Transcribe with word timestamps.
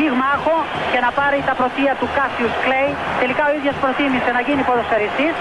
πυγμάχο 0.00 0.56
και 0.92 1.00
να 1.06 1.10
πάρει 1.18 1.38
τα 1.48 1.54
πρωτεία 1.60 1.92
του 2.00 2.08
Κάσιους 2.16 2.54
Κλέη. 2.64 2.90
Τελικά 3.22 3.42
ο 3.50 3.52
ίδιος 3.58 3.76
προτίμησε 3.82 4.30
να 4.36 4.40
γίνει 4.46 4.62
ποδοσφαιριστής 4.68 5.34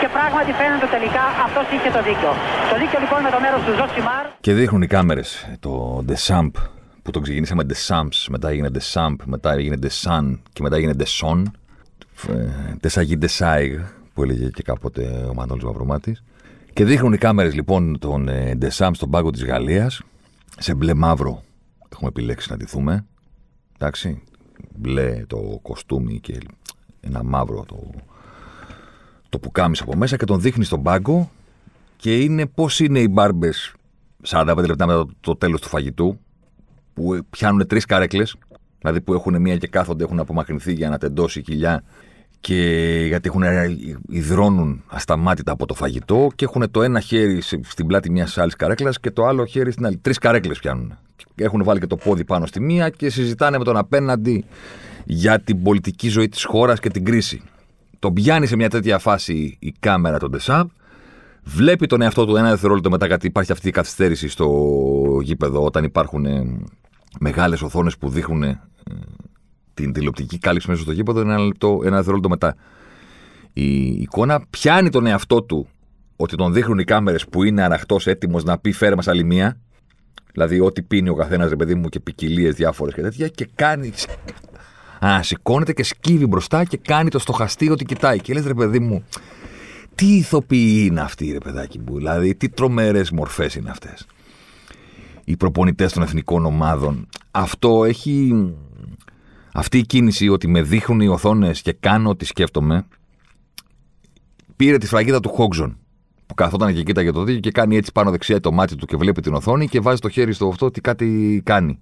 και 0.00 0.08
πράγματι 0.16 0.50
φαίνεται 0.60 0.88
τελικά 0.96 1.24
αυτός 1.46 1.64
είχε 1.74 1.90
το 1.96 2.00
δίκιο. 2.08 2.30
Το 2.70 2.76
δίκιο 2.80 2.98
λοιπόν 3.04 3.18
με 3.26 3.30
το 3.34 3.38
μέρος 3.44 3.60
του 3.66 3.72
Ζωσιμάρ. 3.78 4.24
Και 4.46 4.52
δείχνουν 4.58 4.82
οι 4.86 4.90
κάμερες 4.96 5.28
το 5.66 5.72
Deschamps 6.08 6.54
που 7.02 7.10
το 7.14 7.20
ξεκινήσαμε 7.24 7.62
Deschamps, 7.72 8.18
μετά 8.34 8.48
έγινε 8.52 8.68
Deschamp, 8.78 9.18
μετά 9.34 9.50
έγινε 9.58 9.76
Desan 9.84 10.24
και 10.54 10.62
μετά 10.64 10.76
έγινε 10.78 10.94
Deson. 11.02 11.40
Ντεσάι, 12.80 13.16
Ντεσάιγ 13.16 13.72
που 14.14 14.22
έλεγε 14.22 14.46
και 14.48 14.62
κάποτε 14.62 15.02
ο 15.30 15.34
Μανώλης 15.34 15.64
Μαυρομάτης. 15.64 16.22
Και 16.72 16.84
δείχνουν 16.84 17.12
οι 17.12 17.18
κάμερες 17.18 17.54
λοιπόν 17.54 17.98
τον 17.98 18.30
Ντεσάμ 18.56 18.92
στον 18.92 19.10
πάγκο 19.10 19.30
της 19.30 19.44
Γαλλίας 19.44 20.02
σε 20.58 20.74
μπλε 20.74 20.94
μαύρο 20.94 21.42
έχουμε 21.92 22.08
επιλέξει 22.08 22.50
να 22.50 22.56
ντυθούμε. 22.56 23.06
Εντάξει, 23.80 24.22
μπλε 24.74 25.24
το 25.26 25.58
κοστούμι 25.62 26.20
και 26.20 26.38
ένα 27.00 27.22
μαύρο 27.22 27.64
το, 27.66 27.90
το 29.28 29.38
πουκάμις 29.38 29.80
από 29.80 29.96
μέσα 29.96 30.16
και 30.16 30.24
τον 30.24 30.40
δείχνει 30.40 30.64
στον 30.64 30.82
πάγκο 30.82 31.30
και 31.96 32.20
είναι 32.20 32.46
πώς 32.46 32.80
είναι 32.80 33.00
οι 33.00 33.08
μπάρμπες 33.10 33.74
45 34.26 34.64
λεπτά 34.66 34.86
μετά 34.86 34.98
το, 34.98 35.10
το 35.20 35.36
τέλος 35.36 35.60
του 35.60 35.68
φαγητού 35.68 36.18
που 36.94 37.18
πιάνουν 37.30 37.66
τρεις 37.66 37.84
καρέκλες 37.84 38.36
δηλαδή 38.78 39.00
που 39.00 39.14
έχουν 39.14 39.40
μία 39.40 39.56
και 39.56 39.66
κάθονται, 39.66 40.04
έχουν 40.04 40.18
απομακρυνθεί 40.18 40.72
για 40.72 40.88
να 40.88 40.98
τεντώσει 40.98 41.38
η 41.38 41.42
κοιλιά 41.42 41.82
και 42.40 42.54
γιατί 43.06 43.28
έχουν, 43.28 43.42
υδρώνουν 44.08 44.82
ασταμάτητα 44.86 45.52
από 45.52 45.66
το 45.66 45.74
φαγητό 45.74 46.28
και 46.34 46.44
έχουν 46.44 46.70
το 46.70 46.82
ένα 46.82 47.00
χέρι 47.00 47.40
στην 47.40 47.86
πλάτη 47.86 48.10
μιας 48.10 48.38
άλλης 48.38 48.56
καρέκλας 48.56 49.00
και 49.00 49.10
το 49.10 49.26
άλλο 49.26 49.44
χέρι 49.44 49.72
στην 49.72 49.86
άλλη. 49.86 49.96
Τρεις 49.96 50.18
καρέκλες 50.18 50.58
πιάνουν. 50.58 50.98
Έχουν 51.34 51.64
βάλει 51.64 51.80
και 51.80 51.86
το 51.86 51.96
πόδι 51.96 52.24
πάνω 52.24 52.46
στη 52.46 52.60
μία 52.60 52.88
και 52.88 53.10
συζητάνε 53.10 53.58
με 53.58 53.64
τον 53.64 53.76
απέναντι 53.76 54.44
για 55.04 55.40
την 55.40 55.62
πολιτική 55.62 56.08
ζωή 56.08 56.28
της 56.28 56.44
χώρας 56.44 56.80
και 56.80 56.88
την 56.88 57.04
κρίση. 57.04 57.42
Τον 57.98 58.12
πιάνει 58.12 58.46
σε 58.46 58.56
μια 58.56 58.70
τέτοια 58.70 58.98
φάση 58.98 59.56
η 59.58 59.74
κάμερα 59.80 60.18
τον 60.18 60.30
Ντεσάβ, 60.30 60.68
βλέπει 61.44 61.86
τον 61.86 62.02
εαυτό 62.02 62.26
του 62.26 62.36
ένα 62.36 62.50
δευτερόλεπτο 62.50 62.90
μετά 62.90 63.06
γιατί 63.06 63.26
υπάρχει 63.26 63.52
αυτή 63.52 63.68
η 63.68 63.70
καθυστέρηση 63.70 64.28
στο 64.28 64.48
γήπεδο 65.22 65.64
όταν 65.64 65.84
υπάρχουν 65.84 66.26
ε, 66.26 66.58
μεγάλες 67.20 67.62
οθόνες 67.62 67.96
που 67.96 68.08
δείχνουν 68.08 68.42
ε, 68.42 68.60
την 69.82 69.92
τηλεοπτική 69.92 70.38
κάλυψη 70.38 70.70
μέσα 70.70 70.82
στο 70.82 70.92
γήπεδο 70.92 71.20
ένα, 71.20 71.38
λεπτό, 71.38 71.80
ένα 71.84 71.94
δευτερόλεπτο 71.94 72.28
μετά. 72.28 72.56
Η 73.52 73.86
εικόνα 73.86 74.42
πιάνει 74.50 74.90
τον 74.90 75.06
εαυτό 75.06 75.42
του 75.42 75.68
ότι 76.16 76.36
τον 76.36 76.52
δείχνουν 76.52 76.78
οι 76.78 76.84
κάμερες 76.84 77.28
που 77.28 77.42
είναι 77.42 77.62
αραχτό 77.62 77.96
έτοιμος 78.04 78.44
να 78.44 78.58
πει 78.58 78.72
φέρε 78.72 78.94
μας 78.94 79.08
άλλη 79.08 79.24
μία. 79.24 79.60
Δηλαδή, 80.32 80.60
ό,τι 80.60 80.82
πίνει 80.82 81.08
ο 81.08 81.14
καθένας, 81.14 81.48
ρε 81.48 81.56
παιδί 81.56 81.74
μου, 81.74 81.88
και 81.88 82.00
ποικιλίες 82.00 82.54
διάφορες 82.54 82.94
και 82.94 83.00
τέτοια, 83.00 83.28
και 83.28 83.48
κάνει. 83.54 83.92
Ανασηκώνεται 85.00 85.72
και 85.72 85.82
σκύβει 85.82 86.26
μπροστά 86.26 86.64
και 86.64 86.76
κάνει 86.76 87.10
το 87.10 87.18
στοχαστή 87.18 87.70
ότι 87.70 87.84
κοιτάει. 87.84 88.20
Και 88.20 88.32
λες, 88.32 88.46
ρε 88.46 88.54
παιδί 88.54 88.78
μου, 88.78 89.04
τι 89.94 90.16
ηθοποιοί 90.16 90.86
είναι 90.90 91.00
αυτοί, 91.00 91.32
ρε 91.32 91.38
παιδάκι 91.38 91.78
μου. 91.78 91.96
Δηλαδή, 91.96 92.34
τι 92.34 92.48
τρομερές 92.48 93.10
μορφές 93.10 93.54
είναι 93.54 93.70
αυτές. 93.70 94.06
Οι 95.24 95.36
προπονητές 95.36 95.92
των 95.92 96.02
εθνικών 96.02 96.46
ομάδων. 96.46 97.08
Αυτό 97.30 97.84
έχει 97.84 98.34
αυτή 99.52 99.78
η 99.78 99.86
κίνηση 99.86 100.28
ότι 100.28 100.48
με 100.48 100.62
δείχνουν 100.62 101.00
οι 101.00 101.08
οθόνες 101.08 101.62
και 101.62 101.72
κάνω 101.72 102.10
ό,τι 102.10 102.24
σκέφτομαι, 102.24 102.86
πήρε 104.56 104.78
τη 104.78 104.86
φραγίδα 104.86 105.20
του 105.20 105.28
Χόγκζον. 105.28 105.78
Που 106.26 106.34
καθόταν 106.34 106.74
και 106.74 106.82
κοίταγε 106.82 107.12
το 107.12 107.22
δίκιο 107.22 107.40
και 107.40 107.50
κάνει 107.50 107.76
έτσι 107.76 107.92
πάνω 107.92 108.10
δεξιά 108.10 108.40
το 108.40 108.52
μάτι 108.52 108.76
του 108.76 108.86
και 108.86 108.96
βλέπει 108.96 109.20
την 109.20 109.34
οθόνη 109.34 109.68
και 109.68 109.80
βάζει 109.80 110.00
το 110.00 110.08
χέρι 110.08 110.32
στο 110.32 110.48
αυτό 110.48 110.66
ότι 110.66 110.80
κάτι 110.80 111.40
κάνει. 111.44 111.78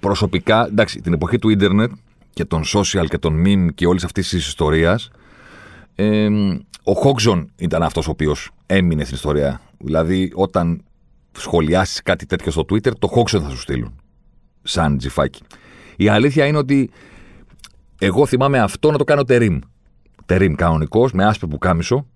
Προσωπικά, 0.00 0.66
εντάξει, 0.66 1.00
την 1.00 1.12
εποχή 1.12 1.38
του 1.38 1.48
ίντερνετ 1.48 1.90
και 2.32 2.44
των 2.44 2.62
social 2.74 3.06
και 3.08 3.18
των 3.18 3.42
meme 3.46 3.68
και 3.74 3.86
όλης 3.86 4.04
αυτής 4.04 4.28
της 4.28 4.46
ιστορίας, 4.46 5.10
ε, 5.94 6.28
ο 6.82 6.92
Χόγκζον 6.92 7.50
ήταν 7.56 7.82
αυτός 7.82 8.06
ο 8.06 8.10
οποίος 8.10 8.50
έμεινε 8.66 9.04
στην 9.04 9.16
ιστορία. 9.16 9.60
Δηλαδή, 9.78 10.32
όταν 10.34 10.84
σχολιάσεις 11.32 12.02
κάτι 12.02 12.26
τέτοιο 12.26 12.50
στο 12.52 12.62
Twitter, 12.62 12.92
το 12.98 13.06
Χόγκζον 13.06 13.42
θα 13.42 13.48
σου 13.48 13.60
στείλουν. 13.60 14.00
Σαν 14.62 14.98
τζιφάκι. 14.98 15.42
Η 15.96 16.08
αλήθεια 16.08 16.46
είναι 16.46 16.58
ότι 16.58 16.90
εγώ 17.98 18.26
θυμάμαι 18.26 18.58
αυτό 18.58 18.90
να 18.90 18.98
το 18.98 19.04
κάνω 19.04 19.24
τερίμ. 19.24 19.58
Τερίμ 20.26 20.54
κανονικός, 20.54 21.12
με 21.12 21.24
άσπρο 21.24 21.48
που 21.48 21.58
κάμισο, 21.58 22.06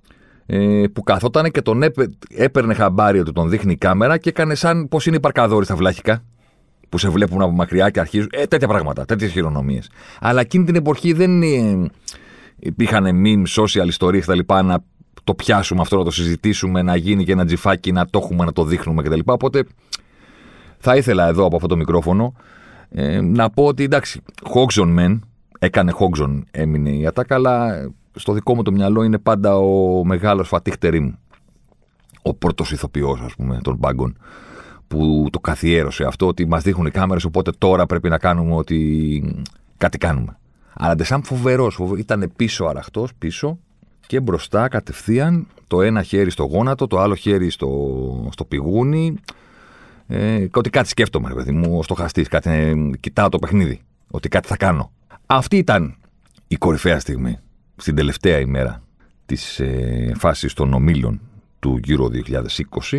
ε, 0.46 0.84
που 0.92 1.02
καθόταν 1.02 1.50
και 1.50 1.62
τον 1.62 1.82
έπαι, 1.82 2.10
έπαιρνε 2.28 2.74
χαμπάρι 2.74 3.18
ότι 3.18 3.32
τον 3.32 3.48
δείχνει 3.48 3.72
η 3.72 3.76
κάμερα 3.76 4.18
και 4.18 4.28
έκανε 4.28 4.54
σαν 4.54 4.88
πώ 4.88 4.98
είναι 5.06 5.16
οι 5.16 5.20
παρκαδόροι 5.20 5.64
στα 5.64 5.76
βλάχικα. 5.76 6.24
Που 6.88 6.98
σε 6.98 7.08
βλέπουν 7.08 7.42
από 7.42 7.52
μακριά 7.52 7.90
και 7.90 8.00
αρχίζουν. 8.00 8.28
Ε, 8.32 8.46
τέτοια 8.46 8.68
πράγματα, 8.68 9.04
τέτοιες 9.04 9.30
χειρονομίες. 9.30 9.90
Αλλά 10.20 10.40
εκείνη 10.40 10.64
την 10.64 10.74
εποχή 10.74 11.12
δεν 11.12 11.42
ε, 11.42 11.90
υπήρχαν 12.58 13.22
meme, 13.24 13.62
social 13.62 13.86
ιστορίε 13.86 14.20
κτλ. 14.20 14.38
Να 14.64 14.78
το 15.24 15.34
πιάσουμε 15.34 15.80
αυτό, 15.80 15.96
να 15.96 16.04
το 16.04 16.10
συζητήσουμε, 16.10 16.82
να 16.82 16.96
γίνει 16.96 17.24
και 17.24 17.32
ένα 17.32 17.44
τζιφάκι, 17.44 17.92
να 17.92 18.06
το 18.06 18.20
έχουμε, 18.22 18.44
να 18.44 18.52
το 18.52 18.64
δείχνουμε 18.64 19.02
κτλ. 19.02 19.20
Οπότε 19.24 19.64
θα 20.78 20.96
ήθελα 20.96 21.28
εδώ 21.28 21.44
από 21.44 21.56
αυτό 21.56 21.68
το 21.68 21.76
μικρόφωνο 21.76 22.34
ε, 22.90 23.20
να 23.20 23.50
πω 23.50 23.64
ότι 23.64 23.82
εντάξει, 23.82 24.22
Χόγκζον 24.44 24.88
μεν, 24.88 25.24
έκανε 25.58 25.90
Χόγκζον, 25.90 26.46
έμεινε 26.50 26.90
η 26.90 27.06
ατάκα, 27.06 27.34
αλλά 27.34 27.84
στο 28.14 28.32
δικό 28.32 28.54
μου 28.54 28.62
το 28.62 28.72
μυαλό 28.72 29.02
είναι 29.02 29.18
πάντα 29.18 29.56
ο 29.56 30.04
μεγάλος 30.04 30.48
Φατίχ 30.48 30.78
Τερίμ. 30.78 31.12
Ο 32.22 32.34
πρώτος 32.34 32.72
ηθοποιός, 32.72 33.20
ας 33.20 33.34
πούμε, 33.34 33.60
των 33.62 33.76
μπάγκων, 33.76 34.18
που 34.88 35.26
το 35.32 35.38
καθιέρωσε 35.38 36.04
αυτό, 36.04 36.26
ότι 36.26 36.46
μας 36.46 36.62
δείχνουν 36.62 36.86
οι 36.86 36.90
κάμερες, 36.90 37.24
οπότε 37.24 37.50
τώρα 37.58 37.86
πρέπει 37.86 38.08
να 38.08 38.18
κάνουμε 38.18 38.54
ότι 38.54 39.44
κάτι 39.76 39.98
κάνουμε. 39.98 40.38
Αλλά 40.72 40.94
Ντεσάμ 40.94 41.20
φοβερός, 41.20 41.78
ήταν 41.98 42.32
πίσω 42.36 42.64
αραχτός, 42.64 43.14
πίσω 43.18 43.58
και 44.06 44.20
μπροστά 44.20 44.68
κατευθείαν 44.68 45.46
το 45.66 45.82
ένα 45.82 46.02
χέρι 46.02 46.30
στο 46.30 46.44
γόνατο, 46.44 46.86
το 46.86 46.98
άλλο 46.98 47.14
χέρι 47.14 47.50
στο, 47.50 48.28
στο 48.32 48.44
πηγούνι. 48.44 49.14
Ε, 50.12 50.46
ότι 50.54 50.70
κάτι 50.70 50.88
σκέφτομαι, 50.88 51.28
ρε 51.28 51.34
παιδί 51.34 51.52
μου, 51.52 51.82
στο 51.82 51.94
χαστής. 51.94 52.28
Κάτι, 52.28 52.50
ε, 52.50 52.74
κοιτάω 53.00 53.28
το 53.28 53.38
παιχνίδι. 53.38 53.80
Ότι 54.10 54.28
κάτι 54.28 54.48
θα 54.48 54.56
κάνω. 54.56 54.92
Αυτή 55.26 55.56
ήταν 55.56 55.96
η 56.48 56.56
κορυφαία 56.56 57.00
στιγμή 57.00 57.38
στην 57.76 57.94
τελευταία 57.94 58.38
ημέρα 58.38 58.82
της 59.26 59.60
ε, 59.60 60.12
φάσης 60.16 60.52
των 60.52 60.72
ομίλων 60.72 61.20
του 61.58 61.80
Euro 61.86 62.06
2020. 62.90 62.98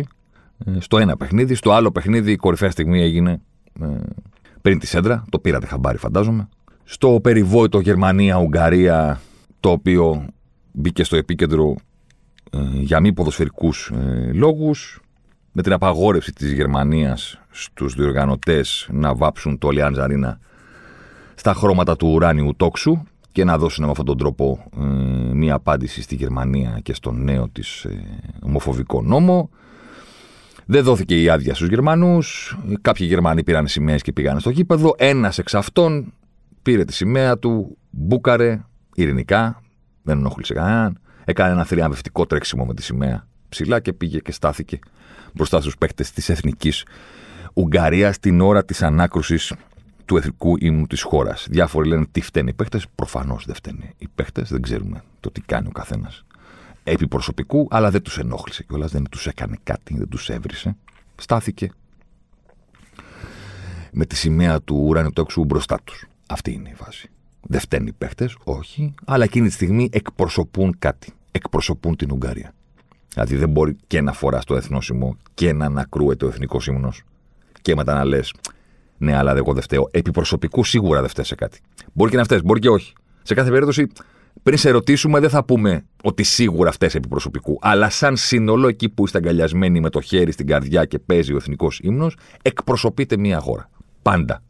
Ε, 0.64 0.80
στο 0.80 0.98
ένα 0.98 1.16
παιχνίδι. 1.16 1.54
Στο 1.54 1.72
άλλο 1.72 1.90
παιχνίδι 1.92 2.32
η 2.32 2.36
κορυφαία 2.36 2.70
στιγμή 2.70 3.00
έγινε 3.00 3.40
ε, 3.82 3.86
πριν 4.62 4.78
τη 4.78 4.86
σέντρα. 4.86 5.24
Το 5.30 5.38
πήρατε 5.38 5.66
χαμπάρι, 5.66 5.98
φαντάζομαι. 5.98 6.48
Στο 6.84 7.18
περιβόητο 7.22 7.80
Γερμανία-Ουγγαρία, 7.80 9.20
το 9.60 9.70
οποίο 9.70 10.26
μπήκε 10.72 11.04
στο 11.04 11.16
επίκεντρο 11.16 11.74
ε, 12.50 12.58
για 12.72 13.00
μη 13.00 13.12
ποδοσφαιρικούς 13.12 13.92
ε, 13.94 14.30
λόγους 14.32 15.00
με 15.52 15.62
την 15.62 15.72
απαγόρευση 15.72 16.32
της 16.32 16.52
Γερμανίας 16.52 17.40
στους 17.50 17.94
διοργανωτές 17.94 18.88
να 18.90 19.14
βάψουν 19.14 19.58
το 19.58 19.68
Αλιάντζα 19.68 20.38
στα 21.34 21.54
χρώματα 21.54 21.96
του 21.96 22.08
ουράνιου 22.12 22.56
τόξου 22.56 23.02
και 23.32 23.44
να 23.44 23.58
δώσουν 23.58 23.84
με 23.84 23.90
αυτόν 23.90 24.06
τον 24.06 24.18
τρόπο 24.18 24.64
ε, 24.80 24.84
μία 25.34 25.54
απάντηση 25.54 26.02
στη 26.02 26.14
Γερμανία 26.14 26.78
και 26.82 26.94
στον 26.94 27.24
νέο 27.24 27.48
της 27.48 27.84
ε, 27.84 28.04
ομοφοβικό 28.42 29.02
νόμο. 29.02 29.50
Δεν 30.66 30.84
δόθηκε 30.84 31.22
η 31.22 31.28
άδεια 31.28 31.54
στους 31.54 31.68
Γερμανούς. 31.68 32.58
Κάποιοι 32.80 33.06
Γερμανοί 33.10 33.42
πήραν 33.42 33.66
σημαίες 33.66 34.02
και 34.02 34.12
πήγαν 34.12 34.40
στο 34.40 34.50
γήπεδο. 34.50 34.94
Ένας 34.98 35.38
εξ 35.38 35.54
αυτών 35.54 36.12
πήρε 36.62 36.84
τη 36.84 36.92
σημαία 36.92 37.38
του, 37.38 37.78
μπούκαρε 37.90 38.64
ειρηνικά, 38.94 39.62
δεν 40.02 40.18
ενοχλήσε 40.18 40.54
κανέναν. 40.54 40.98
Έκανε 41.24 41.52
ένα 41.52 41.64
θριαμβευτικό 41.64 42.26
τρέξιμο 42.26 42.64
με 42.64 42.74
τη 42.74 42.82
σημαία 42.82 43.26
ψηλά 43.48 43.80
και 43.80 43.92
πήγε 43.92 44.18
και 44.18 44.32
στάθηκε 44.32 44.78
μπροστά 45.32 45.60
στους 45.60 45.76
παίκτες 45.76 46.10
της 46.10 46.28
εθνικής 46.28 46.84
Ουγγαρίας 47.54 48.18
την 48.18 48.40
ώρα 48.40 48.64
της 48.64 48.82
ανάκρουσης 48.82 49.52
του 50.04 50.16
εθνικού 50.16 50.56
ύμνου 50.58 50.86
της 50.86 51.02
χώρας. 51.02 51.46
Διάφοροι 51.50 51.88
λένε 51.88 52.06
τι 52.12 52.20
φταίνουν 52.20 52.48
οι 52.48 52.52
παίκτες. 52.52 52.86
Προφανώς 52.94 53.44
δεν 53.46 53.54
φταίνουν 53.54 53.82
οι 53.98 54.08
παίκτες. 54.14 54.48
Δεν 54.48 54.62
ξέρουμε 54.62 55.02
το 55.20 55.30
τι 55.30 55.40
κάνει 55.40 55.66
ο 55.66 55.70
καθένας 55.70 56.24
επί 56.84 57.08
προσωπικού, 57.08 57.66
αλλά 57.70 57.90
δεν 57.90 58.02
τους 58.02 58.18
ενόχλησε 58.18 58.62
κιόλας. 58.62 58.90
Δεν 58.90 59.04
τους 59.10 59.26
έκανε 59.26 59.58
κάτι, 59.62 59.96
δεν 59.98 60.08
τους 60.08 60.28
έβρισε. 60.28 60.76
Στάθηκε 61.16 61.70
με 63.92 64.04
τη 64.04 64.16
σημαία 64.16 64.60
του 64.60 64.76
ουρανιοτόξου 64.76 65.44
μπροστά 65.44 65.78
τους. 65.84 66.06
Αυτή 66.26 66.52
είναι 66.52 66.68
η 66.68 66.74
βάση. 66.76 67.10
Δεν 67.40 67.60
φταίνουν 67.60 67.86
οι 67.86 67.92
παίχτε, 67.92 68.28
όχι, 68.44 68.94
αλλά 69.04 69.24
εκείνη 69.24 69.46
τη 69.46 69.52
στιγμή 69.52 69.88
εκπροσωπούν 69.92 70.74
κάτι. 70.78 71.12
Εκπροσωπούν 71.30 71.96
την 71.96 72.12
Ουγγαρία. 72.12 72.54
Δηλαδή 73.12 73.36
δεν 73.36 73.48
μπορεί 73.48 73.76
και 73.86 74.00
να 74.00 74.12
φοράς 74.12 74.44
το 74.44 74.54
εθνόσημο 74.56 75.16
και 75.34 75.52
να 75.52 75.64
ανακρούεται 75.64 76.24
ο 76.24 76.28
εθνικός 76.28 76.66
ύμνος 76.66 77.02
και 77.62 77.74
μετά 77.74 77.94
να 77.94 78.04
λες, 78.04 78.32
ναι, 78.98 79.16
αλλά 79.16 79.36
εγώ 79.36 79.52
δεν 79.52 79.62
φταίω. 79.62 79.88
Επί 79.90 80.10
προσωπικού 80.10 80.64
σίγουρα 80.64 81.00
δεν 81.00 81.08
φταίει 81.08 81.24
σε 81.24 81.34
κάτι. 81.34 81.60
Μπορεί 81.92 82.10
και 82.10 82.16
να 82.16 82.24
φταίεις, 82.24 82.42
μπορεί 82.42 82.60
και 82.60 82.68
όχι. 82.68 82.92
Σε 83.22 83.34
κάθε 83.34 83.50
περίπτωση, 83.50 83.86
πριν 84.42 84.58
σε 84.58 84.70
ρωτήσουμε, 84.70 85.20
δεν 85.20 85.30
θα 85.30 85.44
πούμε 85.44 85.84
ότι 86.02 86.22
σίγουρα 86.22 86.72
φταίει 86.72 86.90
επί 86.94 87.08
προσωπικού. 87.08 87.58
Αλλά 87.60 87.90
σαν 87.90 88.16
σύνολο, 88.16 88.68
εκεί 88.68 88.88
που 88.88 89.04
είστε 89.04 89.18
αγκαλιασμένοι 89.18 89.80
με 89.80 89.90
το 89.90 90.00
χέρι 90.00 90.32
στην 90.32 90.46
καρδιά 90.46 90.84
και 90.84 90.98
παίζει 90.98 91.32
ο 91.32 91.36
εθνικός 91.36 91.80
ύμνος, 91.82 92.16
εκπροσωπείτε 92.42 93.16
μία 93.16 93.40
χώρα. 93.40 93.70
Πάντα. 94.02 94.42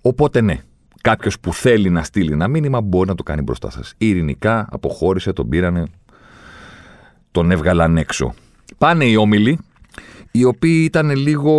Οπότε 0.00 0.40
ναι, 0.40 0.58
κάποιος 1.00 1.40
που 1.40 1.52
θέλει 1.54 1.90
να 1.90 2.02
στείλει 2.02 2.32
ένα 2.32 2.48
μήνυμα 2.48 2.80
μπορεί 2.80 3.08
να 3.08 3.14
το 3.14 3.22
κάνει 3.22 3.42
μπροστά 3.42 3.70
σας. 3.70 3.94
Ειρηνικά 3.98 4.68
αποχώρησε, 4.70 5.32
τον 5.32 5.48
πήρανε, 5.48 5.84
τον 7.32 7.50
έβγαλαν 7.50 7.96
έξω. 7.96 8.34
Πάνε 8.78 9.04
οι 9.04 9.16
όμιλοι, 9.16 9.58
οι 10.30 10.44
οποίοι 10.44 10.82
ήταν 10.84 11.16
λίγο 11.16 11.54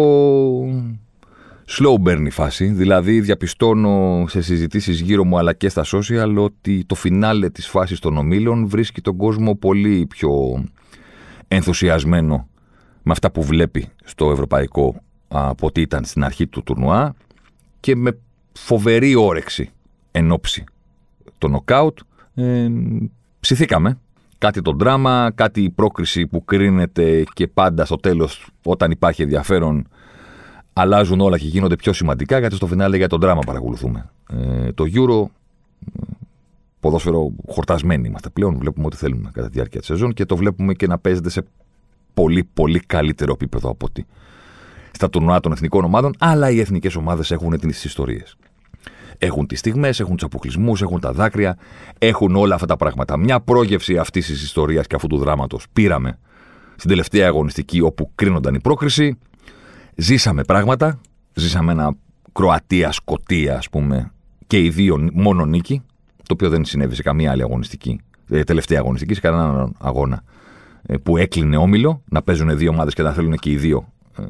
slow 1.67 2.07
burn 2.07 2.23
η 2.25 2.29
φάση. 2.29 2.65
Δηλαδή, 2.65 3.21
διαπιστώνω 3.21 4.25
σε 4.27 4.41
συζητήσεις 4.41 4.99
γύρω 4.99 5.23
μου 5.23 5.37
αλλά 5.37 5.53
και 5.53 5.69
στα 5.69 5.85
social 5.85 6.35
ότι 6.37 6.83
το 6.85 6.95
φινάλε 6.95 7.49
της 7.49 7.67
φάσης 7.67 7.99
των 7.99 8.17
ομίλων 8.17 8.67
βρίσκει 8.67 9.01
τον 9.01 9.17
κόσμο 9.17 9.55
πολύ 9.55 10.05
πιο 10.09 10.63
ενθουσιασμένο 11.47 12.47
με 13.03 13.11
αυτά 13.11 13.31
που 13.31 13.43
βλέπει 13.43 13.87
στο 14.03 14.31
ευρωπαϊκό 14.31 14.95
από 15.27 15.67
ό,τι 15.67 15.81
ήταν 15.81 16.05
στην 16.05 16.23
αρχή 16.23 16.47
του 16.47 16.63
τουρνουά 16.63 17.15
και 17.79 17.95
με 17.95 18.19
φοβερή 18.53 19.15
όρεξη 19.15 19.69
εν 20.11 20.31
ώψη 20.31 20.63
το 21.37 21.47
νοκάουτ. 21.47 21.99
Ε, 22.33 22.67
ψηθήκαμε. 23.39 23.99
Κάτι 24.44 24.62
το 24.62 24.72
δράμα, 24.72 25.31
κάτι 25.36 25.62
η 25.62 25.69
πρόκριση 25.69 26.28
που 26.28 26.45
κρίνεται 26.45 27.24
και 27.34 27.48
πάντα 27.48 27.86
στο 27.86 27.95
τέλος 27.95 28.50
όταν 28.63 28.92
υπάρχει 28.92 29.22
ενδιαφέρον 29.22 29.88
αλλάζουν 30.74 31.19
όλα 31.19 31.38
και 31.38 31.48
γίνονται 31.48 31.75
πιο 31.75 31.94
σημαντικά 31.94 32.40
γιατί 32.40 32.56
στο 32.56 32.68
φινάλε 32.68 32.98
για 32.98 33.07
τον 33.07 33.19
δράμα 33.19 33.40
παρακολουθούμε. 33.45 34.10
Ε, 34.30 34.72
το 34.72 34.84
Euro, 34.94 35.25
ποδόσφαιρο 36.80 37.31
χορτασμένοι 37.48 38.07
είμαστε 38.07 38.30
πλέον, 38.30 38.57
βλέπουμε 38.57 38.86
ό,τι 38.86 38.95
θέλουμε 38.95 39.30
κατά 39.34 39.48
τη 39.48 39.54
διάρκεια 39.54 39.80
της 39.80 39.88
σεζόν 39.88 40.13
και 40.13 40.25
το 40.25 40.36
βλέπουμε 40.36 40.74
και 40.74 40.88
να 40.88 40.98
παίζεται 40.98 41.30
σε 41.30 41.45
πολύ 42.13 42.50
πολύ 42.54 42.80
καλύτερο 42.80 43.31
επίπεδο 43.34 43.69
από 43.69 43.86
ότι 43.90 44.06
στα 44.92 45.10
τουρνουά 45.10 45.40
των 45.40 45.51
εθνικών 45.51 45.84
ομάδων, 45.84 46.13
αλλά 46.19 46.50
οι 46.50 46.60
εθνικές 46.60 46.95
ομάδες 46.95 47.31
έχουν 47.31 47.60
τις 47.60 47.84
ιστορίες. 47.84 48.38
Έχουν 49.18 49.48
τις 49.48 49.60
στιγμές, 49.60 50.00
έχουν 50.00 50.15
τους 50.15 50.24
αποκλεισμούς, 50.24 50.81
έχουν 50.81 51.00
τα 51.00 51.12
δάκρυα, 51.12 51.57
έχουν 51.98 52.36
όλα 52.36 52.56
αυτά 52.56 52.68
τα 52.68 52.75
πράγματα. 52.75 53.18
Μια 53.18 53.39
πρόγευση 53.39 53.98
αυτής 53.98 54.25
της 54.25 54.44
ιστορίας 54.44 54.88
και 54.88 54.95
αυτού 54.95 55.07
του 55.07 55.18
δράματος 55.18 55.65
πήραμε 55.74 56.19
στην 56.75 56.89
τελευταία 56.89 57.27
αγωνιστική 57.27 57.81
όπου 57.81 58.12
κρίνονταν 58.15 58.54
η 58.54 58.62
πρόκριση. 58.62 59.18
Ζήσαμε 59.95 60.44
πράγματα. 60.44 61.00
Ζήσαμε 61.33 61.71
ένα 61.71 61.95
Κροατία-Σκοτία, 62.31 63.57
ας 63.57 63.69
πούμε, 63.69 64.12
και 64.48 64.60
οι 64.60 64.69
δύο 64.69 65.10
μόνο 65.13 65.45
νίκη, 65.45 65.81
το 66.16 66.33
οποίο 66.33 66.50
δεν 66.50 66.66
συνέβη 66.66 66.95
σε 66.95 67.01
καμία 67.01 67.31
άλλη 67.31 67.42
αγωνιστική, 67.42 68.00
ε, 68.30 68.44
τελευταία 68.44 68.80
αγωνιστική, 68.80 69.13
σε 69.13 69.21
κανέναν 69.21 69.75
αγώνα 69.80 70.24
ε, 70.86 70.98
που 70.98 71.18
έκλεινε 71.18 71.57
όμιλο, 71.57 72.01
να 72.09 72.21
παίζουν 72.21 72.57
δύο 72.57 72.69
ομάδες 72.69 72.94
και 72.94 73.01
να 73.01 73.13
θέλουν 73.13 73.36
και 73.36 73.51
οι 73.51 73.57
δύο 73.57 73.88
ε, 74.19 74.24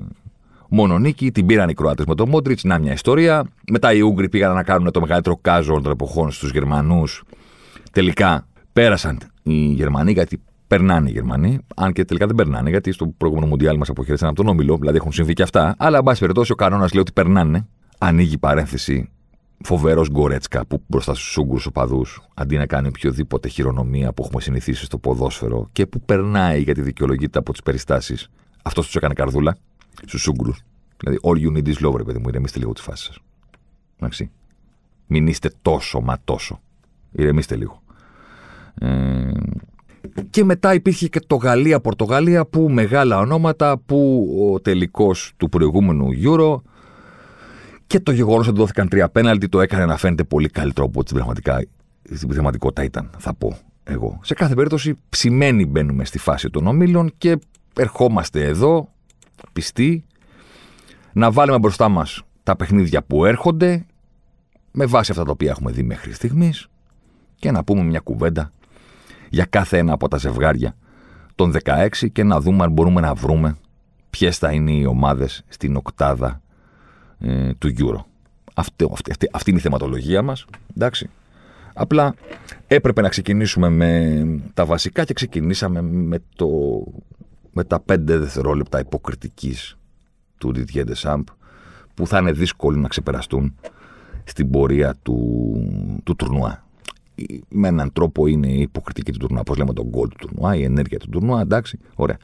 μόνο 0.73 0.99
νίκη. 0.99 1.31
Την 1.31 1.45
πήραν 1.45 1.69
οι 1.69 1.73
Κροάτες 1.73 2.05
με 2.05 2.15
τον 2.15 2.29
Μόντριτς, 2.29 2.63
να 2.63 2.79
μια 2.79 2.93
ιστορία. 2.93 3.43
Μετά 3.71 3.93
οι 3.93 4.01
Ούγγροι 4.01 4.29
πήγαν 4.29 4.53
να 4.53 4.63
κάνουν 4.63 4.91
το 4.91 5.01
μεγαλύτερο 5.01 5.37
κάζο 5.41 5.81
των 5.81 5.91
εποχών 5.91 6.31
στους 6.31 6.51
Γερμανούς. 6.51 7.23
Τελικά 7.91 8.47
πέρασαν 8.73 9.17
οι 9.43 9.53
Γερμανοί, 9.53 10.11
γιατί 10.11 10.41
περνάνε 10.67 11.09
οι 11.09 11.11
Γερμανοί. 11.11 11.59
Αν 11.75 11.93
και 11.93 12.05
τελικά 12.05 12.25
δεν 12.25 12.35
περνάνε, 12.35 12.69
γιατί 12.69 12.91
στο 12.91 13.13
προηγούμενο 13.17 13.49
Μουντιάλ 13.49 13.77
μας 13.77 13.89
αποχαιρέτησαν 13.89 14.29
από 14.29 14.37
τον 14.37 14.47
Όμιλο, 14.47 14.77
δηλαδή 14.77 14.97
έχουν 14.97 15.11
συμβεί 15.11 15.33
και 15.33 15.43
αυτά. 15.43 15.75
Αλλά, 15.77 15.97
εν 15.97 16.03
πάση 16.03 16.19
περιπτώσει, 16.19 16.51
ο 16.51 16.55
κανόνας 16.55 16.93
λέει 16.93 17.01
ότι 17.01 17.11
περνάνε. 17.11 17.67
Ανοίγει 17.97 18.37
παρένθεση 18.37 19.09
φοβερός 19.63 20.09
Γκορέτσκα 20.09 20.65
που 20.65 20.83
μπροστά 20.87 21.13
στους 21.13 21.37
Ούγγρους 21.37 21.65
οπαδούς, 21.65 22.21
αντί 22.33 22.57
να 22.57 22.65
κάνει 22.65 22.87
οποιοδήποτε 22.87 23.47
χειρονομία 23.47 24.13
που 24.13 24.23
έχουμε 24.25 24.41
συνηθίσει 24.41 24.85
στο 24.85 24.97
ποδόσφαιρο 24.97 25.69
και 25.71 25.85
που 25.85 26.01
περνάει 26.01 26.61
γιατί 26.61 26.81
δικαιολογείται 26.81 27.39
από 27.39 27.51
τις 27.51 27.61
περιστάσεις, 27.61 28.29
αυτός 28.63 28.85
τους 28.85 28.95
έκανε 28.95 29.13
καρδούλα 29.13 29.57
στους 30.05 30.27
Ούγγρους. 30.27 30.61
Δηλαδή, 30.97 31.19
all 31.23 31.37
you 31.37 31.57
need 31.57 31.67
is 31.67 31.87
love, 31.87 31.95
ρε 31.97 32.03
παιδί 32.03 32.19
μου, 32.19 32.27
ηρεμήστε 32.27 32.59
λίγο 32.59 32.73
τη 32.73 32.81
φάση 32.81 33.03
σας. 33.03 33.19
Εντάξει. 33.97 34.31
Μην 35.07 35.27
είστε 35.27 35.51
τόσο 35.61 36.01
μα 36.01 36.17
τόσο. 36.23 36.59
Ηρεμήστε 37.11 37.55
λίγο. 37.55 37.81
Ε, 38.79 39.31
και 40.29 40.43
μετά 40.43 40.73
υπήρχε 40.73 41.07
και 41.07 41.19
το 41.27 41.35
Γαλλία-Πορτογαλία 41.35 42.45
που 42.45 42.69
μεγάλα 42.69 43.17
ονόματα 43.17 43.77
που 43.77 44.29
ο 44.51 44.59
τελικός 44.59 45.33
του 45.37 45.49
προηγούμενου 45.49 46.07
Euro 46.23 46.61
και 47.87 47.99
το 47.99 48.11
γεγονός 48.11 48.47
ότι 48.47 48.57
δόθηκαν 48.57 48.87
τρία 48.87 49.09
πέναλτι 49.09 49.49
το 49.49 49.61
έκανε 49.61 49.85
να 49.85 49.97
φαίνεται 49.97 50.23
πολύ 50.23 50.49
καλύτερο 50.49 50.85
από 50.85 50.99
ό,τι 50.99 51.13
στην 52.15 52.27
πραγματικότητα 52.27 52.83
ήταν, 52.83 53.09
θα 53.17 53.33
πω 53.33 53.57
εγώ. 53.83 54.19
Σε 54.23 54.33
κάθε 54.33 54.55
περίπτωση, 54.55 54.97
ψημένοι 55.09 55.65
μπαίνουμε 55.65 56.05
στη 56.05 56.17
φάση 56.17 56.49
των 56.49 56.67
ομίλων 56.67 57.13
και 57.17 57.39
ερχόμαστε 57.75 58.45
εδώ, 58.45 58.89
πιστοί, 59.53 60.05
να 61.13 61.31
βάλουμε 61.31 61.59
μπροστά 61.59 61.89
μας 61.89 62.23
τα 62.43 62.55
παιχνίδια 62.55 63.03
που 63.03 63.25
έρχονται, 63.25 63.85
με 64.71 64.85
βάση 64.85 65.11
αυτά 65.11 65.23
τα 65.23 65.31
οποία 65.31 65.49
έχουμε 65.49 65.71
δει 65.71 65.83
μέχρι 65.83 66.13
στιγμής 66.13 66.67
και 67.35 67.51
να 67.51 67.63
πούμε 67.63 67.83
μια 67.83 67.99
κουβέντα 67.99 68.51
για 69.29 69.45
κάθε 69.45 69.77
ένα 69.77 69.93
από 69.93 70.07
τα 70.07 70.17
ζευγάρια 70.17 70.75
των 71.35 71.53
16 71.63 71.87
και 72.11 72.23
να 72.23 72.39
δούμε 72.39 72.63
αν 72.63 72.71
μπορούμε 72.71 73.01
να 73.01 73.13
βρούμε 73.13 73.55
ποιες 74.09 74.37
θα 74.37 74.51
είναι 74.51 74.71
οι 74.71 74.85
ομάδες 74.85 75.43
στην 75.47 75.75
οκτάδα 75.75 76.41
ε, 77.19 77.53
του 77.53 77.73
Euro. 77.77 78.03
Αυτή, 78.53 78.89
αυτή, 79.09 79.29
αυτή 79.31 79.49
είναι 79.49 79.59
η 79.59 79.61
θεματολογία 79.61 80.21
μας. 80.21 80.45
Εντάξει. 80.75 81.09
Απλά 81.73 82.15
έπρεπε 82.67 83.01
να 83.01 83.09
ξεκινήσουμε 83.09 83.69
με 83.69 84.23
τα 84.53 84.65
βασικά 84.65 85.03
και 85.03 85.13
ξεκινήσαμε 85.13 85.81
με, 85.81 86.19
το, 86.35 86.47
με 87.53 87.63
τα 87.63 87.79
πέντε 87.79 88.17
δευτερόλεπτα 88.17 88.79
υποκριτικής 88.79 89.77
του 90.37 90.51
Didier 90.55 90.85
Deschamps 90.85 91.23
που 91.93 92.07
θα 92.07 92.19
είναι 92.19 92.31
δύσκολο 92.31 92.77
να 92.79 92.87
ξεπεραστούν 92.87 93.55
στην 94.23 94.49
πορεία 94.49 94.95
του, 95.03 95.19
του 96.03 96.15
τουρνουά 96.15 96.63
με 97.49 97.67
έναν 97.67 97.93
τρόπο 97.93 98.27
είναι 98.27 98.47
η 98.47 98.61
υποκριτική 98.61 99.11
του 99.11 99.17
τουρνουά. 99.17 99.43
Πώς 99.43 99.57
λέμε 99.57 99.73
τον 99.73 99.85
γκολ 99.85 100.07
του 100.07 100.15
τουρνουά, 100.19 100.55
η 100.55 100.63
ενέργεια 100.63 100.99
του 100.99 101.09
τουρνουά, 101.09 101.41
εντάξει, 101.41 101.79
ωραία. 101.95 102.17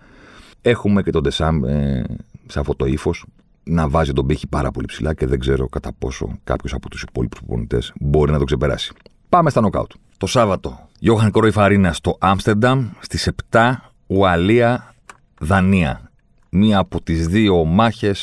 Έχουμε 0.61 1.03
και 1.03 1.11
τον 1.11 1.23
Ντεσάμ 1.23 1.65
ε, 1.65 2.03
σε 2.47 2.59
αυτό 2.59 2.75
το 2.75 2.85
ύφος 2.85 3.25
να 3.63 3.89
βάζει 3.89 4.13
τον 4.13 4.25
πύχη 4.25 4.47
πάρα 4.47 4.71
πολύ 4.71 4.85
ψηλά 4.85 5.13
και 5.13 5.25
δεν 5.27 5.39
ξέρω 5.39 5.67
κατά 5.67 5.91
πόσο 5.99 6.39
κάποιος 6.43 6.73
από 6.73 6.89
τους 6.89 7.01
υπόλοιπους 7.01 7.39
προπονητές 7.39 7.93
μπορεί 7.99 8.31
να 8.31 8.37
το 8.37 8.43
ξεπεράσει. 8.43 8.93
Πάμε 9.29 9.49
στα 9.49 9.61
νοκάουτ. 9.61 9.91
Το 10.17 10.27
Σάββατο, 10.27 10.87
Γιώχαν 10.99 11.31
Κρόιφ 11.31 11.57
Αρίνα 11.57 11.93
στο 11.93 12.17
Άμστερνταμ 12.19 12.89
στις 12.99 13.29
7 13.51 13.73
Ουαλία 14.07 14.93
Δανία. 15.39 16.11
Μία 16.49 16.77
από 16.77 17.01
τις 17.01 17.27
δύο 17.27 17.65
μάχε 17.65 18.15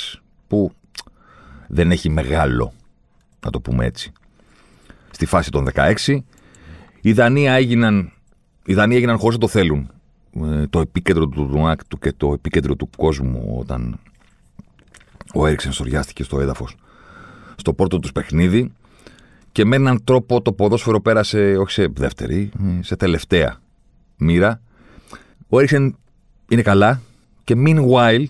που 0.47 0.73
δεν 1.69 1.91
έχει 1.91 2.09
μεγάλο, 2.09 2.73
να 3.45 3.51
το 3.51 3.61
πούμε 3.61 3.85
έτσι. 3.85 4.13
Στη 5.11 5.27
φάση 5.27 5.51
των 5.51 5.69
16 5.75 6.19
οι 7.01 7.13
Δανείοι 7.13 7.47
έγιναν, 7.49 8.13
οι 8.65 8.75
Δανείοι 8.75 8.97
έγιναν 8.97 9.19
χωρίς 9.19 9.35
να 9.35 9.41
το 9.41 9.49
θέλουν. 9.49 9.91
Ε, 10.45 10.67
το 10.67 10.81
επίκεντρο 10.81 11.27
του 11.27 11.45
Δουνάκ 11.45 11.85
του 11.85 11.99
και 11.99 12.13
το 12.13 12.33
επίκεντρο 12.33 12.75
του 12.75 12.91
κόσμου 12.97 13.57
όταν 13.59 13.99
ο 15.35 15.47
Έριξεν 15.47 15.73
σοριάστηκε 15.73 16.23
στο 16.23 16.41
έδαφος 16.41 16.77
στο 17.57 17.73
πρώτο 17.73 17.99
τους 17.99 18.13
παιχνίδι 18.13 18.73
και 19.53 19.65
με 19.65 19.77
έναν 19.77 20.05
τρόπο 20.05 20.43
το 20.43 20.53
ποδόσφαιρο 20.53 21.01
πέρασε 21.01 21.57
όχι 21.57 21.73
σε 21.73 21.87
δεύτερη, 21.93 22.51
σε 22.81 22.97
τελευταία 22.97 23.61
μοίρα. 24.17 24.61
Ο 25.49 25.59
Έριξεν 25.59 25.97
είναι 26.49 26.63
καλά 26.63 27.01
και 27.45 27.55
meanwhile 27.57 28.25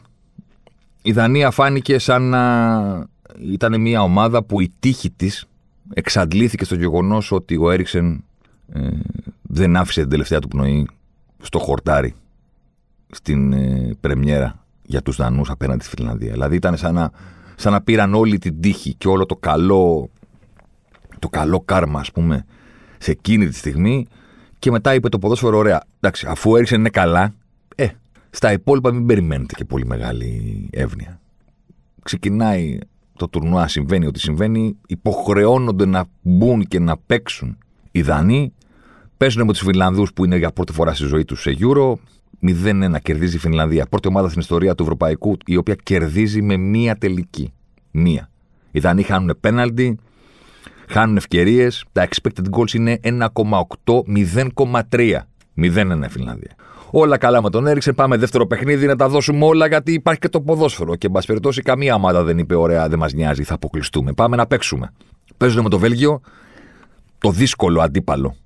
η 1.02 1.12
Δανία 1.12 1.50
φάνηκε 1.50 1.99
σαν 1.99 2.23
να 2.23 3.06
ήταν 3.40 3.80
μια 3.80 4.02
ομάδα 4.02 4.42
που 4.42 4.61
η 4.61 4.73
τύχη 4.78 5.11
της 5.11 5.46
εξαντλήθηκε 5.94 6.64
στο 6.64 6.75
γεγονός 6.75 7.32
ότι 7.32 7.56
ο 7.56 7.70
Έριξεν 7.70 8.25
ε, 8.73 8.88
δεν 9.42 9.76
άφησε 9.76 10.00
την 10.00 10.11
τελευταία 10.11 10.38
του 10.38 10.49
πνοή 10.49 10.88
στο 11.42 11.58
χορτάρι 11.58 12.14
στην 13.11 13.52
ε, 13.52 13.90
πρεμιέρα 14.00 14.64
για 14.82 15.02
τους 15.02 15.16
Δανούς 15.16 15.50
απέναντι 15.50 15.85
στη 15.85 15.96
Φιλανδία. 15.96 16.32
Δηλαδή 16.32 16.56
ήταν 16.56 16.76
σαν 16.76 16.94
να, 16.94 17.11
σαν 17.56 17.73
να 17.73 17.80
πήραν 17.80 18.14
όλη 18.14 18.38
την 18.38 18.61
τύχη 18.61 18.94
και 18.94 19.08
όλο 19.08 19.26
το 19.26 19.37
καλό, 19.37 20.11
το 21.18 21.28
καλό 21.28 21.61
κάρμα 21.61 22.00
ας 22.00 22.12
πούμε 22.12 22.44
σε 22.99 23.11
εκείνη 23.11 23.49
τη 23.49 23.54
στιγμή 23.54 24.06
και 24.58 24.70
μετά 24.70 24.94
είπε 24.94 25.08
το 25.08 25.18
ποδόσφαιρο 25.18 25.58
ωραία. 25.58 25.82
Εντάξει, 26.00 26.26
αφού 26.28 26.56
έριξε 26.56 26.75
είναι 26.75 26.88
καλά, 26.88 27.23
ε, 27.23 27.32
στα 28.37 28.52
υπόλοιπα 28.52 28.93
μην 28.93 29.07
περιμένετε 29.07 29.55
και 29.55 29.64
πολύ 29.64 29.87
μεγάλη 29.87 30.69
εύνοια. 30.73 31.21
Ξεκινάει 32.02 32.78
το 33.16 33.28
τουρνουά 33.28 33.69
συμβαίνει 33.69 34.07
ότι 34.07 34.21
συμβαίνει, 34.21 34.76
υποχρεώνονται 34.87 35.87
να 35.87 36.05
μπουν 36.23 36.64
και 36.64 36.78
να 36.78 36.97
παίξουν 36.97 37.59
οι 37.90 38.02
Δανείοι. 38.02 38.52
Παίζουν 39.16 39.47
με 39.47 39.52
τους 39.52 39.61
Φινλανδού 39.61 40.07
που 40.14 40.25
είναι 40.25 40.37
για 40.37 40.50
πρώτη 40.50 40.73
φορά 40.73 40.95
στη 40.95 41.07
ζωή 41.07 41.25
τους 41.25 41.40
σε 41.40 41.57
Euro. 41.61 41.93
0-1 42.43 42.97
κερδίζει 43.02 43.37
η 43.37 43.38
Φινλανδία. 43.38 43.87
Πρώτη 43.87 44.09
ομάδα 44.09 44.28
στην 44.28 44.40
ιστορία 44.40 44.75
του 44.75 44.83
Ευρωπαϊκού 44.83 45.37
η 45.47 45.57
οποία 45.57 45.75
κερδίζει 45.83 46.43
με 46.43 46.57
μία 46.57 46.97
τελική. 46.97 47.52
Μία. 47.90 48.31
Οι 48.71 48.81
Δανείοι 48.81 49.02
χάνουν 49.02 49.37
πέναλτι, 49.40 49.99
χάνουν 50.88 51.16
ευκαιρίες. 51.16 51.85
Τα 51.93 52.09
expected 52.09 52.45
goals 52.50 52.73
είναι 52.73 53.00
1,8, 53.02 54.02
0,3. 54.07 55.28
0-1 55.55 56.05
η 56.05 56.09
Φινλανδία. 56.09 56.57
Όλα 56.90 57.19
καλά 57.19 57.43
με 57.43 57.50
τον 57.50 57.66
Έριξεν. 57.66 57.95
Πάμε 57.95 58.16
δεύτερο 58.16 58.47
παιχνίδι 58.47 58.87
να 58.87 58.97
τα 58.97 59.09
δώσουμε 59.09 59.45
όλα 59.45 59.66
γιατί 59.66 59.93
υπάρχει 59.93 60.21
και 60.21 60.28
το 60.28 60.40
ποδόσφαιρο. 60.40 60.97
Και 60.97 61.07
εν 61.07 61.12
πάση 61.12 61.26
περιπτώσει, 61.26 61.62
καμία 61.62 61.95
ομάδα 61.95 62.23
δεν 62.23 62.38
είπε: 62.38 62.55
Ωραία, 62.55 62.88
δεν 62.88 62.99
μας 62.99 63.12
νοιάζει, 63.12 63.43
θα 63.43 63.55
αποκλειστούμε. 63.55 64.12
Πάμε 64.12 64.37
να 64.37 64.47
παίξουμε. 64.47 64.93
Παίζουν 65.37 65.62
με 65.62 65.69
το 65.69 65.78
Βέλγιο, 65.78 66.21
το 67.19 67.31
δύσκολο 67.31 67.81
αντίπαλο 67.81 68.37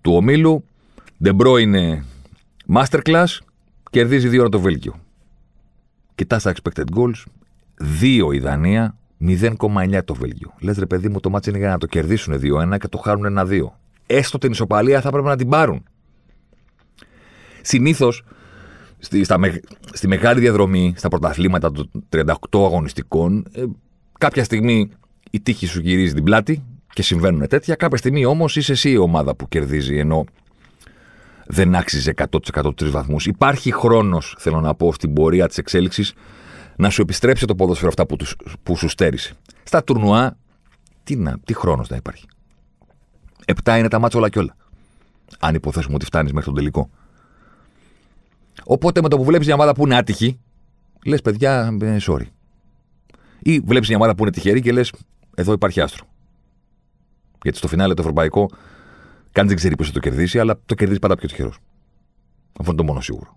του 0.00 0.14
ομίλου. 0.14 0.64
Ντε 1.22 1.58
Μπρόινε 1.58 2.04
masterclass, 2.74 3.38
κερδίζει 3.90 4.28
δύο 4.28 4.40
ώρα 4.40 4.48
το 4.48 4.60
Βέλγιο. 4.60 4.94
Κοιτάς 6.14 6.42
τα 6.42 6.52
expected 6.54 6.84
goals, 6.96 7.22
2 8.00 8.34
η 8.34 8.38
Δανία, 8.38 8.96
0,9 9.20 10.04
το 10.04 10.14
Βέλγιο. 10.14 10.54
Λες 10.60 10.78
ρε 10.78 10.86
παιδί 10.86 11.08
μου, 11.08 11.20
το 11.20 11.30
ματς 11.30 11.50
είναι 11.50 11.58
για 11.58 11.68
να 11.68 11.78
το 11.78 11.86
κερδίσουν 11.86 12.40
2-1 12.74 12.78
και 12.78 12.88
το 12.88 12.98
χάνουν 12.98 13.38
1-2. 13.38 13.60
Έστω 14.06 14.38
την 14.38 14.50
ισοπαλία 14.50 15.00
θα 15.00 15.10
πρέπει 15.10 15.26
να 15.26 15.36
την 15.36 15.48
πάρουν. 15.48 15.84
Συνήθως 17.66 18.22
στη, 18.98 19.26
στη 19.92 20.08
μεγάλη 20.08 20.40
διαδρομή, 20.40 20.94
στα 20.96 21.08
πρωταθλήματα 21.08 21.70
των 21.72 21.90
38 22.08 22.24
αγωνιστικών, 22.52 23.46
ε, 23.52 23.62
κάποια 24.18 24.44
στιγμή 24.44 24.90
η 25.30 25.40
τύχη 25.40 25.66
σου 25.66 25.80
γυρίζει 25.80 26.14
την 26.14 26.24
πλάτη 26.24 26.64
και 26.92 27.02
συμβαίνουν 27.02 27.48
τέτοια. 27.48 27.74
Κάποια 27.74 27.96
στιγμή 27.98 28.24
όμως 28.24 28.56
είσαι 28.56 28.72
εσύ 28.72 28.90
η 28.90 28.96
ομάδα 28.96 29.34
που 29.34 29.48
κερδίζει, 29.48 29.98
ενώ 29.98 30.24
δεν 31.46 31.74
άξιζε 31.74 32.14
100% 32.30 32.76
τρεις 32.76 32.90
βαθμούς. 32.90 33.26
Υπάρχει 33.26 33.72
χρόνος, 33.72 34.36
θέλω 34.38 34.60
να 34.60 34.74
πω, 34.74 34.92
στην 34.92 35.12
πορεία 35.12 35.48
της 35.48 35.58
εξέλιξης 35.58 36.12
να 36.76 36.90
σου 36.90 37.02
επιστρέψει 37.02 37.46
το 37.46 37.54
ποδόσφαιρο 37.54 37.88
αυτά 37.88 38.06
που, 38.06 38.16
που 38.62 38.76
σου 38.76 38.88
στέρισε. 38.88 39.34
Στα 39.62 39.84
τουρνουά, 39.84 40.36
τι, 41.04 41.16
να, 41.16 41.38
τι 41.44 41.54
χρόνος 41.54 41.88
να 41.88 41.96
υπάρχει. 41.96 42.26
Επτά 43.44 43.78
είναι 43.78 43.88
τα 43.88 43.98
μάτσα 43.98 44.18
όλα 44.18 44.28
και 44.28 44.38
όλα. 44.38 44.56
Αν 45.38 45.54
υποθέσουμε 45.54 45.94
ότι 45.94 46.04
φτάνεις 46.04 46.32
μέχρι 46.32 46.46
τον 46.46 46.54
τελικό. 46.54 46.90
Οπότε 48.66 49.02
με 49.02 49.08
το 49.08 49.16
που 49.16 49.24
βλέπεις 49.24 49.46
μια 49.46 49.54
ομάδα 49.54 49.74
που 49.74 49.84
είναι 49.84 49.96
άτυχη, 49.96 50.38
λες 51.04 51.22
παιδιά, 51.22 51.76
ε, 51.80 51.96
sorry. 52.00 52.26
Ή 53.38 53.58
βλέπεις 53.58 53.88
μια 53.88 53.96
ομάδα 53.96 54.14
που 54.14 54.22
είναι 54.22 54.32
τυχερή 54.32 54.60
και 54.60 54.72
λες, 54.72 54.92
εδώ 55.34 55.52
υπάρχει 55.52 55.80
άστρο. 55.80 56.06
Γιατί 57.42 57.58
στο 57.58 57.68
φινάλε 57.68 57.94
το 57.94 58.02
ευρωπαϊκό, 58.02 58.50
κανεί 59.32 59.48
δεν 59.48 59.56
ξέρει 59.56 59.76
πώς 59.76 59.84
θα 59.84 59.92
το 59.92 60.00
κερδίσει, 60.00 60.38
αλλά 60.38 60.60
το 60.66 60.74
κερδίζει 60.74 60.98
πάντα 60.98 61.14
πιο 61.16 61.28
τυχερός. 61.28 61.58
Αυτό 62.58 62.72
είναι 62.72 62.80
το 62.80 62.84
μόνο 62.84 63.00
σίγουρο. 63.00 63.36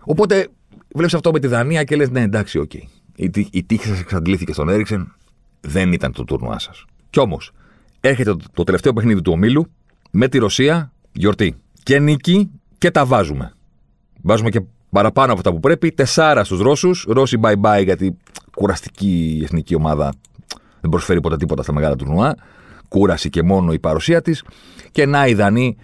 Οπότε 0.00 0.48
βλέπεις 0.94 1.14
αυτό 1.14 1.32
με 1.32 1.38
τη 1.38 1.46
Δανία 1.46 1.84
και 1.84 1.96
λες: 1.96 2.10
Ναι, 2.10 2.20
εντάξει, 2.20 2.58
οκ. 2.58 2.70
Okay. 2.74 2.82
Η, 3.16 3.48
η 3.50 3.64
τύχη 3.64 3.86
σας 3.86 4.00
εξαντλήθηκε 4.00 4.52
στον 4.52 4.68
Έρικσεν, 4.68 5.14
δεν 5.60 5.92
ήταν 5.92 6.12
το 6.12 6.24
τουρνουά 6.24 6.58
σας. 6.58 6.84
Κι 7.10 7.20
όμως, 7.20 7.52
έρχεται 8.00 8.30
το, 8.30 8.44
το 8.52 8.64
τελευταίο 8.64 8.92
παιχνίδι 8.92 9.22
του 9.22 9.32
ομίλου 9.32 9.66
με 10.10 10.28
τη 10.28 10.38
Ρωσία, 10.38 10.92
γιορτή. 11.12 11.56
Και 11.82 11.98
νίκη 11.98 12.50
και 12.78 12.90
τα 12.90 13.04
βάζουμε. 13.04 13.52
Βάζουμε 14.22 14.50
και 14.50 14.62
παραπάνω 14.90 15.30
από 15.32 15.38
αυτά 15.38 15.52
που 15.52 15.60
πρέπει. 15.60 15.92
Τεσσάρα 15.92 16.44
στους 16.44 16.60
Ρώσους. 16.60 17.04
Ρώσοι 17.08 17.38
bye 17.42 17.54
bye 17.60 17.84
γιατί 17.84 18.16
κουραστική 18.54 19.36
η 19.40 19.42
εθνική 19.42 19.74
ομάδα 19.74 20.12
δεν 20.80 20.90
προσφέρει 20.90 21.20
ποτέ 21.20 21.36
τίποτα 21.36 21.62
στα 21.62 21.72
μεγάλα 21.72 21.96
τουρνουά. 21.96 22.34
Κούραση 22.88 23.30
και 23.30 23.42
μόνο 23.42 23.72
η 23.72 23.78
παρουσία 23.78 24.22
της. 24.22 24.44
Και 24.90 25.06
να 25.06 25.26
οι 25.26 25.34
Δανείοι 25.34 25.76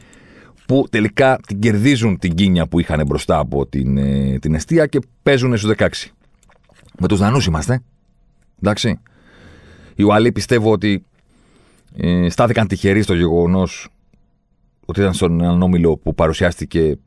που 0.67 0.87
τελικά 0.91 1.39
την 1.47 1.59
κερδίζουν 1.59 2.19
την 2.19 2.35
κίνια 2.35 2.67
που 2.67 2.81
είχαν 2.81 3.07
μπροστά 3.07 3.39
από 3.39 3.67
την, 3.67 3.97
ε, 3.97 4.39
την 4.39 4.55
αιστεία 4.55 4.87
και 4.87 5.01
παίζουν 5.23 5.57
στους 5.57 5.71
16. 5.71 6.13
Με 6.99 7.09
τους 7.09 7.19
Δανούς 7.19 7.47
είμαστε. 7.47 7.83
Εντάξει. 8.63 9.01
Οι 9.95 10.03
Ουαλοί 10.03 10.33
πιστεύω 10.33 10.73
ότι 10.73 11.05
ε, 11.97 12.29
στάθηκαν 12.29 12.67
τυχεροί 12.67 13.03
στο 13.03 13.15
γεγονός 13.15 13.89
ότι 14.87 15.01
ήταν 15.01 15.15
στον 15.15 15.41
έναν 15.41 15.63
όμιλο 15.63 15.97
που 15.97 16.15
παρουσιάστηκε 16.15 16.99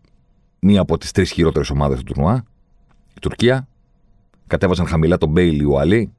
μία 0.60 0.82
από 0.82 0.98
τις 0.98 1.12
τρεις 1.12 1.32
χειρότερες 1.32 1.70
ομάδες 1.70 1.98
του 1.98 2.04
τουρνουά, 2.04 2.44
η 3.16 3.20
Τουρκία. 3.22 3.68
Κατέβαζαν 4.48 4.88
χαμηλά 4.88 5.18
τον 5.18 5.30
Μπέιλι 5.30 5.66
ο 5.66 5.80
Αλή. 5.80 6.12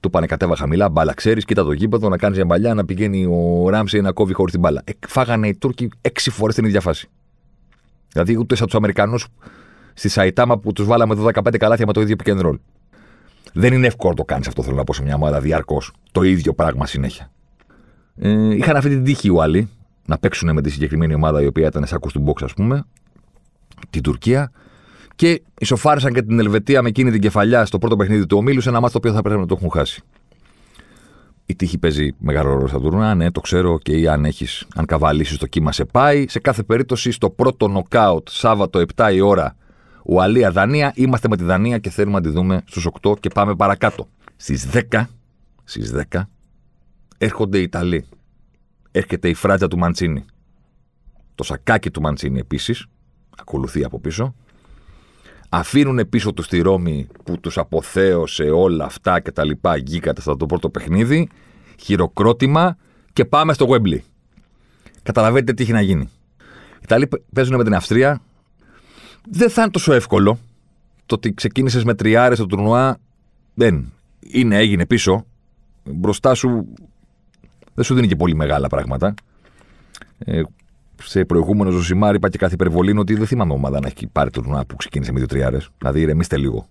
Του 0.00 0.10
πάνε 0.10 0.26
κατέβα 0.26 0.56
χαμηλά, 0.56 0.88
μπάλα 0.88 1.14
ξέρεις, 1.14 1.44
κοίτα 1.44 1.64
το 1.64 1.72
γήπεδο 1.72 2.08
να 2.08 2.16
κάνεις 2.16 2.36
μια 2.36 2.46
παλιά, 2.46 2.74
να 2.74 2.84
πηγαίνει 2.84 3.26
ο 3.26 3.68
Ράμψη 3.68 4.00
να 4.00 4.12
κόβει 4.12 4.32
χωρίς 4.32 4.52
την 4.52 4.60
μπάλα. 4.60 4.82
Ε, 4.84 4.92
φάγανε 5.06 5.48
οι 5.48 5.54
Τούρκοι 5.54 5.90
έξι 6.00 6.30
φορές 6.30 6.54
την 6.54 6.64
ίδια 6.64 6.80
φάση. 6.80 7.08
Δηλαδή 8.12 8.36
ούτε 8.38 8.54
σαν 8.54 8.66
τους 8.66 8.74
Αμερικανούς 8.74 9.26
στη 9.94 10.08
Σαϊτάμα 10.08 10.58
που 10.58 10.72
τους 10.72 10.86
βάλαμε 10.86 11.14
12-15 11.18 11.56
καλάθια 11.58 11.86
με 11.86 11.92
το 11.92 12.00
ίδιο 12.00 12.16
pick 12.24 12.28
and 12.30 12.46
roll. 12.46 12.58
Δεν 13.52 13.72
είναι 13.72 13.86
εύκολο 13.86 14.10
να 14.10 14.16
το 14.16 14.24
κάνεις 14.24 14.48
αυτό, 14.48 14.62
θέλω 14.62 14.76
να 14.76 14.84
πω 14.84 14.92
σε 14.92 15.02
μια 15.02 15.14
ομάδα 15.14 15.40
διαρκώς. 15.40 15.92
Το 16.12 16.22
ίδιο 16.22 16.52
πράγμα 16.52 16.86
συνέχεια. 16.86 17.30
Ε, 18.16 18.54
είχαν 18.54 18.76
αυτή 18.76 18.88
την 18.88 19.04
τύχη 19.04 19.26
οι 19.26 19.30
Ουαλοί 19.30 19.68
να 20.10 20.18
παίξουν 20.18 20.52
με 20.52 20.62
τη 20.62 20.70
συγκεκριμένη 20.70 21.14
ομάδα 21.14 21.42
η 21.42 21.46
οποία 21.46 21.66
ήταν 21.66 21.86
σάκο 21.86 22.08
του 22.08 22.24
box, 22.26 22.42
ας 22.44 22.54
πούμε, 22.54 22.84
την 23.90 24.02
Τουρκία. 24.02 24.52
Και 25.16 25.42
ισοφάρισαν 25.58 26.12
και 26.12 26.22
την 26.22 26.38
Ελβετία 26.38 26.82
με 26.82 26.88
εκείνη 26.88 27.10
την 27.10 27.20
κεφαλιά 27.20 27.64
στο 27.64 27.78
πρώτο 27.78 27.96
παιχνίδι 27.96 28.26
του 28.26 28.36
ομίλου 28.36 28.60
σε 28.60 28.68
ένα 28.68 28.80
μάτι 28.80 28.92
το 28.92 28.98
οποίο 28.98 29.12
θα 29.12 29.22
πρέπει 29.22 29.40
να 29.40 29.46
το 29.46 29.54
έχουν 29.58 29.70
χάσει. 29.70 30.02
Η 31.46 31.56
τύχη 31.56 31.78
παίζει 31.78 32.14
μεγάλο 32.18 32.52
ρόλο 32.52 32.66
στα 32.66 32.80
τουρνά, 32.80 33.14
ναι, 33.14 33.30
το 33.30 33.40
ξέρω 33.40 33.78
και 33.78 33.92
ή 33.92 34.08
αν, 34.08 34.24
έχεις, 34.24 34.66
αν 34.74 34.84
καβαλήσεις 34.84 35.38
το 35.38 35.46
κύμα 35.46 35.72
σε 35.72 35.84
πάει. 35.84 36.28
Σε 36.28 36.38
κάθε 36.38 36.62
περίπτωση, 36.62 37.10
στο 37.10 37.30
πρώτο 37.30 37.68
νοκάουτ, 37.68 38.28
Σάββατο 38.30 38.82
7 38.96 39.10
η 39.14 39.20
ώρα, 39.20 39.56
Ουαλία-Δανία, 40.04 40.92
είμαστε 40.94 41.28
με 41.28 41.36
τη 41.36 41.44
Δανία 41.44 41.78
και 41.78 41.90
θέλουμε 41.90 42.16
να 42.16 42.20
τη 42.22 42.28
δούμε 42.28 42.62
στους 42.66 42.88
8 43.02 43.20
και 43.20 43.28
πάμε 43.28 43.54
παρακάτω. 43.54 44.08
Στις 44.36 44.68
10, 44.90 45.04
στις 45.64 45.92
10 46.12 46.20
έρχονται 47.18 47.58
οι 47.58 47.62
Ιταλοί 47.62 48.04
έρχεται 48.90 49.28
η 49.28 49.34
φράτζα 49.34 49.68
του 49.68 49.78
Μαντσίνη. 49.78 50.24
Το 51.34 51.44
σακάκι 51.44 51.90
του 51.90 52.00
Μαντσίνη 52.00 52.38
επίσης, 52.38 52.86
ακολουθεί 53.38 53.84
από 53.84 54.00
πίσω. 54.00 54.34
Αφήνουν 55.48 56.08
πίσω 56.08 56.32
τους 56.32 56.48
τη 56.48 56.60
Ρώμη 56.60 57.06
που 57.24 57.40
τους 57.40 57.58
αποθέωσε 57.58 58.42
όλα 58.42 58.84
αυτά 58.84 59.20
και 59.20 59.32
τα 59.32 59.44
λοιπά 59.44 59.78
γκίκατα 59.78 60.20
στο 60.20 60.46
πρώτο 60.46 60.70
παιχνίδι. 60.70 61.28
Χειροκρότημα 61.80 62.76
και 63.12 63.24
πάμε 63.24 63.52
στο 63.52 63.64
Γουέμπλι. 63.64 64.04
Καταλαβαίνετε 65.02 65.52
τι 65.52 65.62
έχει 65.62 65.72
να 65.72 65.80
γίνει. 65.80 66.02
Οι 66.02 66.82
Ιταλοί 66.82 67.08
παίζουν 67.34 67.56
με 67.56 67.64
την 67.64 67.74
Αυστρία. 67.74 68.22
Δεν 69.30 69.50
θα 69.50 69.62
είναι 69.62 69.70
τόσο 69.70 69.92
εύκολο. 69.92 70.38
Το 71.06 71.14
ότι 71.14 71.34
ξεκίνησες 71.34 71.84
με 71.84 71.94
τριάρες 71.94 72.38
στο 72.38 72.46
τουρνουά 72.46 72.98
δεν 73.54 73.92
είναι, 74.20 74.56
έγινε 74.56 74.86
πίσω. 74.86 75.26
Μπροστά 75.84 76.34
σου 76.34 76.74
δεν 77.80 77.88
σου 77.88 77.94
δίνει 77.94 78.08
και 78.08 78.16
πολύ 78.16 78.34
μεγάλα 78.34 78.68
πράγματα. 78.68 79.14
Ε, 80.18 80.42
σε 81.02 81.24
προηγούμενο 81.24 81.70
Ζωσιμάρ 81.70 82.14
είπα 82.14 82.28
και 82.28 82.38
κάθε 82.38 82.54
υπερβολή 82.54 82.98
ότι 82.98 83.14
δεν 83.14 83.26
θυμάμαι 83.26 83.52
ομάδα 83.52 83.80
να 83.80 83.86
έχει 83.86 84.06
πάρει 84.06 84.30
το 84.30 84.40
τουρνουά 84.40 84.64
που 84.66 84.76
ξεκίνησε 84.76 85.12
με 85.12 85.18
δύο 85.18 85.28
τριάρε. 85.28 85.58
Δηλαδή 85.78 86.00
ηρεμήστε 86.00 86.36
λίγο. 86.36 86.68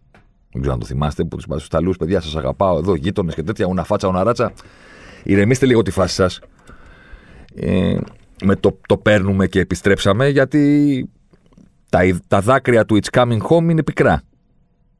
Δεν 0.51 0.61
ξέρω 0.61 0.73
αν 0.73 0.79
το 0.79 0.85
θυμάστε. 0.85 1.23
Που 1.23 1.35
τους 1.35 1.45
είπατε 1.45 1.59
στους 1.59 1.71
Ιταλού, 1.73 1.93
παιδιά, 1.93 2.21
σας 2.21 2.35
αγαπάω 2.35 2.77
εδώ, 2.77 2.95
γείτονες 2.95 3.35
και 3.35 3.43
τέτοια, 3.43 3.65
ούνα 3.65 3.83
φάτσα, 3.83 4.07
ούνα 4.07 4.23
ράτσα. 4.23 4.53
Ηρεμήστε 5.23 5.65
λίγο 5.65 5.81
τη 5.81 5.91
φάση 5.91 6.13
σας. 6.15 6.39
Ε, 7.55 7.97
με 8.43 8.55
το, 8.55 8.79
το 8.87 8.97
παίρνουμε 8.97 9.47
και 9.47 9.59
επιστρέψαμε 9.59 10.27
γιατί 10.27 11.09
τα, 11.89 11.99
τα 12.27 12.41
δάκρυα 12.41 12.85
του 12.85 12.99
It's 13.01 13.19
Coming 13.19 13.41
Home 13.49 13.69
είναι 13.69 13.83
πικρά. 13.83 14.21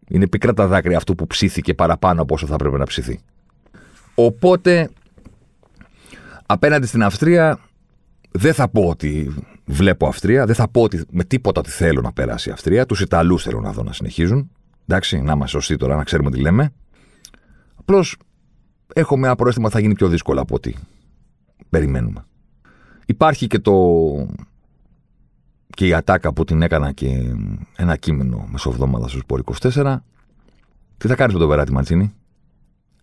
Είναι 0.07 0.27
πικρά 0.27 0.53
τα 0.53 0.67
δάκρυα 0.67 0.97
αυτού 0.97 1.15
που 1.15 1.27
ψήθηκε 1.27 1.73
παραπάνω 1.73 2.21
από 2.21 2.33
όσο 2.33 2.45
θα 2.45 2.53
έπρεπε 2.53 2.77
να 2.77 2.85
ψηθεί. 2.85 3.19
Οπότε 4.15 4.89
απέναντι 6.51 6.85
στην 6.85 7.03
Αυστρία 7.03 7.59
δεν 8.31 8.53
θα 8.53 8.69
πω 8.69 8.87
ότι 8.87 9.35
βλέπω 9.65 10.07
Αυστρία, 10.07 10.45
δεν 10.45 10.55
θα 10.55 10.67
πω 10.67 10.81
ότι 10.81 11.05
με 11.11 11.23
τίποτα 11.23 11.59
ότι 11.59 11.69
θέλω 11.69 12.01
να 12.01 12.13
περάσει 12.13 12.49
η 12.49 12.51
Αυστρία. 12.51 12.85
Τους 12.85 13.01
Ιταλούς 13.01 13.43
θέλω 13.43 13.59
να 13.59 13.71
δω 13.71 13.83
να 13.83 13.93
συνεχίζουν. 13.93 14.51
Εντάξει, 14.87 15.21
να 15.21 15.31
είμαστε 15.31 15.57
σωστοί 15.57 15.75
τώρα, 15.75 15.95
να 15.95 16.03
ξέρουμε 16.03 16.31
τι 16.31 16.39
λέμε. 16.39 16.73
Απλώς 17.75 18.17
έχω 18.93 19.15
ένα 19.15 19.35
προέστημα 19.35 19.65
ότι 19.65 19.75
θα 19.75 19.81
γίνει 19.81 19.93
πιο 19.93 20.07
δύσκολο 20.07 20.41
από 20.41 20.55
ό,τι 20.55 20.73
περιμένουμε. 21.69 22.25
Υπάρχει 23.05 23.47
και 23.47 23.59
το. 23.59 23.73
και 25.69 25.87
η 25.87 25.93
ατάκα 25.93 26.33
που 26.33 26.43
την 26.43 26.61
έκανα 26.61 26.91
και 26.91 27.35
ένα 27.75 27.95
κείμενο 27.95 28.47
μεσοβδόμαδα 28.51 29.07
στο 29.07 29.17
Σπορ 29.17 29.41
24. 29.61 29.97
Τι 30.97 31.07
θα 31.07 31.15
κάνεις 31.15 31.33
με 31.33 31.39
το 31.39 31.47
Βεράτη 31.47 31.71
Μαντσίνη; 31.71 32.13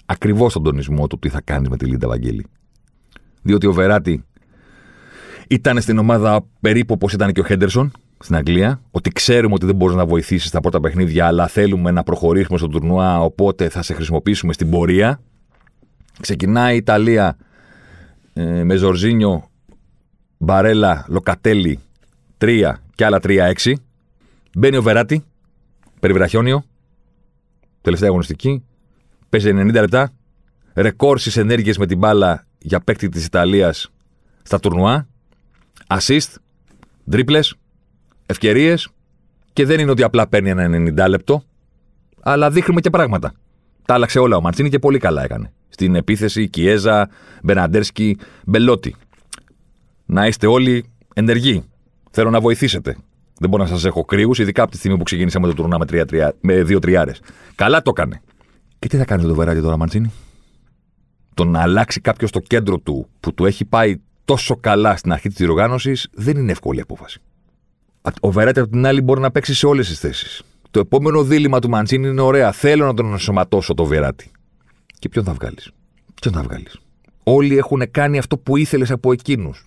Ακριβώς 0.07 0.53
τον 0.53 0.63
τονισμό 0.63 1.07
του 1.07 1.19
τι 1.19 1.29
θα 1.29 1.41
κάνεις 1.41 1.69
με 1.69 1.77
τη 1.77 1.85
Λίντα 1.87 2.09
Βαγγέλη 2.09 2.47
διότι 3.47 3.67
ο 3.67 3.73
Βεράτη 3.73 4.25
ήταν 5.49 5.81
στην 5.81 5.99
ομάδα 5.99 6.47
περίπου 6.61 6.95
όπως 6.95 7.13
ήταν 7.13 7.33
και 7.33 7.41
ο 7.41 7.45
Χέντερσον, 7.45 7.93
στην 8.19 8.37
Αγγλία, 8.37 8.81
ότι 8.91 9.11
ξέρουμε 9.11 9.55
ότι 9.55 9.67
δεν 9.67 9.75
μπορείς 9.75 9.97
να 9.97 10.07
βοηθήσεις 10.07 10.49
στα 10.49 10.61
πρώτα 10.61 10.81
παιχνίδια, 10.81 11.27
αλλά 11.27 11.47
θέλουμε 11.47 11.91
να 11.91 12.03
προχωρήσουμε 12.03 12.59
στο 12.59 12.69
τουρνουά, 12.69 13.21
οπότε 13.21 13.69
θα 13.69 13.83
σε 13.83 13.95
χρησιμοποιήσουμε 13.95 14.53
στην 14.53 14.71
πορεία. 14.71 15.21
Ξεκινάει 16.21 16.75
η 16.75 16.77
Ιταλία 16.77 17.37
ε, 18.33 18.65
με 18.65 18.77
Ζορζίνιο, 18.77 19.51
Μπαρέλα, 20.39 21.05
Λοκατέλη, 21.09 21.79
3 22.39 22.73
και 22.95 23.05
άλλα 23.05 23.19
3-6. 23.23 23.73
Μπαίνει 24.55 24.77
ο 24.77 24.83
Βεράτη, 24.83 25.25
περιβραχιόνιο, 26.01 26.65
τελευταία 27.81 28.09
αγωνιστική. 28.09 28.65
Παίζει 29.29 29.51
90 29.55 29.73
λεπτά. 29.73 30.13
Ρεκόρ 30.75 31.19
στις 31.19 31.37
ενέργειες 31.37 31.79
με 31.79 31.87
την 31.87 31.99
μπάλα 31.99 32.46
για 32.67 32.81
παίκτη 32.81 33.09
της 33.09 33.25
Ιταλίας 33.25 33.93
στα 34.43 34.61
τουρνουά. 34.61 35.07
Assist, 35.87 36.35
τρίπλε, 37.11 37.41
ευκαιρίες. 38.27 38.89
Και 39.53 39.65
δεν 39.65 39.81
είναι 39.81 39.91
ότι 39.91 40.03
απλά 40.03 40.29
παίρνει 40.29 40.51
ένα 40.51 40.69
90 41.07 41.09
λεπτό, 41.09 41.43
αλλά 42.21 42.51
δείχνουμε 42.51 42.81
και 42.81 42.91
πράγματα. 42.91 43.33
Τα 43.85 43.95
άλλαξε 43.95 44.19
όλα 44.19 44.37
ο 44.37 44.41
Μαντσίνη 44.41 44.69
και 44.69 44.79
πολύ 44.79 44.99
καλά 44.99 45.23
έκανε. 45.23 45.53
Στην 45.69 45.95
επίθεση, 45.95 46.49
Κιέζα, 46.49 47.09
Μπεναντέρσκι, 47.43 48.19
Μπελότη. 48.47 48.95
Να 50.07 50.27
είστε 50.27 50.47
όλοι 50.47 50.85
ενεργοί. 51.15 51.65
Θέλω 52.11 52.31
να 52.31 52.41
βοηθήσετε. 52.41 52.97
Δεν 53.39 53.49
μπορώ 53.51 53.63
να 53.63 53.69
σας 53.69 53.85
έχω 53.85 54.05
κρύους, 54.05 54.39
ειδικά 54.39 54.63
από 54.63 54.71
τη 54.71 54.77
στιγμή 54.77 54.97
που 54.99 55.05
ξεκίνησαμε 55.05 55.47
το 55.47 55.55
τουρνά 55.55 55.79
με, 55.79 55.85
3, 55.85 56.29
με 56.41 56.63
δύο 56.63 56.79
τριάρες. 56.79 57.21
Καλά 57.55 57.83
το 57.83 57.93
έκανε. 57.97 58.21
Και 58.79 58.89
τι 58.89 58.97
θα 58.97 59.05
κάνει 59.05 59.23
το 59.23 59.35
Βεράτη 59.35 59.61
τώρα, 59.61 59.77
Μαντσίνη. 59.77 60.13
Το 61.37 61.45
να 61.45 61.61
αλλάξει 61.61 62.01
κάποιος 62.01 62.31
το 62.31 62.41
κέντρο 62.41 62.79
του 62.79 63.09
που 63.21 63.35
του 63.35 63.45
έχει 63.45 63.65
πάει 63.65 64.01
τόσο 64.25 64.57
καλά 64.57 64.97
στην 64.97 65.13
αρχή 65.13 65.29
της 65.29 65.37
διοργάνωσης 65.37 66.09
δεν 66.13 66.37
είναι 66.37 66.53
εύκολη 66.53 66.81
απόφαση. 66.81 67.21
Ο 68.21 68.31
Βεράτη 68.31 68.61
από 68.61 68.71
την 68.71 68.87
άλλη 68.87 69.01
μπορεί 69.01 69.21
να 69.21 69.31
παίξει 69.31 69.55
σε 69.55 69.67
όλες 69.67 69.89
τις 69.89 69.99
θέσεις. 69.99 70.43
Το 70.71 70.81
επόμενο 70.81 71.25
δίλημα 71.25 71.59
του 71.59 71.69
Μαντσίνη 71.69 72.09
είναι 72.09 72.21
ωραία. 72.21 72.53
Θέλω 72.53 72.87
να 72.87 72.95
τον 72.95 73.11
ενσωματώσω 73.11 73.75
το 73.75 73.85
Βεράτη. 73.85 74.31
Και 74.99 75.09
ποιον 75.09 75.25
θα 75.25 75.33
βγάλεις; 75.33 75.71
Ποιον 76.21 76.35
θα 76.35 76.43
βγάλεις; 76.43 76.79
Όλοι 77.23 77.57
έχουν 77.57 77.83
κάνει 77.91 78.19
αυτό 78.19 78.39
που 78.39 78.57
ήθελες 78.57 78.91
από 78.91 79.13
εκείνους. 79.13 79.67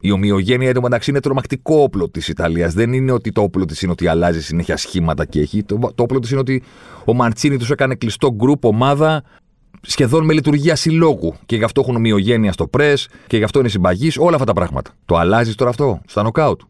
Η 0.00 0.10
ομοιογένεια 0.10 0.68
εντωμεταξύ 0.68 1.10
είναι 1.10 1.20
τρομακτικό 1.20 1.82
όπλο 1.82 2.08
της 2.08 2.28
Ιταλίας. 2.28 2.74
Δεν 2.74 2.92
είναι 2.92 3.12
ότι 3.12 3.32
το 3.32 3.42
όπλο 3.42 3.64
της 3.64 3.82
είναι 3.82 3.92
ότι 3.92 4.06
αλλάζει 4.06 4.42
συνέχεια 4.42 4.76
σχήματα 4.76 5.24
και 5.24 5.40
έχει. 5.40 5.62
Το, 5.62 5.92
το 5.94 6.02
όπλο 6.02 6.18
της 6.18 6.30
είναι 6.30 6.40
ότι 6.40 6.62
ο 7.04 7.14
Μαρτσίνη 7.14 7.56
τους 7.56 7.70
έκανε 7.70 7.94
κλειστό 7.94 8.34
γκρουπ, 8.34 8.64
ομάδα, 8.64 9.22
σχεδόν 9.86 10.24
με 10.24 10.32
λειτουργία 10.32 10.76
συλλόγου. 10.76 11.34
Και 11.46 11.56
γι' 11.56 11.64
αυτό 11.64 11.80
έχουν 11.80 11.96
ομοιογένεια 11.96 12.52
στο 12.52 12.66
πρε 12.66 12.94
και 13.26 13.36
γι' 13.36 13.44
αυτό 13.44 13.58
είναι 13.58 13.68
συμπαγής. 13.68 14.18
Όλα 14.18 14.34
αυτά 14.34 14.46
τα 14.46 14.52
πράγματα. 14.52 14.90
Το 15.04 15.16
αλλάζεις 15.16 15.54
τώρα 15.54 15.70
αυτό 15.70 16.00
στα 16.06 16.22
νοκάουτ. 16.22 16.60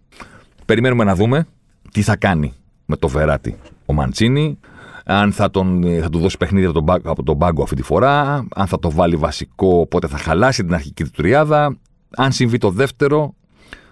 Περιμένουμε 0.64 1.04
να 1.04 1.14
δούμε 1.14 1.46
τι 1.92 2.02
θα 2.02 2.16
κάνει 2.16 2.52
με 2.86 2.96
το 2.96 3.08
Βεράτη 3.08 3.56
ο 3.86 3.92
Μαντσίνη. 3.92 4.58
Αν 5.06 5.32
θα, 5.32 5.50
τον, 5.50 5.84
θα 6.00 6.10
του 6.10 6.18
δώσει 6.18 6.36
παιχνίδι 6.36 6.66
από 6.66 6.82
τον, 6.82 7.00
από 7.04 7.22
τον 7.22 7.38
πάγκο 7.38 7.62
αυτή 7.62 7.74
τη 7.74 7.82
φορά, 7.82 8.46
αν 8.54 8.66
θα 8.66 8.78
το 8.78 8.90
βάλει 8.90 9.16
βασικό, 9.16 9.86
πότε 9.86 10.06
θα 10.06 10.18
χαλάσει 10.18 10.64
την 10.64 10.74
αρχική 10.74 11.04
του 11.04 11.10
τριάδα, 11.10 11.76
αν 12.16 12.32
συμβεί 12.32 12.58
το 12.58 12.70
δεύτερο, 12.70 13.34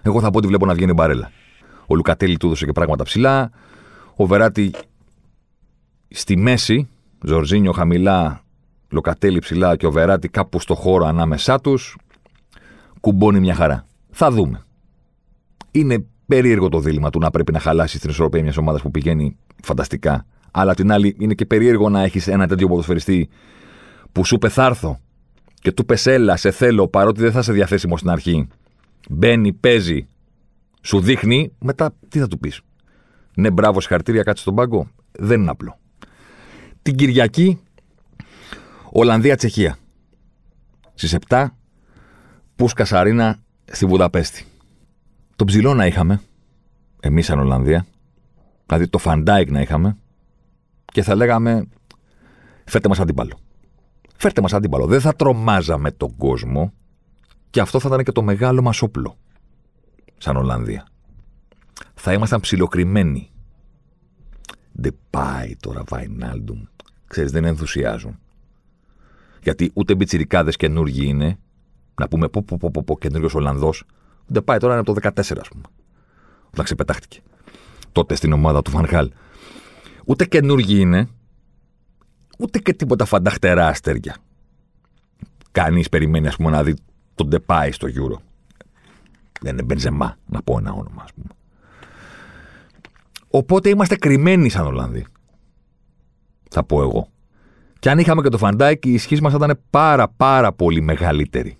εγώ 0.01 0.19
θα 0.19 0.31
πω 0.31 0.37
ότι 0.37 0.47
βλέπω 0.47 0.65
να 0.65 0.73
βγαίνει 0.73 0.93
μπαρέλα. 0.93 1.31
Ο 1.87 1.95
Λουκατέλη 1.95 2.37
του 2.37 2.45
έδωσε 2.45 2.65
και 2.65 2.71
πράγματα 2.71 3.03
ψηλά. 3.03 3.51
Ο 4.15 4.25
Βεράτη 4.25 4.71
στη 6.09 6.37
μέση, 6.37 6.89
Ζορζίνιο 7.23 7.71
χαμηλά, 7.71 8.42
Λουκατέλη 8.93 9.39
ψηλά 9.39 9.75
και 9.75 9.85
ο 9.85 9.91
Βεράτη 9.91 10.27
κάπου 10.27 10.59
στο 10.59 10.75
χώρο 10.75 11.05
ανάμεσά 11.05 11.59
τους. 11.59 11.97
Κουμπώνει 12.99 13.39
μια 13.39 13.55
χαρά. 13.55 13.85
Θα 14.11 14.31
δούμε. 14.31 14.65
Είναι 15.71 16.05
περίεργο 16.25 16.69
το 16.69 16.79
δίλημα 16.79 17.09
του 17.09 17.19
να 17.19 17.29
πρέπει 17.29 17.51
να 17.51 17.59
χαλάσει 17.59 17.99
την 17.99 18.09
ισορροπία 18.09 18.41
μιας 18.41 18.57
ομάδας 18.57 18.81
που 18.81 18.91
πηγαίνει 18.91 19.37
φανταστικά. 19.63 20.25
Αλλά 20.51 20.73
την 20.73 20.91
άλλη 20.91 21.15
είναι 21.19 21.33
και 21.33 21.45
περίεργο 21.45 21.89
να 21.89 22.03
έχεις 22.03 22.27
ένα 22.27 22.47
τέτοιο 22.47 22.67
ποδοσφαιριστή 22.67 23.29
που 24.11 24.25
σου 24.25 24.37
πεθάρθω 24.37 24.99
και 25.61 25.71
του 25.71 25.85
πες 25.85 26.05
έλα, 26.05 26.35
σε 26.35 26.51
θέλω, 26.51 26.87
παρότι 26.87 27.21
δεν 27.21 27.31
θα 27.31 27.39
είσαι 27.39 27.51
διαθέσιμο 27.51 27.97
στην 27.97 28.09
αρχή. 28.09 28.47
Μπαίνει, 29.09 29.53
παίζει, 29.53 30.07
σου 30.81 30.99
δείχνει, 30.99 31.53
μετά 31.59 31.95
τι 32.09 32.19
θα 32.19 32.27
του 32.27 32.39
πεις. 32.39 32.61
Ναι, 33.35 33.51
μπράβο, 33.51 33.79
συγχαρητήρια, 33.79 34.23
κάτσε 34.23 34.41
στον 34.41 34.55
πάγκο. 34.55 34.87
Δεν 35.11 35.41
είναι 35.41 35.49
απλό. 35.49 35.77
Την 36.81 36.95
Κυριακή, 36.95 37.59
Ολλανδία-Τσεχία. 38.95 39.77
Στις 40.93 41.17
7, 41.29 41.47
Πούσκα 42.55 42.85
Σαρίνα 42.85 43.37
στη 43.65 43.85
Βουδαπέστη. 43.85 44.45
Το 45.35 45.45
ψηλό 45.45 45.73
να 45.73 45.85
είχαμε, 45.85 46.21
εμείς 46.99 47.25
σαν 47.25 47.39
Ολλανδία, 47.39 47.85
δηλαδή 48.65 48.87
τον 48.87 48.97
Φαν 48.97 49.21
Ντάικ 49.21 49.51
να 49.51 49.61
είχαμε, 49.61 49.97
και 50.85 51.03
θα 51.03 51.15
λέγαμε 51.15 51.67
φέρτε 52.65 52.87
μας 52.87 52.99
αντίπαλο. 52.99 53.39
Φέρτε 54.15 54.41
μας 54.41 54.53
αντίπαλο. 54.53 54.85
Δεν 54.85 55.01
θα 55.01 55.15
τρομάζαμε 55.15 55.91
τον 55.91 56.17
κόσμο 56.17 56.73
και 57.49 57.59
αυτό 57.59 57.79
θα 57.79 57.87
ήταν 57.87 58.03
και 58.03 58.11
το 58.11 58.21
μεγάλο 58.21 58.61
μας 58.61 58.81
όπλο. 58.81 59.17
Σαν 60.17 60.35
Ολλανδία. 60.35 60.87
Θα 61.93 62.13
ήμασταν 62.13 62.39
ψιλοκριμμένοι. 62.39 63.31
Δεν 64.71 64.95
πάει 65.09 65.55
τώρα 65.55 65.83
Βαϊνάλντουμ. 65.87 66.63
Ξέρεις, 67.07 67.31
δεν 67.31 67.45
ενθουσιάζουν. 67.45 68.17
Γιατί 69.43 69.71
ούτε 69.73 69.95
μπιτσιρικάδες 69.95 70.55
καινούργοι 70.55 71.07
είναι. 71.07 71.37
Να 71.99 72.07
πούμε 72.07 72.27
πω 72.27 72.43
πω 72.43 72.57
πω 72.57 72.71
πω, 72.71 72.83
πω 72.83 72.97
καινούριο 72.97 73.29
Ολλανδός. 73.33 73.83
Δεν 74.25 74.43
πάει 74.43 74.57
τώρα 74.57 74.73
είναι 74.73 74.81
από 74.81 74.93
το 74.93 75.09
14, 75.09 75.39
ας 75.39 75.47
πούμε. 75.47 75.63
Όταν 76.47 76.65
ξεπετάχτηκε. 76.65 77.19
Τότε 77.91 78.15
στην 78.15 78.33
ομάδα 78.33 78.61
του 78.61 78.71
Φανχάλ. 78.71 79.11
Ούτε 80.05 80.25
καινούργοι 80.25 80.79
είναι 80.79 81.07
ούτε 82.39 82.59
και 82.59 82.73
τίποτα 82.73 83.05
φανταχτερά 83.05 83.67
αστέρια. 83.67 84.17
Κανείς 85.51 85.89
περιμένει, 85.89 86.27
ας 86.27 86.35
πούμε, 86.35 86.49
να 86.49 86.63
δει 86.63 86.75
τον 87.15 87.27
Ντεπάι 87.27 87.71
στο 87.71 87.87
Euro. 87.87 88.17
Δεν 89.41 89.53
είναι 89.53 89.63
Μπενζεμά, 89.63 90.17
να 90.25 90.41
πω 90.41 90.57
ένα 90.57 90.71
όνομα, 90.71 91.03
ας 91.03 91.13
πούμε. 91.13 91.29
Οπότε 93.27 93.69
είμαστε 93.69 93.95
κρυμμένοι 93.95 94.49
σαν 94.49 94.65
Ολλανδοί. 94.65 95.05
Θα 96.49 96.63
πω 96.63 96.81
εγώ. 96.81 97.07
Και 97.83 97.89
αν 97.89 97.99
είχαμε 97.99 98.21
και 98.21 98.29
τον 98.29 98.37
Φαν 98.37 98.56
Ντάικ, 98.56 98.85
η 98.85 98.93
ισχύς 98.93 99.21
μας 99.21 99.31
θα 99.31 99.37
ήταν 99.43 99.59
πάρα 99.69 100.07
πάρα 100.07 100.53
πολύ 100.53 100.81
μεγαλύτερη. 100.81 101.57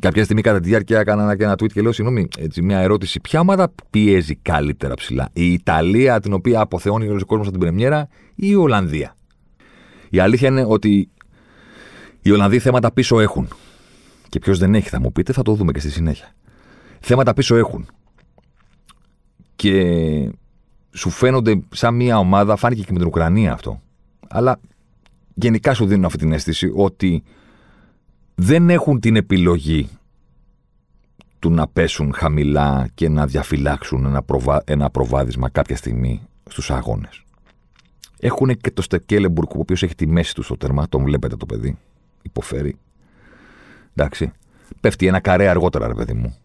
Κάποια 0.00 0.24
στιγμή 0.24 0.42
κατά 0.42 0.60
τη 0.60 0.68
διάρκεια 0.68 1.00
έκανα 1.00 1.36
και 1.36 1.44
ένα 1.44 1.52
tweet 1.52 1.72
και 1.72 1.82
λέω: 1.82 1.92
Συγγνώμη, 1.92 2.28
έτσι, 2.38 2.62
μια 2.62 2.78
ερώτηση. 2.78 3.20
Ποια 3.20 3.40
ομάδα 3.40 3.72
πιέζει 3.90 4.34
καλύτερα 4.34 4.94
ψηλά, 4.94 5.28
η 5.32 5.52
Ιταλία, 5.52 6.20
την 6.20 6.32
οποία 6.32 6.60
αποθεώνει 6.60 7.08
ο 7.08 7.18
κόσμος 7.26 7.46
από 7.46 7.50
την 7.50 7.60
Πρεμιέρα, 7.60 8.08
ή 8.34 8.46
η 8.48 8.54
Ολλανδία; 8.54 9.16
Η 10.10 10.18
αλήθεια 10.18 10.48
είναι 10.48 10.64
ότι 10.68 11.08
οι 12.22 12.30
Ολλανδοί 12.30 12.58
θέματα 12.58 12.92
πίσω 12.92 13.20
έχουν. 13.20 13.48
Και 14.28 14.38
ποιος 14.38 14.58
δεν 14.58 14.74
έχει, 14.74 14.88
θα 14.88 15.00
μου 15.00 15.12
πείτε, 15.12 15.32
θα 15.32 15.42
το 15.42 15.54
δούμε 15.54 15.72
και 15.72 15.80
στη 15.80 15.90
συνέχεια. 15.90 16.34
Θέματα 17.00 17.34
πίσω 17.34 17.56
έχουν. 17.56 17.86
Και 19.56 19.84
σου 20.90 21.10
φαίνονται 21.10 21.60
σαν 21.70 21.94
μια 21.94 22.18
ομάδα, 22.18 22.56
φάνηκε 22.56 22.82
και 22.82 22.92
με 22.92 22.98
την 22.98 23.06
Ουκρανία 23.06 23.52
αυτό. 23.52 23.80
Αλλά 24.30 24.60
γενικά 25.34 25.74
σου 25.74 25.86
δίνουν 25.86 26.04
αυτή 26.04 26.18
την 26.18 26.32
αίσθηση 26.32 26.72
ότι 26.74 27.22
δεν 28.34 28.70
έχουν 28.70 29.00
την 29.00 29.16
επιλογή 29.16 29.88
του 31.38 31.50
να 31.50 31.68
πέσουν 31.68 32.12
χαμηλά 32.14 32.88
και 32.94 33.08
να 33.08 33.26
διαφυλάξουν 33.26 34.04
ένα, 34.06 34.22
προβα... 34.22 34.62
ένα 34.66 34.90
προβάδισμα 34.90 35.48
κάποια 35.48 35.76
στιγμή 35.76 36.22
στους 36.50 36.70
αγώνες. 36.70 37.24
Έχουν 38.20 38.56
και 38.56 38.70
το 38.70 38.82
Στεκέλεμπουργκ, 38.82 39.50
ο 39.50 39.58
οποίος 39.58 39.82
έχει 39.82 39.94
τη 39.94 40.06
μέση 40.06 40.34
του 40.34 40.42
στο 40.42 40.56
τέρμα. 40.56 40.88
Τον 40.88 41.02
βλέπετε 41.02 41.36
το 41.36 41.46
παιδί. 41.46 41.78
Υποφέρει. 42.22 42.76
Εντάξει. 43.94 44.32
Πέφτει 44.80 45.06
ένα 45.06 45.20
καρέ 45.20 45.48
αργότερα, 45.48 45.86
ρε 45.86 45.94
παιδί 45.94 46.12
μου. 46.12 46.36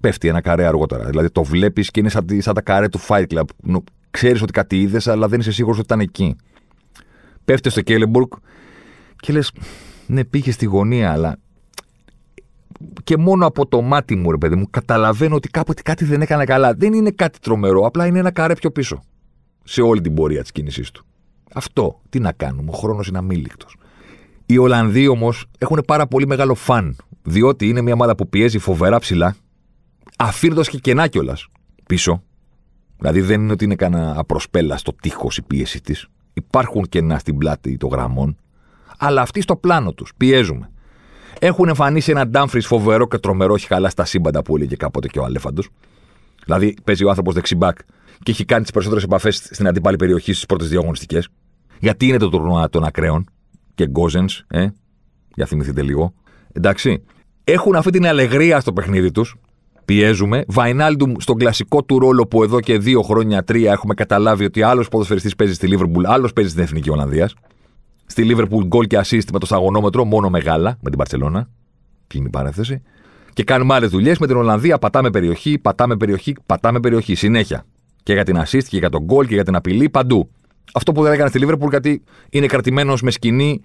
Πέφτει 0.00 0.28
ένα 0.28 0.40
καρέ 0.40 0.66
αργότερα. 0.66 1.04
Δηλαδή 1.04 1.30
το 1.30 1.42
βλέπεις 1.42 1.90
και 1.90 2.00
είναι 2.00 2.08
σαν, 2.08 2.26
σαν 2.38 2.54
τα 2.54 2.60
καρέ 2.60 2.88
του 2.88 3.00
Fight 3.08 3.26
Club. 3.28 3.44
Ξέρεις 4.10 4.42
ότι 4.42 4.52
κάτι 4.52 4.80
είδες, 4.80 5.08
αλλά 5.08 5.28
δεν 5.28 5.40
είσαι 5.40 5.52
σίγουρος 5.52 5.78
ότι 5.78 5.86
ήταν 5.86 6.00
εκεί. 6.00 6.36
Πέφτει 7.48 7.70
στο 7.70 7.80
Κέλεμπουργκ 7.80 8.28
και 9.16 9.32
λες, 9.32 9.52
ναι, 10.06 10.24
πήγε 10.24 10.52
στη 10.52 10.66
γωνία, 10.66 11.12
αλλά. 11.12 11.36
Και 13.04 13.16
μόνο 13.16 13.46
από 13.46 13.66
το 13.66 13.80
μάτι 13.82 14.16
μου, 14.16 14.30
ρε 14.30 14.36
παιδί 14.36 14.54
μου, 14.54 14.70
καταλαβαίνω 14.70 15.34
ότι 15.34 15.48
κάποτε 15.48 15.82
κάτι 15.82 16.04
δεν 16.04 16.22
έκανε 16.22 16.44
καλά. 16.44 16.74
Δεν 16.74 16.92
είναι 16.92 17.10
κάτι 17.10 17.38
τρομερό, 17.38 17.86
απλά 17.86 18.06
είναι 18.06 18.18
ένα 18.18 18.30
καρέ 18.30 18.54
πιο 18.54 18.70
πίσω 18.70 19.02
σε 19.64 19.82
όλη 19.82 20.00
την 20.00 20.14
πορεία 20.14 20.42
της 20.42 20.52
κίνησής 20.52 20.90
του. 20.90 21.04
Αυτό. 21.52 22.00
Τι 22.08 22.18
να 22.18 22.32
κάνουμε. 22.32 22.70
Ο 22.70 22.74
χρόνος 22.74 23.08
είναι 23.08 23.18
αμήλικτος. 23.18 23.76
Οι 24.46 24.58
Ολλανδοί 24.58 25.08
όμως 25.08 25.46
έχουν 25.58 25.82
πάρα 25.86 26.06
πολύ 26.06 26.26
μεγάλο 26.26 26.54
φαν. 26.54 26.96
Διότι 27.22 27.68
είναι 27.68 27.80
μια 27.80 27.92
ομάδα 27.94 28.14
που 28.14 28.28
πιέζει 28.28 28.58
φοβερά 28.58 28.98
ψηλά, 28.98 29.36
αφήνοντα 30.18 30.62
και 30.62 30.78
κενά 30.78 31.06
κιόλας 31.06 31.48
πίσω. 31.86 32.22
Δηλαδή 32.98 33.20
δεν 33.20 33.40
είναι 33.40 33.52
ότι 33.52 33.64
είναι 33.64 33.74
κανένα 33.74 34.18
απροσπέλα 34.18 34.76
στο 34.76 34.92
τείχος 34.92 35.36
η 35.36 35.42
πίεση 35.42 35.80
της. 35.80 36.08
Υπάρχουν 36.38 36.84
κενά 36.88 37.18
στην 37.18 37.38
πλάτη 37.38 37.76
των 37.76 37.90
γραμμών. 37.90 38.36
Αλλά 38.98 39.22
αυτοί 39.22 39.40
στο 39.40 39.56
πλάνο 39.56 39.92
τους 39.92 40.12
πιέζουμε. 40.16 40.70
Έχουν 41.38 41.68
εμφανίσει 41.68 42.10
ένα 42.10 42.26
Ντάμφρις 42.26 42.66
φοβερό 42.66 43.08
και 43.08 43.18
τρομερό, 43.18 43.54
έχει 43.54 43.66
καλά 43.66 43.88
στα 43.88 44.04
σύμπαντα 44.04 44.42
που 44.42 44.56
έλεγε 44.56 44.76
κάποτε 44.76 45.08
και 45.08 45.18
ο 45.18 45.24
Αλέφαντος. 45.24 45.68
Δηλαδή 46.44 46.74
παίζει 46.84 47.04
ο 47.04 47.08
άνθρωπος 47.08 47.34
δεξιμπάκ 47.34 47.78
και 48.22 48.30
έχει 48.30 48.44
κάνει 48.44 48.62
τις 48.62 48.70
περισσότερες 48.70 49.04
επαφές 49.04 49.36
στην 49.36 49.68
αντίπαλη 49.68 49.96
περιοχή 49.96 50.32
στις 50.32 50.46
πρώτες 50.46 50.68
δύο 50.68 50.80
αγωνιστικές. 50.80 51.28
Γιατί 51.78 52.06
είναι 52.06 52.18
το 52.18 52.28
τουρνουά 52.28 52.68
των 52.68 52.84
ακραίων 52.84 53.30
και 53.74 53.86
γκόζενς, 53.86 54.44
ε, 54.48 54.66
για 55.34 55.46
θυμηθείτε 55.46 55.82
λίγο. 55.82 56.14
Εντάξει. 56.52 57.04
Έχουν 57.44 57.76
αυτή 57.76 57.90
την 57.90 58.06
αλεγρία 58.06 58.60
στο 58.60 58.72
παιχνίδι 58.72 59.10
τους. 59.10 59.36
Πιέζουμε. 59.88 60.44
Βαϊνάλντουμ 60.48 61.12
στον 61.18 61.36
κλασικό 61.36 61.82
του 61.82 61.98
ρόλο 61.98 62.26
που 62.26 62.42
εδώ 62.42 62.60
και 62.60 62.78
δύο 62.78 63.02
χρόνια, 63.02 63.44
τρία 63.44 63.72
έχουμε 63.72 63.94
καταλάβει 63.94 64.44
ότι 64.44 64.62
άλλος 64.62 64.88
ποδοσφαιριστής 64.88 65.36
παίζει 65.36 65.54
στη 65.54 65.66
Λίβερπουλ, 65.66 66.06
άλλος 66.06 66.32
παίζει 66.32 66.50
στην 66.50 66.62
Εθνική 66.62 66.90
Ολλανδίας. 66.90 67.34
Στη 68.06 68.22
Λίβερπουλ 68.22 68.64
γκολ 68.64 68.86
και 68.86 68.98
assist 68.98 69.24
με 69.32 69.38
το 69.38 69.46
σταγονόμετρο, 69.46 70.04
μόνο 70.04 70.30
μεγάλα 70.30 70.78
με 70.80 70.88
την 70.88 70.98
Παρσελώνα. 70.98 71.48
Κλείνει 72.06 72.26
η 72.26 72.30
παρέθεση. 72.30 72.82
Και 73.32 73.44
κάνουμε 73.44 73.74
άλλες 73.74 73.90
δουλειές 73.90 74.18
με 74.18 74.26
την 74.26 74.36
Ολλανδία. 74.36 74.78
Πατάμε 74.78 75.10
περιοχή, 75.10 75.58
πατάμε 75.58 75.96
περιοχή, 75.96 76.34
πατάμε 76.46 76.80
περιοχή. 76.80 77.14
Συνέχεια. 77.14 77.64
Και 78.02 78.12
για 78.12 78.24
την 78.24 78.38
assist 78.38 78.64
και 78.68 78.78
για 78.78 78.90
τον 78.90 79.02
γκολ 79.02 79.26
και 79.26 79.34
για 79.34 79.44
την 79.44 79.54
απειλή 79.54 79.90
παντού. 79.90 80.30
Αυτό 80.74 80.92
που 80.92 81.02
δεν 81.02 81.12
έκανε 81.12 81.28
στη 81.28 81.38
Λίβερπουλ 81.38 81.70
γιατί 81.70 82.02
είναι 82.30 82.46
κρατημένος 82.46 83.02
με 83.02 83.10
σκηνή 83.10 83.60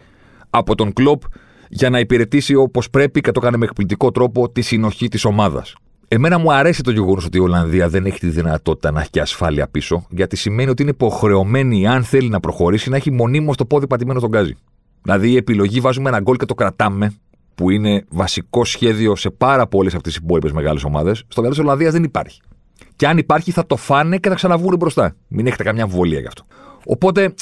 από 0.49 0.75
τον 0.75 0.93
κλοπ 0.93 1.21
για 1.69 1.89
να 1.89 1.99
υπηρετήσει 1.99 2.55
όπως 2.55 2.89
πρέπει 2.89 3.21
και 3.21 3.31
το 3.31 3.39
κάνει 3.39 3.57
με 3.57 3.65
εκπληκτικό 3.65 4.11
τρόπο 4.11 4.49
τη 4.49 4.61
συνοχή 4.61 5.07
της 5.07 5.25
ομάδας. 5.25 5.75
Εμένα 6.15 6.37
μου 6.37 6.53
αρέσει 6.53 6.83
το 6.83 6.91
γεγονός 6.91 7.25
ότι 7.25 7.37
η 7.37 7.39
Ολλανδία 7.39 7.89
δεν 7.89 8.05
έχει 8.05 8.19
τη 8.19 8.29
δυνατότητα 8.29 8.91
να 8.91 8.99
έχει 8.99 9.09
και 9.09 9.21
ασφάλεια 9.21 9.67
πίσω, 9.67 10.05
γιατί 10.09 10.35
σημαίνει 10.35 10.69
ότι 10.69 10.81
είναι 10.81 10.91
υποχρεωμένη, 10.91 11.87
αν 11.87 12.03
θέλει 12.03 12.29
να 12.29 12.39
προχωρήσει, 12.39 12.89
να 12.89 12.95
έχει 12.95 13.11
μονίμως 13.11 13.57
το 13.57 13.65
πόδι 13.65 13.87
πατημένο 13.87 14.19
στον 14.19 14.31
γκάζι. 14.31 14.55
Δηλαδή 15.01 15.29
η 15.29 15.35
επιλογή 15.35 15.79
βάζουμε 15.79 16.09
ένα 16.09 16.19
γκολ 16.19 16.35
και 16.35 16.45
το 16.45 16.53
κρατάμε, 16.53 17.13
που 17.55 17.69
είναι 17.69 18.05
βασικό 18.09 18.65
σχέδιο 18.65 19.15
σε 19.15 19.29
πάρα 19.29 19.67
πολλές 19.67 19.93
από 19.93 20.03
τις 20.03 20.15
υπόλοιπες 20.15 20.51
μεγάλες 20.51 20.83
ομάδες, 20.83 21.23
στο 21.27 21.41
μυαλό 21.41 21.55
της 21.55 21.63
Ολλανδίας 21.63 21.91
δεν 21.93 22.03
υπάρχει. 22.03 22.41
Και 22.95 23.07
αν 23.07 23.17
υπάρχει, 23.17 23.51
θα 23.51 23.65
το 23.65 23.75
φάνε 23.75 24.17
και 24.17 24.29
θα 24.29 24.35
ξαναβγούν 24.35 24.75
μπροστά. 24.75 25.15
Μην 25.27 25.47
έχετε 25.47 25.63
καμιά 25.63 25.83
αμφιβολία 25.83 26.19
γι' 26.19 26.27
αυτό. 26.27 26.43
Οπότε, 26.85 27.33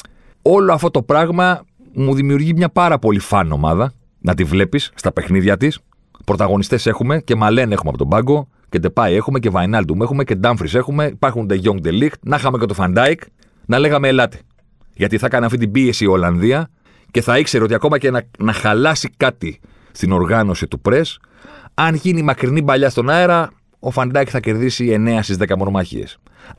όλο 0.42 0.72
αυτό 0.72 0.90
το 0.90 1.02
πράγμα 1.02 1.64
μου 1.94 2.14
δημιουργεί 2.14 2.54
μια 2.54 2.68
πάρα 2.68 2.98
πολύ 2.98 3.18
fun 3.18 3.52
ομάδα 3.52 3.92
να 4.18 4.34
τη 4.34 4.44
βλέπεις 4.44 4.90
στα 4.94 5.12
παιχνίδια 5.12 5.56
της. 5.56 5.78
Πρωταγωνιστές 6.24 6.86
έχουμε 6.86 7.20
και 7.20 7.36
Μαλέν 7.36 7.72
έχουμε 7.72 7.88
από 7.88 7.98
τον 7.98 8.08
πάγκο 8.08 8.48
και 8.72 8.78
Ντεπάι 8.78 9.14
έχουμε 9.14 9.38
και 9.38 9.50
Βαϊνάλντουμ 9.50 10.02
έχουμε 10.02 10.24
και 10.24 10.34
Ντάμφρις 10.34 10.74
έχουμε. 10.74 11.06
Υπάρχουν 11.06 11.46
De 11.50 11.62
Jong 11.62 11.86
De 11.86 12.02
Ligt, 12.02 12.18
να 12.22 12.36
είχαμε 12.36 12.58
και 12.58 12.66
τον 12.66 12.74
Φαν 12.74 12.92
Ντάικ, 12.92 13.20
να 13.66 13.78
λέγαμε 13.78 14.08
ελάτε. 14.08 14.38
Γιατί 14.94 15.18
θα 15.18 15.28
κάνει 15.28 15.44
αυτή 15.44 15.58
την 15.58 15.70
πίεση 15.70 16.04
η 16.04 16.06
Ολλανδία 16.06 16.70
και 17.10 17.20
θα 17.20 17.38
ήξερε 17.38 17.64
ότι 17.64 17.74
ακόμα 17.74 17.98
και 17.98 18.10
να, 18.10 18.22
να 18.38 18.52
χαλάσει 18.52 19.10
κάτι 19.16 19.60
στην 19.92 20.12
οργάνωση 20.12 20.66
του 20.66 20.80
press, 20.80 21.20
αν 21.74 21.94
γίνει 21.94 22.22
μακρινή 22.22 22.62
μπαλιά 22.62 22.90
στον 22.90 23.10
αέρα, 23.10 23.50
ο 23.78 23.90
Φαν 23.90 24.07
Ντάικ 24.07 24.28
θα 24.30 24.40
κερδίσει 24.40 24.96
9 25.06 25.18
στις 25.22 25.36
10 25.38 25.56
μονομαχίες. 25.58 26.04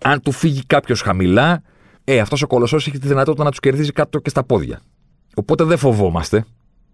Αν 0.04 0.22
του 0.22 0.32
φύγει 0.32 0.66
κάποιος 0.68 1.02
χαμηλά, 1.02 1.62
ε, 2.04 2.20
αυτός 2.20 2.42
ο 2.42 2.48
κολοσσός 2.48 2.88
έχει 2.88 2.98
τη 2.98 3.08
δυνατότητα 3.08 3.44
να 3.44 3.50
τους 3.50 3.60
κερδίσει 3.60 3.92
κάτω 3.92 4.20
και 4.20 4.30
στα 4.30 4.44
πόδια. 4.44 4.82
Οπότε 5.36 5.64
δεν 5.64 5.78
φοβόμαστε. 5.78 6.46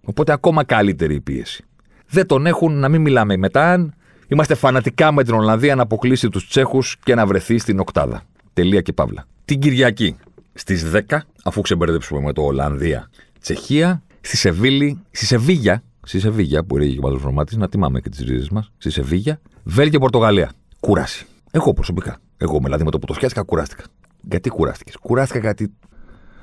Οπότε 0.06 0.32
ακόμα 0.32 0.64
καλύτερη 0.64 1.16
η 1.16 1.22
πίεση. 1.22 1.64
Δεν 2.08 2.26
τον 2.26 2.46
έχουν 2.46 2.80
να 2.80 2.90
μην 2.90 3.02
μιλάμε 3.02 3.38
μετά. 3.38 3.90
Είμαστε 4.32 4.56
φανατικά 4.56 5.12
με 5.12 5.24
την 5.24 5.34
Ολλανδία 5.34 5.76
να 5.76 5.82
αποκλείσει 5.82 6.30
τους 6.30 6.48
Τσέχους 6.48 6.98
και 7.04 7.16
να 7.16 7.26
βρεθεί 7.26 7.58
στην 7.58 7.80
Οκτάδα. 7.80 8.22
Τελεία 8.54 8.82
και 8.82 8.94
παύλα. 8.94 9.26
Την 9.46 9.60
Κυριακή 9.60 10.16
στις 10.54 10.92
10, 11.10 11.18
αφού 11.44 11.62
ξεμπερδέψουμε 11.62 12.22
με 12.22 12.34
το 12.34 12.42
Ολλανδία, 12.42 13.10
Τσεχία, 13.42 14.04
στη 14.22 14.38
Σεβίλη, 14.38 15.00
στη 15.12 15.26
Σεβίγια, 15.26 15.84
στη 16.04 16.20
Σεβίγια 16.20 16.64
που 16.64 16.78
είναι 16.78 17.08
ο 17.38 17.44
τη, 17.44 17.58
να 17.58 17.70
τιμάμε 17.70 18.00
και 18.00 18.10
τις 18.10 18.20
ρίζες 18.20 18.50
μας, 18.50 18.72
στη 18.78 18.90
Σεβίγια, 18.90 19.40
Βέλγιο 19.64 20.00
Πορτογαλία. 20.00 20.52
Κούραση. 20.80 21.26
Εγώ 21.52 21.74
προσωπικά. 21.74 22.18
Εγώ 22.38 22.60
δηλαδή 22.64 22.84
με 22.84 22.92
το 22.92 23.00
που 23.00 23.06
το 23.06 23.14
σκέφτηκα 23.14 23.42
κουράστηκα. 23.42 23.84
Γιατί 24.22 24.50
κουράστηκες; 24.50 24.96
Κουράστηκα 24.96 25.40
γιατί 25.40 25.74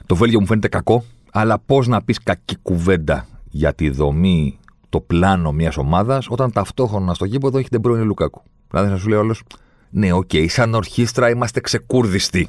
το 0.07 0.17
Βέλγιο 0.17 0.41
μου 0.41 0.47
φαίνεται 0.47 0.69
κακό, 0.69 1.05
αλλά 1.33 1.59
πώς 1.59 1.87
να 1.87 2.03
πεις 2.03 2.23
κακή 2.23 2.57
κουβέντα 2.63 3.27
για 3.51 3.75
τη 3.75 3.91
δομή, 3.91 4.59
το 4.97 5.03
πλάνο 5.03 5.53
μιας 5.53 5.77
ομάδας, 5.77 6.27
όταν 6.29 6.53
ταυτόχρονα 6.53 7.15
στο 7.15 7.25
γήπεδο 7.25 7.59
έχει 7.59 7.69
την 7.69 8.05
Λουκάκου. 8.05 8.43
Δηλαδή 8.71 8.91
θα 8.91 8.97
σου 8.97 9.09
λέει 9.09 9.19
όλος, 9.19 9.43
ναι, 9.91 10.13
οκ, 10.13 10.29
okay, 10.33 10.47
σαν 10.49 10.75
ορχήστρα 10.75 11.31
είμαστε 11.31 11.61
ξεκούρδιστοι. 11.61 12.49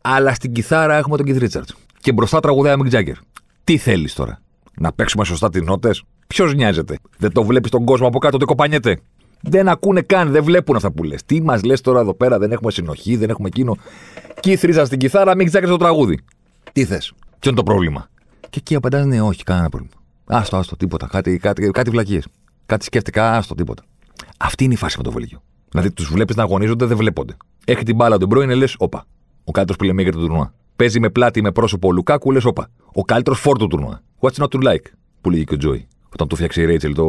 Αλλά 0.00 0.34
στην 0.34 0.52
κιθάρα 0.52 0.94
έχουμε 0.94 1.16
τον 1.16 1.26
Κιθ 1.26 1.38
Ρίτσαρντς. 1.38 1.68
Και 2.00 2.12
μπροστά 2.12 2.40
τραγουδάει 2.40 2.76
Μικ 2.76 2.88
Τζάγκερ. 2.88 3.16
Τι 3.64 3.76
θέλεις 3.76 4.14
τώρα, 4.14 4.40
να 4.78 4.92
παίξουμε 4.92 5.24
σωστά 5.24 5.50
τις 5.50 5.62
νότες; 5.62 6.02
Ποιος 6.26 6.54
νοιάζεται. 6.54 6.98
Δεν 7.18 7.32
το 7.32 7.42
βλέπεις 7.44 7.70
τον 7.70 7.84
κόσμο 7.84 8.06
από 8.06 8.18
κάτω 8.18 8.36
ότι 8.36 8.44
κοπανιέται. 8.44 9.00
Δεν 9.40 9.68
ακούνε 9.68 10.00
καν, 10.00 10.30
δεν 10.30 10.44
βλέπουν 10.44 10.76
αυτά 10.76 10.90
που 10.90 11.02
λες. 11.02 11.24
Τι 11.24 11.42
μας 11.42 11.62
λες 11.62 11.80
τώρα 11.80 12.00
εδώ 12.00 12.14
πέρα, 12.14 12.38
δεν 12.38 12.52
έχουμε 12.52 12.70
συνοχή, 12.70 13.16
δεν 13.16 13.30
έχουμε 13.30 13.48
εκείνο. 13.48 13.76
Keith 14.42 14.60
Richards 14.60 14.86
στην 14.86 14.98
κιθάρα, 14.98 15.36
μην 15.36 15.46
ξέκρινε 15.46 15.72
το 15.72 15.78
τραγούδι. 15.78 16.18
Τι 16.72 16.84
θες, 16.84 17.12
Ποιο 17.38 17.50
είναι 17.50 17.60
το 17.60 17.62
πρόβλημα; 17.62 18.08
Και 18.40 18.58
εκεί 18.58 18.74
απαντάς, 18.74 19.06
ναι, 19.06 19.22
όχι, 19.22 19.42
κανένα 19.42 19.68
πρόβλημα. 19.68 20.03
Άστο, 20.26 20.56
άστο, 20.56 20.76
τίποτα. 20.76 21.06
Κάτι, 21.06 21.38
κάτι, 21.38 21.70
κάτι 21.70 21.90
βλακίες. 21.90 22.26
Κάτι 22.66 22.84
σκέφτηκα, 22.84 23.36
άστο, 23.36 23.54
τίποτα. 23.54 23.82
Αυτή 24.38 24.64
είναι 24.64 24.72
η 24.72 24.76
φάση 24.76 24.96
με 24.96 25.02
το 25.02 25.10
Βέλγιο. 25.10 25.42
Δηλαδή 25.68 25.92
τους 25.92 26.12
βλέπεις 26.12 26.36
να 26.36 26.42
αγωνίζονται, 26.42 26.84
δεν 26.84 26.96
βλέπονται. 26.96 27.36
Έχει 27.64 27.82
την 27.82 27.94
μπάλα 27.94 28.18
τον 28.18 28.28
πρώην, 28.28 28.50
λες, 28.50 28.74
όπα. 28.78 29.04
Ο 29.44 29.50
καλύτερος 29.50 29.78
που 29.78 29.84
λέμε 29.84 30.02
για 30.02 30.12
το 30.12 30.18
τουρνουά. 30.18 30.54
Παίζει 30.76 31.00
με 31.00 31.10
πλάτη 31.10 31.42
με 31.42 31.52
πρόσωπο 31.52 31.88
ο 31.88 31.92
Λουκάκου, 31.92 32.32
λες, 32.32 32.44
όπα. 32.44 32.68
Ο 32.92 33.02
καλύτερος 33.02 33.40
φόρ 33.40 33.58
του 33.58 33.66
τουρνουά. 33.66 34.02
What's 34.20 34.42
not 34.42 34.48
to 34.48 34.62
like, 34.62 34.86
που 35.20 35.30
λέγει 35.30 35.44
και 35.44 35.54
ο 35.54 35.56
Τζόι. 35.56 35.86
Όταν 36.12 36.28
του 36.28 36.34
φτιάξει 36.36 36.60
η 36.60 36.64
Ρέιτσελ 36.64 36.94
το. 36.94 37.04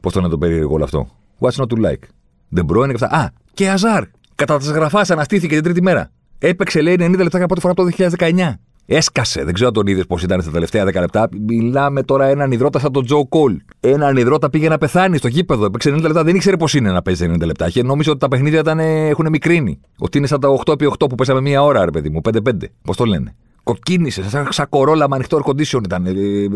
Πώς 0.00 0.12
το 0.12 0.20
είναι 0.20 0.28
το 0.28 0.38
περίεργο 0.38 0.74
όλο 0.74 0.84
αυτό. 0.84 1.08
What's 1.38 1.62
not 1.62 1.66
to 1.66 1.84
like. 1.86 2.02
Δεν 2.48 2.64
πρώην 2.64 2.96
και 2.96 3.04
αυτά. 3.04 3.16
Α, 3.18 3.30
και 3.54 3.70
Αζάρ. 3.70 4.04
Κατά 4.34 4.58
τις 4.58 4.70
γραφάς 4.70 5.10
αναστήθηκε 5.10 5.54
την 5.54 5.62
τρίτη 5.62 5.82
μέρα. 5.82 6.10
Έπαιξε, 6.38 6.80
λέει, 6.80 6.96
90 6.98 7.16
λεπτά 7.16 7.38
για 7.38 7.46
πρώτη 7.46 7.60
φορά 7.60 7.72
από 7.72 7.82
το 7.82 7.88
2019. 8.18 8.52
Έσκασε. 8.86 9.44
Δεν 9.44 9.54
ξέρω 9.54 9.68
αν 9.68 9.74
τον 9.74 9.86
είδες 9.86 10.06
πώς 10.06 10.22
ήταν 10.22 10.42
στα 10.42 10.50
τελευταία 10.50 10.84
10 10.84 10.92
λεπτά. 10.94 11.28
Μιλάμε 11.46 12.02
τώρα 12.02 12.26
έναν 12.26 12.52
υδρότα 12.52 12.78
σαν 12.78 12.92
τον 12.92 13.04
Τζο 13.04 13.26
Κόλ. 13.26 13.56
Έναν 13.80 14.16
υδρότα 14.16 14.50
πήγε 14.50 14.68
να 14.68 14.78
πεθάνει 14.78 15.16
στο 15.16 15.28
γήπεδο. 15.28 15.64
Έπαιξε 15.64 15.90
90 15.90 16.00
λεπτά. 16.00 16.22
Δεν 16.24 16.34
ήξερε 16.34 16.56
πώς 16.56 16.74
είναι 16.74 16.90
να 16.90 17.02
παίζει 17.02 17.30
90 17.34 17.44
λεπτά. 17.44 17.70
Και 17.70 17.82
νόμιζε 17.82 18.10
ότι 18.10 18.18
τα 18.18 18.28
παιχνίδια 18.28 18.60
ήταν, 18.60 18.78
έχουν 18.78 19.28
μικρύνει. 19.30 19.80
Ότι 19.98 20.18
είναι 20.18 20.26
σαν 20.26 20.40
τα 20.40 20.48
8x8 20.64 21.08
που 21.08 21.14
πέσαμε 21.14 21.40
μία 21.40 21.62
ώρα, 21.62 21.84
ρε 21.84 21.90
παιδί 21.90 22.10
μου. 22.10 22.20
5-5. 22.24 22.52
Πώς 22.82 22.96
το 22.96 23.04
λένε. 23.04 23.34
Κοκκίνησε. 23.62 24.28
Σαν, 24.28 24.48
σαν 24.50 24.68
κορόλα 24.68 25.08
με 25.08 25.14
ανοιχτό 25.14 25.42
air 25.44 25.50
condition 25.50 25.84
ήταν. 25.84 26.06
Ε, 26.06 26.10
ε, 26.10 26.48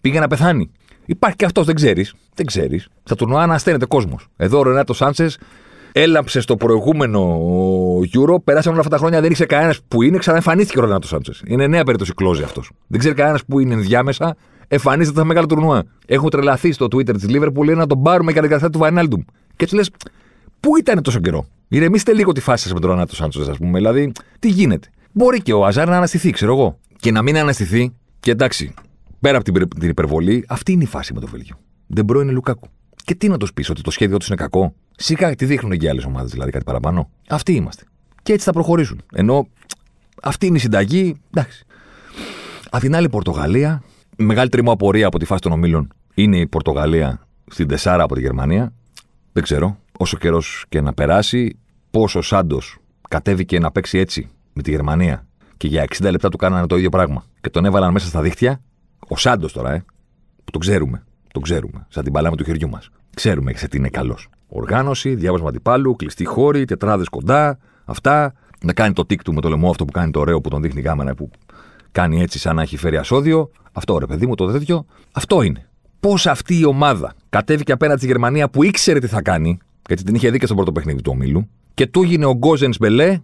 πήγε 0.00 0.20
να 0.20 0.26
πεθάνει. 0.26 0.70
Υπάρχει 1.06 1.36
και 1.36 1.44
αυτός, 1.44 1.66
δεν 1.66 1.74
ξέρεις. 1.74 2.14
Δεν 2.34 2.46
ξέρεις. 2.46 2.88
Στα 3.04 3.14
τουρνουά 3.14 3.42
ανασταίνεται 3.42 3.86
κόσμος. 3.86 4.28
Εδώ 4.36 4.58
ο 4.58 4.62
Ρενάτο 4.62 4.92
Σάντσες 4.94 5.38
έλαψε 5.92 6.40
στο 6.40 6.56
προηγούμενο 6.56 7.38
Euro, 8.14 8.42
περάσαμε 8.44 8.72
όλα 8.72 8.84
αυτά 8.84 8.90
τα 8.90 8.98
χρόνια, 8.98 9.20
δεν 9.20 9.30
ήξερε 9.30 9.48
κανένας 9.48 9.80
που 9.88 10.02
είναι, 10.02 10.18
ξαναεμφανίστηκε 10.18 10.78
ο 10.78 10.82
Ρενάτο 10.82 11.06
Σάντσες. 11.06 11.42
Είναι 11.46 11.66
νέα 11.66 11.84
περίπτωση 11.84 12.12
κλόζη 12.14 12.42
αυτός. 12.42 12.70
Δεν 12.86 12.98
ξέρει 12.98 13.14
κανένας 13.14 13.44
που 13.44 13.58
είναι 13.58 13.74
ενδιάμεσα, 13.74 14.36
εμφανίζεται 14.68 15.16
στα 15.16 15.24
μεγάλα 15.24 15.46
τουρνουά. 15.46 15.82
Έχουν 16.06 16.30
τρελαθεί 16.30 16.72
στο 16.72 16.86
Twitter 16.86 17.14
της 17.14 17.26
Liverpool 17.28 17.64
λέει 17.64 17.74
να 17.74 17.86
τον 17.86 18.02
πάρουμε 18.02 18.32
για 18.32 18.40
την 18.40 18.50
κατάσταση 18.50 18.72
του 18.72 18.78
Βαϊνάλντουμ. 18.78 19.20
Και 19.56 19.64
έτσι 19.64 19.74
λες, 19.74 19.90
πού 20.60 20.76
ήταν 20.76 21.02
τόσο 21.02 21.20
καιρό; 21.20 21.46
Ηρεμήστε 21.68 22.12
λίγο 22.12 22.32
τη 22.32 22.40
φάση 22.40 22.62
σας 22.62 22.72
με 22.72 22.80
τον 22.80 22.90
Ρενάτο 22.90 23.14
Σάντσες, 23.14 23.48
ας 23.48 23.56
πούμε. 23.56 23.78
Δηλαδή, 23.78 24.12
τι 24.38 24.48
γίνεται; 24.48 24.88
Μπορεί 25.12 25.42
και 25.42 25.52
ο 25.52 25.64
Αζάρ 25.64 25.88
να 25.88 25.96
αναστηθεί, 25.96 26.30
ξέρω 26.30 26.52
εγώ. 26.52 26.78
Και 26.96 27.10
να 27.10 27.22
μην 27.22 27.36
αναστηθεί, 27.36 27.92
και 28.20 28.30
εντάξει, 28.30 28.74
πέρα 29.20 29.38
από 29.38 29.68
την 29.68 29.88
υπερβολή, 29.88 30.44
αυτή 30.48 30.72
είναι 30.72 30.82
η 30.82 30.86
φάση 30.86 31.14
με 31.14 31.20
το 31.20 31.26
Βέλγιο. 31.26 31.56
Δεν 31.86 32.06
είναι 32.08 32.32
Λουκάκου. 32.32 32.68
Και 33.04 33.14
τι 33.14 33.28
να 33.28 33.36
τους 33.36 33.52
πεις, 33.52 33.70
ότι 33.70 33.82
το 33.82 33.90
σχέδιο 33.90 34.16
τους 34.16 34.26
είναι 34.26 34.36
κακό; 34.36 34.74
Σιγά 34.96 35.34
τι 35.34 35.44
δείχνουν 35.44 35.78
και 35.78 35.88
άλλες 35.88 36.04
ομάδες, 36.04 36.30
δηλαδή 36.30 36.50
κάτι 36.50 36.64
παραπάνω. 36.64 37.10
Αυτοί 37.28 37.52
είμαστε. 37.52 37.84
Και 38.22 38.32
έτσι 38.32 38.44
θα 38.44 38.52
προχωρήσουν. 38.52 39.00
Ενώ 39.12 39.48
αυτή 40.22 40.46
είναι 40.46 40.56
η 40.56 40.60
συνταγή, 40.60 41.16
εντάξει. 41.34 41.64
Απ' 42.70 42.80
την 42.80 42.94
άλλη, 42.94 43.08
Πορτογαλία, 43.08 43.82
η 44.16 44.22
μεγαλύτερη 44.22 44.62
μου 44.62 44.70
απορία 44.70 45.06
από 45.06 45.18
τη 45.18 45.24
φάση 45.24 45.40
των 45.40 45.52
ομίλων 45.52 45.92
είναι 46.14 46.38
η 46.38 46.46
Πορτογαλία 46.46 47.26
στην 47.50 47.68
Τεσάρα 47.68 48.02
από 48.02 48.14
τη 48.14 48.20
Γερμανία. 48.20 48.72
Δεν 49.32 49.42
ξέρω. 49.42 49.76
Όσο 49.98 50.16
καιρός 50.16 50.64
και 50.68 50.80
να 50.80 50.92
περάσει, 50.92 51.58
πόσο 51.90 52.18
ο 52.18 52.22
Σάντος 52.22 52.78
κατέβηκε 53.08 53.58
να 53.58 53.70
παίξει 53.70 53.98
έτσι 53.98 54.30
με 54.52 54.62
τη 54.62 54.70
Γερμανία 54.70 55.26
και 55.56 55.68
για 55.68 55.84
60 55.84 56.10
λεπτά 56.10 56.28
του 56.28 56.36
κάνανε 56.36 56.66
το 56.66 56.76
ίδιο 56.76 56.88
πράγμα 56.88 57.24
και 57.40 57.50
τον 57.50 57.64
έβαλαν 57.64 57.92
μέσα 57.92 58.06
στα 58.06 58.20
δίχτυα. 58.20 58.60
Ο 59.08 59.16
Σάντος 59.16 59.52
τώρα, 59.52 59.72
ε, 59.72 59.84
που 60.44 60.50
το 60.50 60.58
ξέρουμε. 60.58 61.04
Το 61.32 61.40
ξέρουμε. 61.40 61.86
Σαν 61.88 62.04
την 62.04 62.12
παλάμε 62.12 62.36
του 62.36 62.44
χεριού 62.44 62.68
μας. 62.68 62.88
Ξέρουμε 63.14 63.52
σε 63.54 63.68
τι 63.68 63.76
είναι 63.76 63.88
καλός. 63.88 64.28
Οργάνωση, 64.48 65.14
διάβασμα 65.14 65.48
αντιπάλου, 65.48 65.96
κλειστή 65.96 66.24
χώρη, 66.24 66.64
τετράδες 66.64 67.08
κοντά, 67.08 67.58
αυτά. 67.84 68.34
Να 68.64 68.72
κάνει 68.72 68.92
το 68.92 69.06
τίκ 69.06 69.22
του 69.22 69.34
με 69.34 69.40
το 69.40 69.48
λαιμό 69.48 69.70
αυτό 69.70 69.84
που 69.84 69.92
κάνει 69.92 70.10
το 70.10 70.20
ωραίο 70.20 70.40
που 70.40 70.48
τον 70.48 70.62
δείχνει 70.62 70.80
η 70.80 70.82
κάμερα 70.82 71.14
που 71.14 71.30
κάνει 71.92 72.22
έτσι 72.22 72.38
σαν 72.38 72.56
να 72.56 72.62
έχει 72.62 72.76
φέρει 72.76 72.96
ασώδιο. 72.96 73.50
Αυτό 73.72 73.98
ρε 73.98 74.06
παιδί 74.06 74.26
μου, 74.26 74.34
το 74.34 74.46
τέτοιο. 74.46 74.86
Αυτό 75.12 75.42
είναι. 75.42 75.66
Πώς 76.00 76.26
αυτή 76.26 76.58
η 76.58 76.64
ομάδα 76.64 77.14
κατέβηκε 77.28 77.72
απέναντι 77.72 77.98
στη 77.98 78.06
Γερμανία 78.06 78.48
που 78.48 78.62
ήξερε 78.62 78.98
τι 78.98 79.06
θα 79.06 79.22
κάνει, 79.22 79.58
γιατί 79.86 80.02
την 80.02 80.14
είχε 80.14 80.30
δει 80.30 80.38
και 80.38 80.46
στο 80.46 80.54
πρώτο 80.54 80.72
παιχνίδι 80.72 81.02
του 81.02 81.10
ομίλου, 81.14 81.48
και 81.74 81.86
του 81.86 82.02
έγινε 82.02 82.26
ο 82.26 82.32
Γκόζενς 82.32 82.78
Μπελέ 82.78 83.20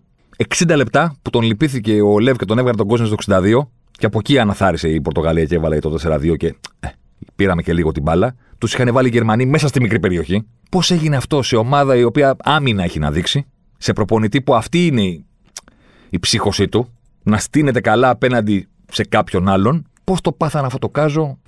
60 0.66 0.77
λεπτά 0.77 1.16
που 1.23 1.31
τον 1.31 1.42
λυπήθηκε 1.42 2.01
ο 2.03 2.18
Λεύ 2.18 2.37
και 2.37 2.44
τον 2.44 2.59
έβγαλε 2.59 2.77
τον 2.77 2.87
Γκόζενς 2.87 3.11
στο 3.11 3.35
62, 3.35 3.68
και 3.90 4.07
από 4.07 4.18
εκεί 4.18 4.38
αναθάρισε 4.38 4.88
η 4.88 5.01
Πορτογαλία 5.01 5.44
και 5.44 5.55
έβαλε 5.55 5.79
το 5.79 5.99
4-2 6.03 6.37
και. 6.37 6.55
Ε, 6.81 6.88
πήραμε 7.35 7.62
και 7.62 7.72
λίγο 7.72 7.92
την 7.92 8.02
μπάλα. 8.02 8.35
Τους 8.59 8.72
είχαν 8.74 8.92
βάλει 8.92 9.09
οι 9.09 9.11
Γερμανοί 9.11 9.46
μέσα 9.46 9.68
στη 9.68 9.81
μικρή 9.81 10.00
περιοχή. 10.00 10.46
Πώς 10.70 10.90
έγινε 10.90 11.16
αυτό 11.16 11.42
σε 11.42 11.57
ομάδα 11.57 11.96
η 11.96 12.02
οποία 12.02 12.37
άμυνα 12.42 12.85
έχει 12.85 12.98
να 12.98 13.11
δείξει, 13.11 13.46
σε 13.78 13.92
προπονητή 13.92 14.42
που 14.42 14.54
αυτή 14.54 14.87
είναι 14.87 15.02
η 16.11 16.18
ψύχωσή 16.20 16.68
του, 16.68 16.88
να 17.22 17.38
στείνεται 17.38 17.81
καλά 17.81 18.11
απέναντι 18.11 18.68
σε 18.90 19.04
κάποιον 19.04 19.48
άλλον. 19.48 19.87
Πώς 20.04 20.20
το 20.20 20.33
πάθανε 20.33 20.66
αυτό 20.66 20.78
το 20.78 20.88
κάζο, 20.88 21.38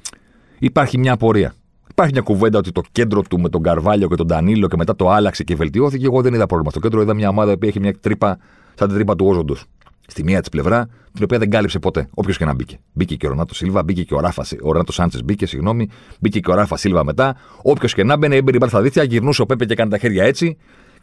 υπάρχει 0.58 0.98
μια 0.98 1.12
απορία. 1.12 1.54
Υπάρχει 1.90 2.12
μια 2.12 2.22
κουβέντα 2.22 2.58
ότι 2.58 2.72
το 2.72 2.82
κέντρο 2.92 3.22
του 3.22 3.40
με 3.40 3.48
τον 3.48 3.62
Καρβάλιο 3.62 4.08
και 4.08 4.14
τον 4.14 4.26
Ντανίλο 4.26 4.68
και 4.68 4.76
μετά 4.76 4.96
το 4.96 5.10
άλλαξε 5.10 5.44
και 5.44 5.54
βελτιώθηκε. 5.54 6.04
Εγώ 6.04 6.22
δεν 6.22 6.34
είδα 6.34 6.46
πρόβλημα. 6.46 6.70
Στο 6.70 6.80
κέντρο 6.80 7.00
είδα 7.00 7.14
μια 7.14 7.28
ομάδα 7.28 7.58
που 7.58 7.66
έχει 7.66 7.80
μια 7.80 7.98
τρύπα 8.00 8.38
σαν 8.74 8.88
την 8.88 8.96
τρύπα 8.96 9.16
του 9.16 9.26
όζοντος. 9.26 9.64
Στη 10.10 10.24
μία 10.24 10.40
της 10.40 10.48
πλευρά, 10.48 10.88
την 11.12 11.24
οποία 11.24 11.38
δεν 11.38 11.50
κάλυψε 11.50 11.78
ποτέ, 11.78 12.08
όποιος 12.14 12.36
και 12.36 12.44
να 12.44 12.54
μπήκε. 12.54 12.78
Μπήκε 12.92 13.16
και 13.16 13.26
ο 13.26 13.28
Ρονάτο 13.28 13.54
Σίλβα, 13.54 13.82
μπήκε 13.82 14.04
και 14.04 14.14
ο 14.14 14.20
Ράφα, 14.20 14.44
ο 14.62 14.72
Ρονάτο 14.72 14.92
Σάντσες 14.92 15.24
μπήκε, 15.24 15.46
συγγνώμη, 15.46 15.88
μπήκε 16.20 16.40
και 16.40 16.50
ο 16.50 16.54
Ράφα 16.54 16.76
Σίλβα 16.76 17.04
μετά. 17.04 17.36
Όποιος 17.62 17.94
και 17.94 18.04
να 18.04 18.16
μπαινε, 18.16 18.36
έμπαινε 18.36 18.56
μπάλα 18.56 18.70
στα 18.70 18.82
δίθια, 18.82 19.02
γυρνούσε 19.02 19.42
ο 19.42 19.46
Πέπε 19.46 19.64
και 19.64 19.72
έκανε 19.72 19.90
τα 19.90 19.98
χέρια 19.98 20.24
έτσι 20.24 20.56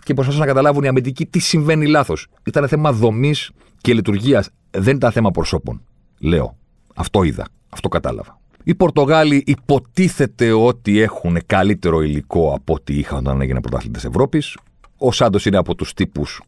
και 0.04 0.14
προσπαθούσαν 0.14 0.48
να 0.48 0.54
καταλάβουν 0.54 0.84
οι 0.84 0.88
αμυντικοί 0.88 1.26
τι 1.26 1.40
συμβαίνει 1.40 1.88
λάθος. 1.88 2.28
Ήταν 2.46 2.68
θέμα 2.68 2.92
δομής 2.92 3.52
και 3.82 3.94
λειτουργίας. 3.94 4.50
Δεν 4.72 4.96
ήταν 4.96 5.12
θέμα 5.12 5.32
προσώπων. 5.32 5.82
Λέω. 6.20 6.58
Αυτό 6.96 7.24
είδα. 7.24 7.48
Αυτό 7.70 7.88
κατάλαβα. 7.88 8.40
Οι 8.64 8.76
Πορτογάλοι 8.76 9.44
υποτίθεται 9.46 10.52
ότι 10.52 11.00
έχουν 11.00 11.38
καλύτερο 11.46 12.02
υλικό 12.02 12.54
από 12.54 12.74
ό,τι 12.74 13.00
είχαν 13.00 13.18
όταν 13.18 13.42
έγινε 13.42 13.62
πρωταθλητές 13.62 14.06
Ευρώπης. 14.06 14.58
Ο 14.98 15.12
Σάντος 15.12 15.46
είναι 15.46 15.58
από 15.58 15.76
τους 15.76 15.94
τύπους 15.94 16.42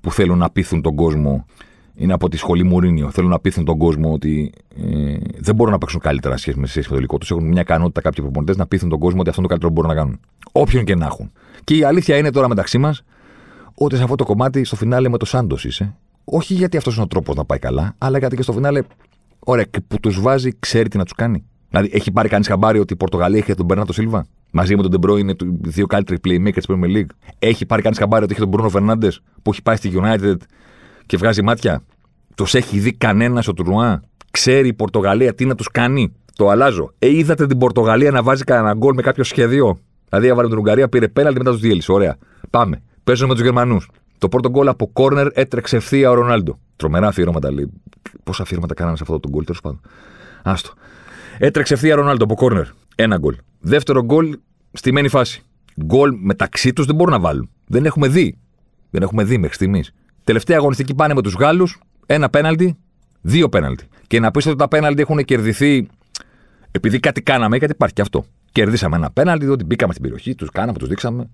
που 0.00 0.12
θέλουν 0.12 0.38
να 0.38 0.50
πείθουν 0.50 0.82
τον 0.82 0.94
κόσμο. 0.94 1.46
Είναι 1.96 2.12
από 2.12 2.28
τη 2.28 2.36
σχολή 2.36 2.64
Μουρίνιο. 2.64 3.10
Θέλουν 3.10 3.30
να 3.30 3.40
πείθουν 3.40 3.64
τον 3.64 3.78
κόσμο 3.78 4.12
ότι 4.12 4.52
ε, 4.76 5.16
δεν 5.38 5.54
μπορούν 5.54 5.72
να 5.72 5.78
παίξουν 5.78 6.00
καλύτερα 6.00 6.36
σχέση 6.36 6.58
με, 6.58 6.66
σχέση 6.66 6.86
με 6.86 6.92
το 6.92 6.98
υλικό 6.98 7.18
τους. 7.18 7.30
Έχουν 7.30 7.46
μια 7.46 7.60
ικανότητα 7.60 8.00
κάποιοι 8.00 8.22
προπονητές 8.22 8.56
να 8.56 8.66
πείθουν 8.66 8.88
τον 8.88 8.98
κόσμο 8.98 9.20
ότι 9.20 9.28
αυτό 9.28 9.40
είναι 9.40 9.48
το 9.48 9.54
καλύτερο 9.54 9.72
που 9.72 9.80
μπορούν 9.80 9.96
να 9.96 10.02
κάνουν. 10.02 10.20
Όποιον 10.52 10.84
και 10.84 10.94
να 10.94 11.06
έχουν. 11.06 11.30
Και 11.64 11.76
η 11.76 11.84
αλήθεια 11.84 12.16
είναι 12.16 12.30
τώρα 12.30 12.48
μεταξύ 12.48 12.78
μας 12.78 13.02
ότι 13.74 13.96
σε 13.96 14.02
αυτό 14.02 14.14
το 14.14 14.24
κομμάτι 14.24 14.64
στο 14.64 14.76
φινάλε 14.76 15.08
με 15.08 15.18
τον 15.18 15.24
Σάντος 15.24 15.64
είσαι. 15.64 15.94
Όχι 16.24 16.54
γιατί 16.54 16.76
αυτός 16.76 16.94
είναι 16.94 17.02
ο 17.02 17.06
τρόπος 17.06 17.36
να 17.36 17.44
πάει 17.44 17.58
καλά, 17.58 17.94
αλλά 17.98 18.18
γιατί 18.18 18.36
και 18.36 18.42
στο 18.42 18.52
φινάλε, 18.52 18.82
ωραία, 19.38 19.64
και 19.64 19.80
που 19.80 20.00
τους 20.00 20.20
βάζει, 20.20 20.52
ξέρει 20.58 20.88
τι 20.88 20.96
να 20.96 21.04
τους 21.04 21.12
κάνει. 21.12 21.44
Δηλαδή, 21.68 21.90
έχει 21.92 22.12
πάρει 22.12 22.28
κανείς 22.28 22.46
χαμπάρι 22.46 22.78
ότι 22.78 22.92
η 22.92 22.96
Πορτογαλία 22.96 23.38
έχει 23.38 23.54
τον 23.54 23.66
Μπερνάρντο 23.66 23.92
Σίλβα; 23.92 24.26
Μαζί 24.50 24.76
με 24.76 24.82
τον 24.82 24.90
Ντε 24.90 24.98
Μπρόινε 24.98 25.16
είναι 25.16 25.32
οι 25.32 25.36
δύο 25.60 25.86
καλύτεροι 25.86 26.20
playmakers 26.24 26.52
της 26.52 26.66
Premier 26.68 26.96
League. 26.96 27.10
Έχει 27.38 27.66
πάρει 27.66 27.82
κανείς 27.82 27.98
χαμπάρι 27.98 28.24
ότι 28.24 28.32
έχει 28.32 28.40
τον 28.40 28.50
Μπρούνο 28.50 28.68
Φερνάντες 28.68 29.08
που 29.42 29.50
έχει 29.50 29.62
πάει 29.62 29.76
στη 29.76 29.92
United 29.94 30.36
και 31.06 31.16
βγάζει 31.16 31.42
μάτια. 31.42 31.82
Τους 32.34 32.54
έχει 32.54 32.78
δει 32.78 32.92
κανένας 32.92 33.48
ο 33.48 33.52
τουρνουά; 33.52 34.02
Ξέρει 34.30 34.68
η 34.68 34.72
Πορτογαλία 34.72 35.34
τι 35.34 35.44
να 35.44 35.54
τους 35.54 35.68
κάνει; 35.68 36.12
Το 36.36 36.48
αλλάζω. 36.48 36.92
Ε, 36.98 37.16
είδατε 37.16 37.46
την 37.46 37.58
Πορτογαλία 37.58 38.10
να 38.10 38.22
βάζει 38.22 38.44
κανένα 38.44 38.74
γκολ 38.74 38.94
με 38.94 39.02
κάποιο 39.02 39.24
σχέδιο; 39.24 39.78
Δηλαδή, 40.08 40.28
έβαλε 40.28 40.48
την 40.48 40.58
Ουγγαρία, 40.58 40.88
πήρε 40.88 41.08
πέναλτι 41.08 41.38
μετά 41.38 41.50
τους 41.50 41.60
διέλυσε. 41.60 41.92
Ωραία. 41.92 42.16
Πάμε. 42.50 42.82
Παίζουμε 43.04 43.28
με 43.28 43.34
τους 43.34 43.42
Γερμανούς. 43.42 43.90
Το 44.18 44.28
πρώτο 44.28 44.50
γκολ 44.50 44.68
από 44.68 44.90
κόρνερ 44.92 45.26
έτρεξε 45.32 45.76
ευθεία 45.76 46.10
ο 46.10 46.14
Ρονάλντο. 46.14 46.58
Τρομερά 46.76 47.06
αφιερώματα 47.06 47.52
λέει. 47.52 47.70
Πόσα 48.24 48.42
αφιερώματα 48.42 48.74
κάνανε 48.74 48.96
σε 48.96 49.02
αυτό 49.02 49.20
το 49.20 49.28
γκολ, 49.28 49.44
τέλος 49.44 49.60
πάντων. 49.60 49.80
Άστο. 50.42 50.72
Έτρεξε 51.38 51.74
ευθεία 51.74 51.94
Ρονάλντο 51.94 52.24
από 52.24 52.34
κόρνερ. 52.34 52.66
Ένα 52.94 53.18
γκολ. 53.18 53.36
Δεύτερο 53.60 54.04
γκολ 54.04 54.38
στη 54.72 54.92
μένη 54.92 55.08
φάση. 55.08 55.42
Γκολ 55.84 56.16
μεταξύ 56.20 56.72
τους 56.72 56.86
δεν 56.86 56.94
μπορούν 56.94 57.12
να 57.12 57.20
βάλουν. 57.20 57.50
Δεν 57.66 57.84
έχουμε 57.84 58.08
δει. 58.08 58.38
Δεν 58.90 59.02
έχουμε 59.02 59.24
δει 59.24 59.38
μέχρι 59.38 59.54
στιγμής. 59.54 59.94
Τελευταία 60.24 60.56
αγωνιστική 60.56 60.94
πάνε 60.94 61.14
με 61.14 61.22
τους 61.22 61.34
Γάλλους. 61.34 61.80
Ένα 62.06 62.30
πέναλτι, 62.30 62.76
δύο 63.20 63.48
πέναλτι. 63.48 63.84
Και 64.06 64.20
να 64.20 64.30
πεις 64.30 64.46
ότι 64.46 64.56
τα 64.56 64.68
πέναλτι 64.68 65.00
έχουν 65.00 65.24
κερδιθεί 65.24 65.88
επειδή 66.70 67.00
κάτι 67.00 67.22
κάναμε, 67.22 67.56
γιατί 67.56 67.72
υπάρχει 67.72 67.94
και 67.94 68.00
αυτό. 68.00 68.24
Κερδίσαμε 68.52 68.96
ένα 68.96 69.10
πέναλτι, 69.10 69.44
διότι 69.44 69.64
μπήκαμε 69.64 69.92
στην 69.92 70.04
περιοχή, 70.04 70.34
τους 70.34 70.50
κάναμε, 70.50 70.78
τους 70.78 70.88
δείξαμε. 70.88 71.30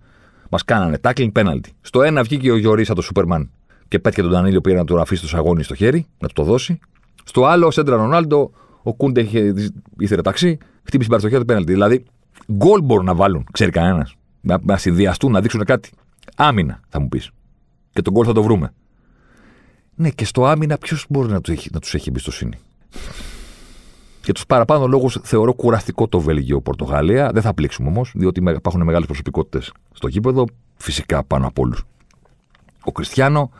Μας 0.51 0.65
κάνανε 0.65 0.99
tackling 1.03 1.33
πέναλτι. 1.33 1.73
Στο 1.81 2.03
ένα 2.03 2.23
βγήκε 2.23 2.51
ο 2.51 2.57
Γιωρή 2.57 2.87
το 2.87 3.03
Σούπερμαν 3.03 3.51
και 3.89 3.99
πέτυχε 3.99 4.23
τον 4.23 4.31
Ντανίλιο 4.31 4.61
πήρε 4.61 4.77
να 4.77 4.85
του 4.85 5.01
αφήσει 5.01 5.23
το 5.23 5.29
σαγόνι 5.29 5.63
στο 5.63 5.75
χέρι, 5.75 6.07
να 6.19 6.29
του 6.29 6.35
το 6.35 6.43
δώσει. 6.43 6.79
Στο 7.25 7.45
άλλο, 7.45 7.67
ο 7.67 7.71
Σέντρα 7.71 7.97
Ρονάλντο, 7.97 8.51
ο 8.83 8.95
Κούντε 8.95 9.21
είχε, 9.21 9.55
ήθελε 9.99 10.23
ταξί, 10.23 10.59
χτύπησε 10.83 11.11
την 11.19 11.39
του 11.39 11.45
πέναλτι. 11.45 11.73
Δηλαδή, 11.73 12.05
γκολ 12.53 12.81
μπορούν 12.83 13.05
να 13.05 13.15
βάλουν, 13.15 13.47
ξέρει 13.53 13.71
κανένας. 13.71 14.15
Να, 14.41 14.59
να 14.63 14.77
συνδυαστούν, 14.77 15.33
να 15.33 15.41
δείξουν 15.41 15.65
κάτι. 15.65 15.91
Άμυνα, 16.37 16.81
θα 16.89 17.01
μου 17.01 17.09
πεις. 17.09 17.31
Και 17.93 18.03
τον 18.03 18.13
γκολ 18.13 18.25
θα 18.27 18.33
το 18.33 18.43
βρούμε. 18.43 18.73
Ναι, 19.95 20.11
και 20.11 20.25
στο 20.25 20.47
άμυνα 20.47 20.79
ποιος 20.79 21.07
μπορεί 21.09 21.29
να 21.29 21.41
τους 21.41 21.53
έχει, 21.53 21.71
έχει 21.93 22.09
εμπιστοσύνη; 22.09 22.59
Για 24.25 24.35
τους 24.35 24.47
παραπάνω 24.47 24.87
λόγους 24.87 25.19
θεωρώ 25.23 25.55
κουραστικό 25.55 26.09
το 26.09 26.21
Βέλγιο-Πορτογαλία. 26.21 27.31
Δεν 27.33 27.43
θα 27.43 27.55
πλήξουμε 27.55 27.89
όμως, 27.89 28.13
διότι 28.15 28.43
υπάρχουν 28.57 28.83
μεγάλες 28.83 29.07
προσωπικότητες 29.07 29.73
στο 29.93 30.09
γήπεδο. 30.09 30.45
Φυσικά 30.77 31.25
πάνω 31.25 31.47
από 31.47 31.63
όλους. 31.63 31.85
Ο 32.85 32.93
Κριστιανό. 32.93 33.51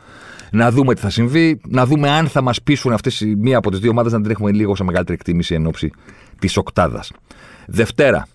Να 0.51 0.71
δούμε 0.71 0.93
τι 0.93 1.01
θα 1.01 1.09
συμβεί. 1.09 1.61
Να 1.67 1.85
δούμε 1.85 2.09
αν 2.09 2.27
θα 2.27 2.41
μας 2.41 2.61
πείσουν 2.61 2.93
αυτές 2.93 3.23
μία 3.37 3.57
από 3.57 3.71
τις 3.71 3.79
δύο 3.79 3.89
ομάδες 3.89 4.11
να 4.11 4.21
την 4.21 4.31
έχουμε 4.31 4.51
λίγο 4.51 4.75
σε 4.75 4.83
μεγαλύτερη 4.83 5.17
εκτίμηση 5.19 5.53
εν 5.53 5.65
ώψη 5.65 5.91
της 6.39 6.57
Οκτάδας. 6.57 7.11
Δευτέρα, 7.67 8.27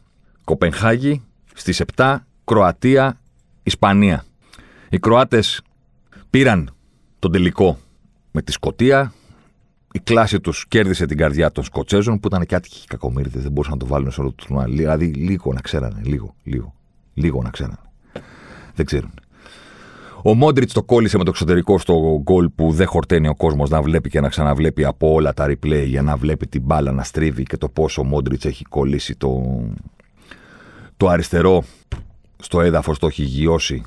Κοπενχάγη 0.45 1.23
στις 1.55 1.81
7, 1.97 2.27
Κροατία, 2.45 3.21
Ισπανία. 3.63 4.25
Οι 4.91 4.99
Κροάτες 4.99 5.63
πήραν 6.31 6.75
τον 7.19 7.33
τελικό 7.33 7.79
με 8.33 8.43
τη 8.43 8.53
Σκοτία. 8.53 9.13
Η 9.93 9.99
κλάση 9.99 10.41
τους 10.41 10.67
κέρδισε 10.69 11.07
την 11.07 11.17
καρδιά 11.17 11.53
των 11.53 11.65
Σκοτσέζων 11.65 12.21
που 12.21 12.27
ήταν 12.27 12.47
και 12.47 12.55
άτυχοι 12.55 12.87
κακομίριδε, 12.87 13.41
δεν 13.41 13.53
μπορούσαν 13.53 13.73
να 13.73 13.79
το 13.79 13.87
βάλουν 13.87 14.11
σε 14.11 14.21
όλο 14.21 14.33
το 14.33 14.45
τουρνουά. 14.45 14.65
Δηλαδή 14.65 15.07
λίγο 15.07 15.53
να 15.53 15.61
ξέρανε, 15.61 16.01
λίγο, 16.05 16.35
λίγο, 16.43 16.75
λίγο 17.15 17.43
να 17.43 17.51
ξέρανε. 17.51 17.79
Δεν 18.75 18.87
ξέρουν. 18.87 19.11
Ο 20.23 20.35
Μόντριτς 20.35 20.73
το 20.73 20.83
κόλλησε 20.83 21.19
με 21.19 21.25
το 21.25 21.31
εξωτερικό 21.31 21.79
στο 21.79 22.21
γκολ 22.23 22.49
που 22.49 22.73
δεν 22.73 22.87
χορταίνει 22.87 23.29
ο 23.29 23.35
κόσμος 23.35 23.71
να 23.71 23.83
βλέπει 23.83 24.09
και 24.09 24.21
να 24.21 24.29
ξαναβλέπει 24.29 24.85
από 24.85 25.13
όλα 25.13 25.35
τα 25.35 25.47
replay 25.49 25.85
για 25.87 26.03
να 26.03 26.17
βλέπει 26.17 26.47
την 26.47 26.63
μπάλα 26.63 26.93
να 26.93 27.03
στρίβει 27.03 27.43
και 27.43 27.57
το 27.57 27.69
πόσο 27.69 28.01
ο 28.01 28.05
Μόντριτς 28.05 28.45
έχει 28.45 28.65
κολλήσει 28.65 29.17
το, 29.17 29.61
το 30.97 31.09
αριστερό 31.09 31.63
στο 32.39 32.61
έδαφος, 32.61 32.99
το 32.99 33.07
έχει 33.07 33.23
γιώσει 33.23 33.83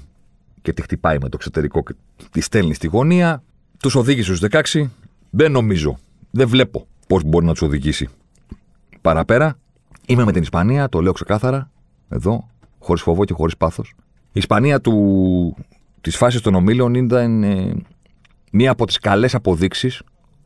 και 0.62 0.74
τη 0.74 0.82
χτυπάει 0.82 1.17
με 1.22 1.30
το 1.30 1.36
εξωτερικό 1.36 1.84
και 1.84 1.95
τη 2.32 2.41
στέλνει 2.41 2.74
στη 2.74 2.88
γωνία. 2.88 3.43
Τους 3.80 3.95
οδήγησε 3.95 4.36
στους 4.36 4.50
16. 4.74 4.89
Δεν 5.30 5.52
νομίζω, 5.52 6.00
δεν 6.32 6.48
βλέπω 6.48 6.88
πώς 7.08 7.24
μπορεί 7.24 7.45
να 7.45 7.52
τους 7.52 7.62
οδηγήσει 7.62 8.08
παραπέρα. 9.02 9.58
Είμαι 10.06 10.24
με 10.24 10.32
την 10.32 10.41
Ισπανία, 10.41 10.89
το 10.89 11.02
λέω 11.02 11.12
ξεκάθαρα, 11.12 11.72
εδώ, 12.10 12.48
χωρίς 12.80 13.02
φόβο 13.02 13.26
και 13.26 13.34
χωρίς 13.34 13.58
πάθος. 13.58 13.93
Η 14.26 14.39
Ισπανία 14.39 14.82
του, 14.82 15.56
της 16.02 16.17
φάσης 16.17 16.41
των 16.41 16.56
ομίλων 16.56 16.93
ήταν 16.93 17.43
ε, 17.43 17.76
μία 18.52 18.72
από 18.72 18.86
τις 18.86 18.98
καλές 18.98 19.36
αποδείξεις 19.36 20.02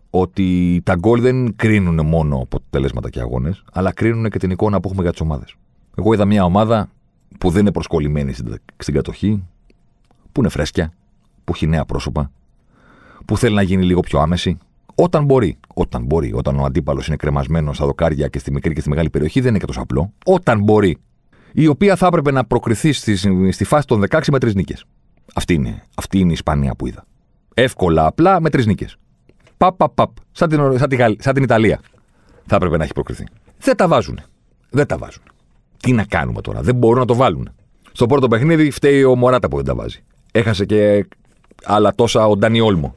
ότι 0.09 0.81
τα 0.83 0.95
γκολ 0.95 1.21
δεν 1.21 1.55
κρίνουν 1.55 2.05
μόνο 2.05 2.37
αποτελέσματα 2.37 3.09
και 3.09 3.19
αγώνες, 3.19 3.63
αλλά 3.73 3.93
κρίνουν 3.93 4.29
και 4.29 4.39
την 4.39 4.51
εικόνα 4.51 4.79
που 4.79 4.87
έχουμε 4.87 5.03
για 5.03 5.11
τις 5.11 5.21
ομάδες. 5.21 5.55
Εγώ 5.97 6.13
είδα 6.13 6.25
μια 6.25 6.43
ομάδα 6.43 6.89
που 7.39 7.49
δεν 7.49 7.61
είναι 7.61 7.71
προσκολλημένη 7.71 8.33
στην 8.77 8.93
κατοχή, 8.93 9.43
που 10.33 10.39
είναι 10.39 10.49
φρέσκια, 10.49 10.93
που 11.43 11.51
έχει 11.55 11.67
νέα 11.67 11.85
πρόσωπα, 11.85 12.31
που 13.25 13.37
θέλει 13.37 13.55
να 13.55 13.61
γίνει 13.61 13.83
λίγο 13.83 13.99
πιο 13.99 14.19
άμεση; 14.19 14.57
Όταν 14.95 15.25
μπορεί. 15.25 15.57
Όταν 15.73 16.03
μπορεί. 16.03 16.33
Όταν 16.33 16.59
ο 16.59 16.63
αντίπαλος 16.63 17.07
είναι 17.07 17.15
κρεμασμένος 17.15 17.75
στα 17.75 17.85
δοκάρια 17.85 18.27
και 18.27 18.39
στη 18.39 18.51
μικρή 18.51 18.73
και 18.73 18.79
στη 18.79 18.89
μεγάλη 18.89 19.09
περιοχή, 19.09 19.39
δεν 19.39 19.49
είναι 19.49 19.59
και 19.59 19.65
τόσο 19.65 19.81
απλό. 19.81 20.13
Όταν 20.25 20.63
μπορεί. 20.63 20.97
Η 21.51 21.67
οποία 21.67 21.95
θα 21.95 22.07
έπρεπε 22.07 22.31
να 22.31 22.45
προκριθεί 22.45 22.91
στη, 22.91 23.15
στη 23.51 23.63
φάση 23.63 23.87
των 23.87 24.03
16 24.09 24.21
με 24.31 24.39
τρεις 24.39 24.55
νίκες. 24.55 24.85
Αυτή 25.33 25.53
είναι, 25.53 25.83
αυτή 25.95 26.19
είναι 26.19 26.29
η 26.29 26.33
Ισπανία 26.33 26.75
που 26.75 26.87
είδα. 26.87 27.05
Εύκολα, 27.53 28.05
απλά 28.05 28.41
με 28.41 28.49
τρεις 28.49 28.65
νίκες. 28.65 28.97
Παπ, 29.57 29.75
παπ, 29.77 29.93
παπ. 29.93 30.09
Σαν 30.31 30.49
την, 30.49 30.77
σαν, 30.77 30.89
την, 30.89 30.99
σαν 31.19 31.33
την 31.33 31.43
Ιταλία 31.43 31.79
θα 32.45 32.55
έπρεπε 32.55 32.77
να 32.77 32.83
έχει 32.83 32.93
προκριθεί. 32.93 33.23
Δεν 33.59 33.75
τα 33.75 33.87
βάζουν. 33.87 34.19
Δεν 34.69 34.87
τα 34.87 34.97
βάζουν. 34.97 35.23
Τι 35.79 35.91
να 35.91 36.03
κάνουμε 36.03 36.41
τώρα. 36.41 36.61
Δεν 36.61 36.75
μπορούν 36.75 36.99
να 36.99 37.05
το 37.05 37.15
βάλουν. 37.15 37.49
Στο 37.91 38.05
πρώτο 38.05 38.27
παιχνίδι 38.27 38.71
φταίει 38.71 39.03
ο 39.03 39.15
Μωράτα 39.15 39.47
που 39.47 39.55
δεν 39.55 39.65
τα 39.65 39.75
βάζει. 39.75 40.03
Έχασε 40.35 40.65
και 40.65 41.07
άλλα 41.63 41.95
τόσα 41.95 42.27
ο 42.27 42.37
Ντάνι 42.37 42.61
Όλμο. 42.61 42.95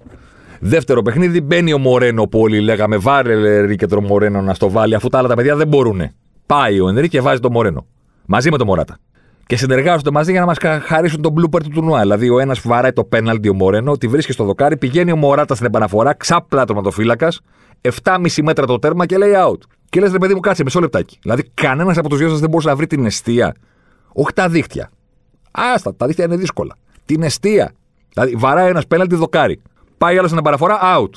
Δεύτερο 0.61 1.03
παιχνίδι 1.03 1.41
μπαίνει 1.41 1.73
ο 1.73 1.79
Μορένο 1.79 2.25
που 2.25 2.41
όλοι 2.41 2.61
λέγαμε 2.61 2.97
βάλε 2.97 3.61
Ρίκε 3.61 3.87
το 3.87 4.01
Μορένο 4.01 4.43
να 4.43 4.55
στο 4.55 4.71
βάλει 4.71 4.95
αφού 4.95 5.09
τα 5.09 5.19
άλλα 5.19 5.29
τα 5.29 5.35
παιδιά 5.35 5.57
δεν 5.57 5.69
μπορούν. 5.69 6.11
Πάει 6.47 6.81
ο 6.81 6.89
Ενρή 6.89 7.09
και 7.09 7.21
βάζει 7.21 7.41
το 7.41 7.51
Μορένο. 7.51 7.87
Μαζί 8.27 8.51
με 8.51 8.57
τον 8.59 8.67
Μωράτα. 8.67 8.99
Και 9.47 9.57
συνεργάζονται 9.57 10.11
μαζί 10.11 10.31
για 10.31 10.41
να 10.41 10.47
μας 10.47 10.57
χαρίσουν 10.83 11.23
τον 11.23 11.35
blooper 11.39 11.63
του 11.63 11.69
τουρνουά. 11.69 12.01
Δηλαδή 12.01 12.31
ο 12.31 12.39
ένας 12.39 12.61
βαράει 12.61 12.93
το 12.93 13.05
πέναλτι 13.05 13.49
ο 13.49 13.55
Μορένο, 13.55 13.97
τη 13.97 14.09
βρίσκει 14.09 14.33
στο 14.33 14.45
δοκάρι, 14.45 14.77
πηγαίνει 14.77 15.13
ο 15.13 15.17
Μωράτα 15.17 15.55
στην 15.55 15.67
επαναφορά, 15.67 16.15
ξάπλα 16.15 16.65
τερματοφύλακας, 16.65 17.41
7,5 17.81 18.43
μέτρα 18.43 18.67
το 18.67 18.79
τέρμα 18.79 19.07
και 19.07 19.19
λέει 19.19 19.33
out. 19.37 19.59
Και 19.89 20.01
λες 20.01 20.13
ρε 20.13 20.19
παιδί 20.19 20.35
μου, 20.35 20.41
κάτσε 20.41 20.63
μισό 20.63 20.81
λεπτάκι. 20.81 21.19
Δηλαδή 21.23 21.51
κανένας 21.55 21.97
από 21.97 22.09
τους 22.09 22.19
δυο 22.19 22.29
σας 22.29 22.41
δεν 22.41 22.49
μπορούσε 22.49 22.69
να 22.69 22.77
βρει 22.77 22.87
την 22.87 23.07
αιστεία. 23.07 23.55
Όχι 24.13 24.33
τα 24.35 24.49
δίχτυα. 24.49 24.91
Άστα, 25.51 25.95
τα 25.95 26.07
δίχτυα 26.07 26.25
είναι 26.25 26.37
δύσκολα. 26.37 26.77
Την 27.07 27.23
αιστεία. 27.23 27.73
Δηλαδή 28.13 28.35
βαράει 28.37 28.69
ένας 28.69 28.87
πέναλτι 28.87 29.15
δοκάρι. 29.15 29.63
Πάει 29.99 30.17
άλλος 30.17 30.27
στην 30.27 30.39
επαναφορά, 30.41 30.79
out. 30.97 31.11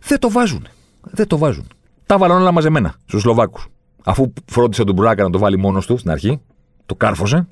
Δεν 0.00 0.18
το 0.18 0.30
βάζουν. 0.30 0.66
Δεν 1.02 1.26
το 1.26 1.38
βάζουν. 1.38 1.66
Τα 2.06 2.18
βάλαν 2.18 2.40
όλα 2.40 2.52
μαζεμένα 2.52 2.94
στους 3.06 3.20
Σλοβάκους. 3.20 3.66
Αφού 4.04 4.32
φρόντισε 4.46 4.84
τον 4.84 4.94
Μπράκα 4.94 5.22
να 5.22 5.30
το 5.30 5.38
βάλει 5.38 5.58
μόνος 5.58 5.86
του 5.86 5.96
στην 5.96 6.10
αρχή, 6.10 6.40
το 6.86 6.94
κάρφωσε, 6.94 7.46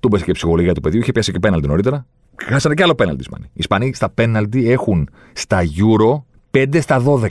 του 0.00 0.08
πέσε 0.08 0.24
και 0.24 0.30
η 0.30 0.34
ψυχολογία 0.34 0.74
του 0.74 0.80
παιδιού, 0.80 1.00
είχε 1.00 1.12
πέσει 1.12 1.32
και 1.32 1.38
πέναλτι 1.38 1.66
νωρίτερα. 1.66 2.06
Χάσανε 2.42 2.74
και 2.74 2.82
άλλο 2.82 2.94
πέναλτι 2.94 3.18
οι 3.18 3.24
Ισπανοί. 3.28 3.44
Οι 3.46 3.58
Ισπανοί 3.58 3.94
στα 3.94 4.10
πέναλτι 4.10 4.70
έχουν 4.70 5.08
στα 5.32 5.60
Euro 5.62 6.22
5 6.50 6.80
στα 6.80 7.02
12 7.06 7.28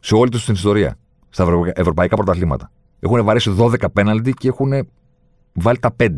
σε 0.00 0.14
όλη 0.14 0.30
τους 0.30 0.44
την 0.44 0.54
ιστορία. 0.54 0.98
Στα 1.28 1.46
ευρωπαϊκά 1.74 2.16
πρωταθλήματα. 2.16 2.70
Έχουν 3.00 3.24
βαρέσει 3.24 3.54
12 3.58 3.74
πέναλτι 3.92 4.32
και 4.32 4.48
έχουν 4.48 4.72
βάλει 5.52 5.78
τα 5.78 5.96
5. 5.96 6.08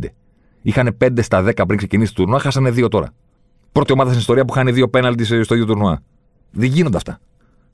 Είχαν 0.63 0.97
5 1.05 1.23
στα 1.23 1.45
10 1.45 1.53
πριν 1.67 1.77
ξεκινήσει 1.77 2.15
το 2.15 2.23
τουρνουά, 2.23 2.39
χάσανε 2.39 2.71
2 2.71 2.89
τώρα. 2.91 3.15
Πρώτη 3.73 3.93
ομάδα 3.93 4.09
στην 4.09 4.21
ιστορία 4.21 4.45
που 4.45 4.53
χάνει 4.53 4.73
2 4.77 4.91
πέναλτις 4.91 5.27
στο 5.27 5.55
ίδιο 5.55 5.67
τουρνουά. 5.67 6.03
Δεν 6.51 6.69
γίνονται 6.69 6.97
αυτά. 6.97 7.19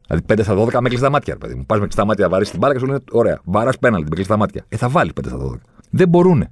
Δηλαδή 0.07 0.27
5 0.29 0.41
στα 0.43 0.79
12 0.79 0.81
με 0.81 0.89
κλειστά 0.89 1.11
μάτια, 1.11 1.37
παιδί 1.37 1.55
μου. 1.55 1.67
Πας 1.67 1.79
με 1.79 1.85
κλειστά 1.85 2.05
μάτια, 2.05 2.29
βαρέσει 2.29 2.51
την 2.51 2.61
μπάλα 2.61 2.73
και 2.73 2.79
σου 2.79 2.87
λένε: 2.87 2.99
Ωραία, 3.13 3.41
βαράς 3.45 3.79
πέναλτι 3.79 4.09
με 4.09 4.15
κλειστά 4.15 4.37
μάτια. 4.37 4.65
Ε, 4.69 4.77
θα 4.77 4.89
βάλει 4.89 5.13
5 5.21 5.27
στα 5.27 5.37
12. 5.37 5.55
Δεν 5.91 6.09
μπορούν. 6.09 6.45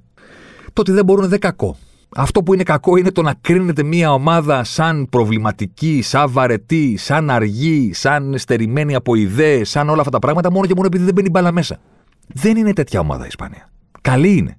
Το 0.73 0.81
ότι 0.81 0.91
δεν 0.91 1.05
μπορούν 1.05 1.27
δεν 1.29 1.39
κακό. 1.39 1.77
Αυτό 2.15 2.43
που 2.43 2.53
είναι 2.53 2.63
κακό 2.63 2.97
είναι 2.97 3.11
το 3.11 3.21
να 3.21 3.33
κρίνεται 3.41 3.83
μια 3.83 4.13
ομάδα 4.13 4.63
σαν 4.63 5.07
προβληματική, 5.09 6.01
σαν 6.01 6.31
βαρετή, 6.31 6.97
σαν 6.97 7.29
αργή, 7.29 7.93
σαν 7.93 8.37
στερημένη 8.37 8.95
από 8.95 9.15
ιδέες, 9.15 9.69
σαν 9.69 9.89
όλα 9.89 9.99
αυτά 9.99 10.11
τα 10.11 10.19
πράγματα 10.19 10.51
μόνο 10.51 10.65
και 10.65 10.73
μόνο 10.75 10.87
επειδή 10.87 11.03
δεν 11.03 11.13
μπαίνει 11.13 11.29
μπάλα 11.29 11.51
μέσα. 11.51 11.79
Δεν 12.27 12.57
είναι 12.57 12.73
τέτοια 12.73 12.99
ομάδα 12.99 13.23
η 13.23 13.27
Ισπανία. 13.27 13.69
Καλή 14.01 14.37
είναι. 14.37 14.57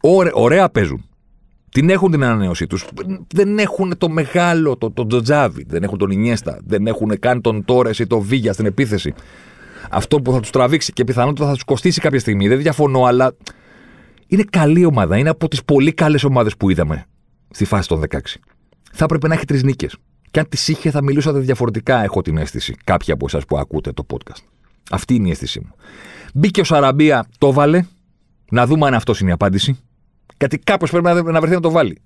Ωραία, 0.00 0.32
ωραία 0.34 0.68
παίζουν. 0.68 1.07
Την 1.70 1.90
έχουν 1.90 2.10
την 2.10 2.24
ανανέωσή 2.24 2.66
τους. 2.66 2.86
Δεν 3.34 3.58
έχουν 3.58 3.98
το 3.98 4.08
μεγάλο, 4.08 4.76
το, 4.76 4.90
το 4.90 5.06
Τζοτζάβι. 5.06 5.64
Δεν 5.68 5.82
έχουν 5.82 5.98
τον 5.98 6.10
Ινιέστα. 6.10 6.58
Δεν 6.64 6.86
έχουν 6.86 7.18
καν 7.18 7.40
τον 7.40 7.64
Τόρες 7.64 7.98
ή 7.98 8.06
τον 8.06 8.20
Βίγια 8.20 8.52
στην 8.52 8.66
επίθεση. 8.66 9.14
Αυτό 9.90 10.20
που 10.20 10.32
θα 10.32 10.40
τους 10.40 10.50
τραβήξει 10.50 10.92
και 10.92 11.04
πιθανότατα 11.04 11.48
θα 11.48 11.54
τους 11.54 11.64
κοστίσει 11.64 12.00
κάποια 12.00 12.18
στιγμή. 12.18 12.48
Δεν 12.48 12.58
διαφωνώ, 12.58 13.04
αλλά 13.04 13.34
είναι 14.26 14.44
καλή 14.50 14.84
ομάδα. 14.84 15.16
Είναι 15.16 15.28
από 15.28 15.48
τις 15.48 15.64
πολύ 15.64 15.92
καλές 15.92 16.24
ομάδες 16.24 16.56
που 16.56 16.70
είδαμε 16.70 17.06
στη 17.50 17.64
φάση 17.64 17.88
των 17.88 18.02
16. 18.10 18.18
Θα 18.92 19.04
έπρεπε 19.04 19.28
να 19.28 19.34
έχει 19.34 19.44
τρεις 19.44 19.62
νίκες. 19.62 19.96
Και 20.30 20.40
αν 20.40 20.48
τις 20.48 20.68
είχε, 20.68 20.90
θα 20.90 21.02
μιλούσατε 21.02 21.38
διαφορετικά, 21.38 22.02
έχω 22.02 22.22
την 22.22 22.36
αίσθηση. 22.36 22.74
Κάποιοι 22.84 23.12
από 23.12 23.26
εσάς 23.28 23.44
που 23.44 23.58
ακούτε 23.58 23.92
το 23.92 24.06
podcast. 24.10 24.42
Αυτή 24.90 25.14
είναι 25.14 25.28
η 25.28 25.30
αίσθησή 25.30 25.60
μου. 25.60 25.74
Μπήκε 26.34 26.60
ο 26.60 26.64
Σαραμπία, 26.64 27.26
το 27.38 27.52
βάλε. 27.52 27.84
Να 28.50 28.66
δούμε 28.66 28.86
αν 28.86 28.94
αυτός 28.94 29.20
είναι 29.20 29.30
η 29.30 29.32
απάντηση. 29.32 29.78
Γιατί 30.38 30.58
κάπως 30.58 30.90
πρέπει 30.90 31.04
να 31.04 31.40
βρεθεί 31.40 31.54
να 31.54 31.60
το 31.60 31.70
βάλει. 31.70 31.98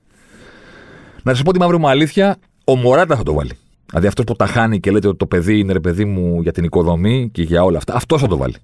Να 1.23 1.35
σας 1.35 1.43
πω 1.43 1.53
τη 1.53 1.59
μαύρη 1.59 1.79
μου 1.79 1.89
αλήθεια, 1.89 2.37
ο 2.65 2.77
Μωράτα 2.77 3.17
θα 3.17 3.23
το 3.23 3.33
βάλει. 3.33 3.53
Δηλαδή 3.87 4.07
αυτός 4.07 4.25
που 4.25 4.37
τα 4.37 4.47
χάνει 4.47 4.81
και 4.81 4.91
λέτε 4.91 5.09
ότι 5.09 5.17
το 5.17 5.27
παιδί 5.27 5.59
είναι 5.59 5.73
ρε 5.73 5.81
παιδί 5.81 6.05
μου 6.05 6.43
για 6.43 6.53
την 6.53 6.65
οικοδομή 6.65 7.31
και 7.33 7.43
για 7.43 7.65
όλα 7.65 7.79
αυτά. 7.79 7.95
Αυτός 7.95 8.21
θα 8.21 8.27
το 8.27 8.37
βάλει. 8.37 8.55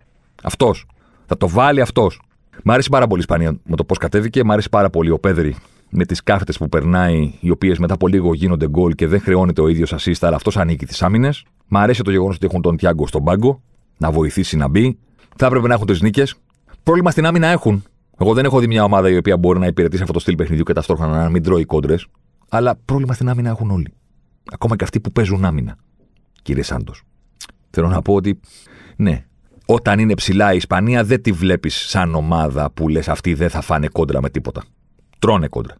Αυτός. 0.42 0.86
Θα 1.26 1.36
το 1.36 1.48
βάλει 1.48 1.80
αυτός. 1.80 2.20
Μ' 2.64 2.70
αρέσει 2.70 2.88
πάρα 2.88 3.06
πολύ 3.06 3.20
η 3.20 3.24
Ισπανία 3.28 3.58
με 3.64 3.76
το 3.76 3.84
πώς 3.84 3.98
κατέβηκε. 3.98 4.44
Μ' 4.44 4.52
αρέσει 4.52 4.68
πάρα 4.68 4.90
πολύ 4.90 5.10
ο 5.10 5.18
Πέδρη 5.18 5.56
με 5.90 6.04
τις 6.04 6.22
κάθετες 6.22 6.58
που 6.58 6.68
περνάει, 6.68 7.32
οι 7.40 7.50
οποίες 7.50 7.78
μετά 7.78 7.94
από 7.94 8.08
λίγο 8.08 8.34
γίνονται 8.34 8.68
γκολ 8.68 8.94
και 8.94 9.06
δεν 9.06 9.20
χρεώνεται 9.20 9.60
ο 9.60 9.68
ίδιος 9.68 9.94
assist, 9.94 10.18
αλλά 10.20 10.36
αυτός 10.36 10.56
ανήκει 10.56 10.86
τις 10.86 11.02
άμυνες. 11.02 11.44
Μ' 11.68 11.76
αρέσει 11.76 12.02
το 12.02 12.10
γεγονός 12.10 12.34
ότι 12.36 12.46
έχουν 12.46 12.62
τον 12.62 12.76
Τιάγκο 12.76 13.06
στον 13.06 13.24
πάγκο 13.24 13.62
να 13.96 14.10
βοηθήσει 14.10 14.56
να 14.56 14.68
μπει. 14.68 14.98
Θα 15.36 15.46
έπρεπε 15.46 15.66
να 15.66 15.74
έχουν 15.74 15.86
τρεις 15.86 16.00
νίκες. 16.00 16.34
Πρόβλημα 16.82 17.10
στην 17.10 17.26
άμυνα 17.26 17.46
έχουν. 17.46 17.84
Εγώ 18.20 18.34
δεν 18.34 18.44
έχω 18.44 18.58
δει 18.58 18.66
μια 18.66 18.84
ομάδα 18.84 19.10
η 19.10 19.16
οποία 19.16 19.36
μπορεί 19.36 19.58
να 19.58 19.66
υπηρετήσει 19.66 20.02
αυτό 20.02 20.14
το 20.14 20.20
στυλ 20.20 20.34
παιχνιδιού 20.34 20.64
και 20.64 20.72
ταυτόχρονα 20.72 21.22
να 21.22 21.28
μην 21.28 21.42
τρώει 21.42 21.64
κόντρες. 21.64 22.06
Αλλά 22.48 22.76
πρόβλημα 22.84 23.12
στην 23.12 23.28
άμυνα 23.28 23.48
έχουν 23.48 23.70
όλοι. 23.70 23.92
Ακόμα 24.52 24.76
και 24.76 24.84
αυτοί 24.84 25.00
που 25.00 25.12
παίζουν 25.12 25.44
άμυνα. 25.44 25.76
Κύριε 26.42 26.62
Σάντος. 26.62 27.02
Θέλω 27.70 27.88
να 27.88 28.02
πω 28.02 28.14
ότι 28.14 28.40
ναι, 28.96 29.24
όταν 29.66 29.98
είναι 29.98 30.14
ψηλά 30.14 30.52
η 30.52 30.56
Ισπανία 30.56 31.04
δεν 31.04 31.22
τη 31.22 31.32
βλέπεις 31.32 31.74
σαν 31.74 32.14
ομάδα 32.14 32.70
που 32.70 32.88
λες 32.88 33.08
αυτοί 33.08 33.34
δεν 33.34 33.50
θα 33.50 33.60
φάνε 33.60 33.88
κόντρα 33.88 34.20
με 34.20 34.30
τίποτα. 34.30 34.62
Τρώνε 35.18 35.48
κόντρα. 35.48 35.74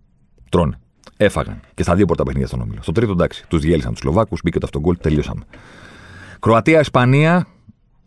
Τρώνε. 0.49 0.79
Έφαγαν. 1.17 1.61
Και 1.75 1.83
στα 1.83 1.95
δύο 1.95 2.07
πρώτα 2.07 2.23
παιχνίδια 2.23 2.49
στον 2.49 2.61
όμιλο. 2.61 2.83
Στο 2.83 2.93
τρίτο 2.93 3.13
εντάξει. 3.13 3.45
Τους 3.49 3.61
διέλυσαν 3.61 3.91
τους 3.91 4.01
Σλοβάκους, 4.01 4.41
μπήκε 4.45 4.59
το 4.59 4.67
αυτογκολ, 4.67 4.97
τελείωσαμε. 4.97 5.43
Κροατία-Ισπανία. 6.39 7.47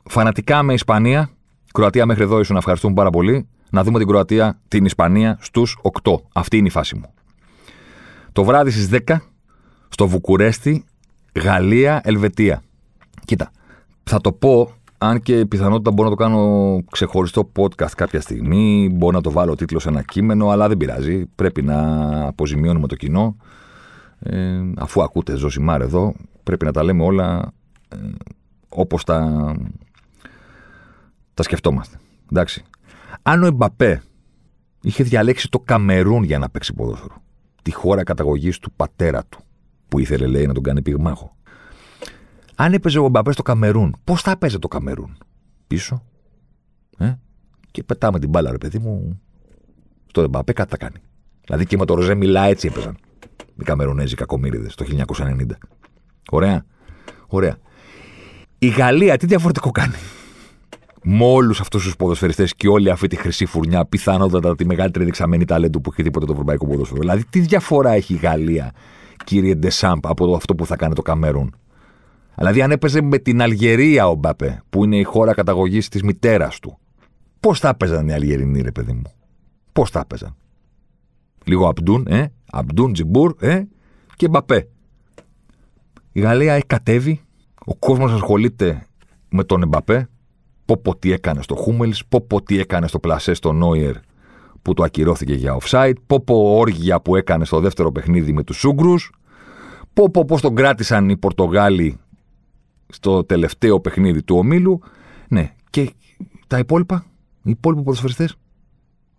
Φανατικά 0.03 0.63
με 0.63 0.73
Ισπανία. 0.73 1.29
Κροατία 1.73 2.05
μέχρι 2.05 2.23
εδώ 2.23 2.39
ήσουν 2.39 2.53
να 2.53 2.59
ευχαριστούμε 2.59 2.93
πάρα 2.93 3.09
πολύ. 3.09 3.47
Να 3.71 3.83
δούμε 3.83 3.97
την 3.97 4.07
Κροατία, 4.07 4.59
την 4.67 4.85
Ισπανία 4.85 5.37
στους 5.41 5.77
8. 6.03 6.15
Αυτή 6.33 6.57
είναι 6.57 6.67
η 6.67 6.71
φάση 6.71 6.95
μου. 6.95 7.13
Το 8.31 8.43
βράδυ 8.43 8.71
στις 8.71 9.01
10 9.07 9.17
στο 9.89 10.07
Βουκουρέστι, 10.07 10.85
Γαλλία, 11.43 12.01
Ελβετία. 12.03 12.63
Κοίτα, 13.25 13.51
θα 14.03 14.21
το 14.21 14.31
πω 14.31 14.73
αν 14.97 15.21
και 15.21 15.45
πιθανότητα 15.45 15.91
μπορώ 15.91 16.09
να 16.09 16.15
το 16.15 16.23
κάνω 16.23 16.79
ξεχωριστό 16.91 17.51
podcast 17.55 17.91
κάποια 17.95 18.21
στιγμή, 18.21 18.89
μπορώ 18.93 19.15
να 19.15 19.21
το 19.21 19.31
βάλω 19.31 19.55
τίτλο 19.55 19.79
σε 19.79 19.89
ένα 19.89 20.01
κείμενο, 20.01 20.49
αλλά 20.49 20.67
δεν 20.67 20.77
πειράζει. 20.77 21.25
Πρέπει 21.25 21.61
να 21.61 21.77
αποζημιώνουμε 22.27 22.87
το 22.87 22.95
κοινό. 22.95 23.35
Ε, 24.19 24.61
αφού 24.77 25.03
ακούτε 25.03 25.35
Ζωσιμάρ 25.35 25.81
εδώ, 25.81 26.13
πρέπει 26.43 26.65
να 26.65 26.71
τα 26.71 26.83
λέμε 26.83 27.03
όλα 27.03 27.51
ε, 27.87 27.97
όπως 28.69 29.03
τα, 29.03 29.53
τα 31.33 31.43
σκεφτόμαστε. 31.43 31.99
Εντάξει. 32.31 32.63
Αν 33.23 33.43
ο 33.43 33.45
Εμπαπέ 33.45 34.03
είχε 34.81 35.03
διαλέξει 35.03 35.49
το 35.49 35.59
Καμερούν 35.59 36.23
για 36.23 36.39
να 36.39 36.49
παίξει 36.49 36.73
ποδόσφαιρο, 36.73 37.23
τη 37.61 37.73
χώρα 37.73 38.03
καταγωγής 38.03 38.59
του 38.59 38.71
πατέρα 38.71 39.25
του, 39.25 39.39
που 39.87 39.99
ήθελε 39.99 40.27
λέει 40.27 40.45
να 40.45 40.53
τον 40.53 40.63
κάνει 40.63 40.81
πυγμάχο, 40.81 41.35
αν 42.55 42.73
έπαιζε 42.73 42.99
ο 42.99 43.07
Μπαπέ 43.07 43.31
στο 43.31 43.41
Καμερούν, 43.41 43.95
πώς 44.03 44.21
θα 44.21 44.31
έπαιζε 44.31 44.59
το 44.59 44.67
Καμερούν; 44.67 45.17
Πίσω. 45.67 46.03
Ε; 46.97 47.13
Και 47.71 47.83
πετάμε 47.83 48.19
την 48.19 48.29
μπάλα, 48.29 48.51
ρε 48.51 48.57
παιδί 48.57 48.79
μου. 48.79 49.21
Στο 50.07 50.27
Μπαπέ 50.27 50.53
κάτι 50.53 50.69
θα 50.69 50.77
κάνει. 50.77 50.97
Δηλαδή 51.45 51.65
και 51.65 51.77
με 51.77 51.85
το 51.85 51.93
Ροζέ 51.93 52.15
Μιλά 52.15 52.43
έτσι 52.43 52.67
έπαιζαν. 52.67 52.97
Οι 53.59 53.63
Καμερουνέζοι 53.63 54.15
κακομίριδε 54.15 54.69
το 54.75 54.85
1990. 55.07 55.45
Ωραία. 56.31 56.65
Ωραία. 57.27 57.57
Η 58.57 58.67
Γαλλία 58.67 59.17
τι 59.17 59.25
διαφορετικό 59.25 59.71
κάνει; 59.71 59.95
Με 61.03 61.25
όλους 61.25 61.59
αυτούς 61.59 61.83
τους 61.83 61.95
ποδοσφαιριστές 61.95 62.55
και 62.55 62.67
όλη 62.67 62.89
αυτή 62.89 63.07
τη 63.07 63.15
χρυσή 63.15 63.45
φουρνιά, 63.45 63.85
πιθανότατα 63.85 64.55
τη 64.55 64.65
μεγαλύτερη 64.65 65.05
δεξαμένη 65.05 65.45
ταλέντου 65.45 65.81
που 65.81 65.89
έχει 65.93 66.03
τίποτα 66.03 66.25
το 66.25 66.31
ευρωπαϊκό 66.31 66.67
ποδόσφαιρο. 66.67 66.99
Δηλαδή, 66.99 67.25
τι 67.25 67.39
διαφορά 67.39 67.91
έχει 67.91 68.13
η 68.13 68.17
Γαλλία, 68.17 68.71
κύριε 69.25 69.55
Ντεσάμπ, 69.55 70.07
από 70.07 70.35
αυτό 70.35 70.55
που 70.55 70.65
θα 70.65 70.75
κάνει 70.75 70.93
το 70.93 71.01
Καμερούν; 71.01 71.55
Δηλαδή, 72.35 72.61
αν 72.61 72.71
έπαιζε 72.71 73.01
με 73.01 73.17
την 73.17 73.41
Αλγερία 73.41 74.07
ο 74.07 74.15
Μπαπέ, 74.15 74.61
που 74.69 74.83
είναι 74.83 74.97
η 74.97 75.03
χώρα 75.03 75.33
καταγωγής 75.33 75.89
της 75.89 76.03
μητέρας 76.03 76.59
του, 76.59 76.77
πώς 77.39 77.59
θα 77.59 77.69
έπαιζαν 77.69 78.07
οι 78.07 78.13
Αλγερινοί, 78.13 78.61
ρε 78.61 78.71
παιδί 78.71 78.91
μου; 78.91 79.13
Πώς 79.73 79.89
θα 79.89 79.99
έπαιζαν; 79.99 80.35
Λίγο 81.43 81.67
Αμπντούν, 81.67 82.07
ε, 82.09 82.25
Αμπντούν, 82.51 82.93
Τζιμπούρ, 82.93 83.35
ε, 83.39 83.63
και 84.15 84.27
Εμπαπέ. 84.27 84.69
Η 86.11 86.19
Γαλλία 86.19 86.53
έχει 86.53 86.65
κατέβει, 86.65 87.21
ο 87.65 87.75
κόσμος 87.75 88.11
ασχολείται 88.11 88.85
με 89.29 89.43
τον 89.43 89.61
Εμπαπέ. 89.61 90.09
Πω 90.71 90.77
πω 90.77 90.95
τι 90.95 91.11
έκανε 91.11 91.41
στο 91.41 91.55
Χούμελς, 91.55 92.05
πω 92.05 92.21
πω 92.21 92.41
τι 92.41 92.59
έκανε 92.59 92.87
στο 92.87 92.99
πλασέ 92.99 93.33
στο 93.33 93.51
Νόιερ 93.51 93.95
που 94.61 94.73
το 94.73 94.83
ακυρώθηκε 94.83 95.33
για 95.33 95.57
offside, 95.61 95.93
πω 96.07 96.19
πω 96.19 96.35
όργια 96.57 97.01
που 97.01 97.15
έκανε 97.15 97.45
στο 97.45 97.59
δεύτερο 97.59 97.91
παιχνίδι 97.91 98.33
με 98.33 98.43
τους 98.43 98.63
Ούγγρους, 98.63 98.93
πω 99.93 100.09
πω 100.09 100.25
πώς 100.25 100.41
τον 100.41 100.55
κράτησαν 100.55 101.09
οι 101.09 101.17
Πορτογάλοι 101.17 101.99
στο 102.87 103.23
τελευταίο 103.23 103.79
παιχνίδι 103.79 104.23
του 104.23 104.35
ομίλου. 104.35 104.81
Ναι, 105.27 105.53
και 105.69 105.93
τα 106.47 106.57
υπόλοιπα, 106.57 107.05
οι 107.43 107.49
υπόλοιποι 107.49 107.83
ποδοσφαιριστές, 107.83 108.35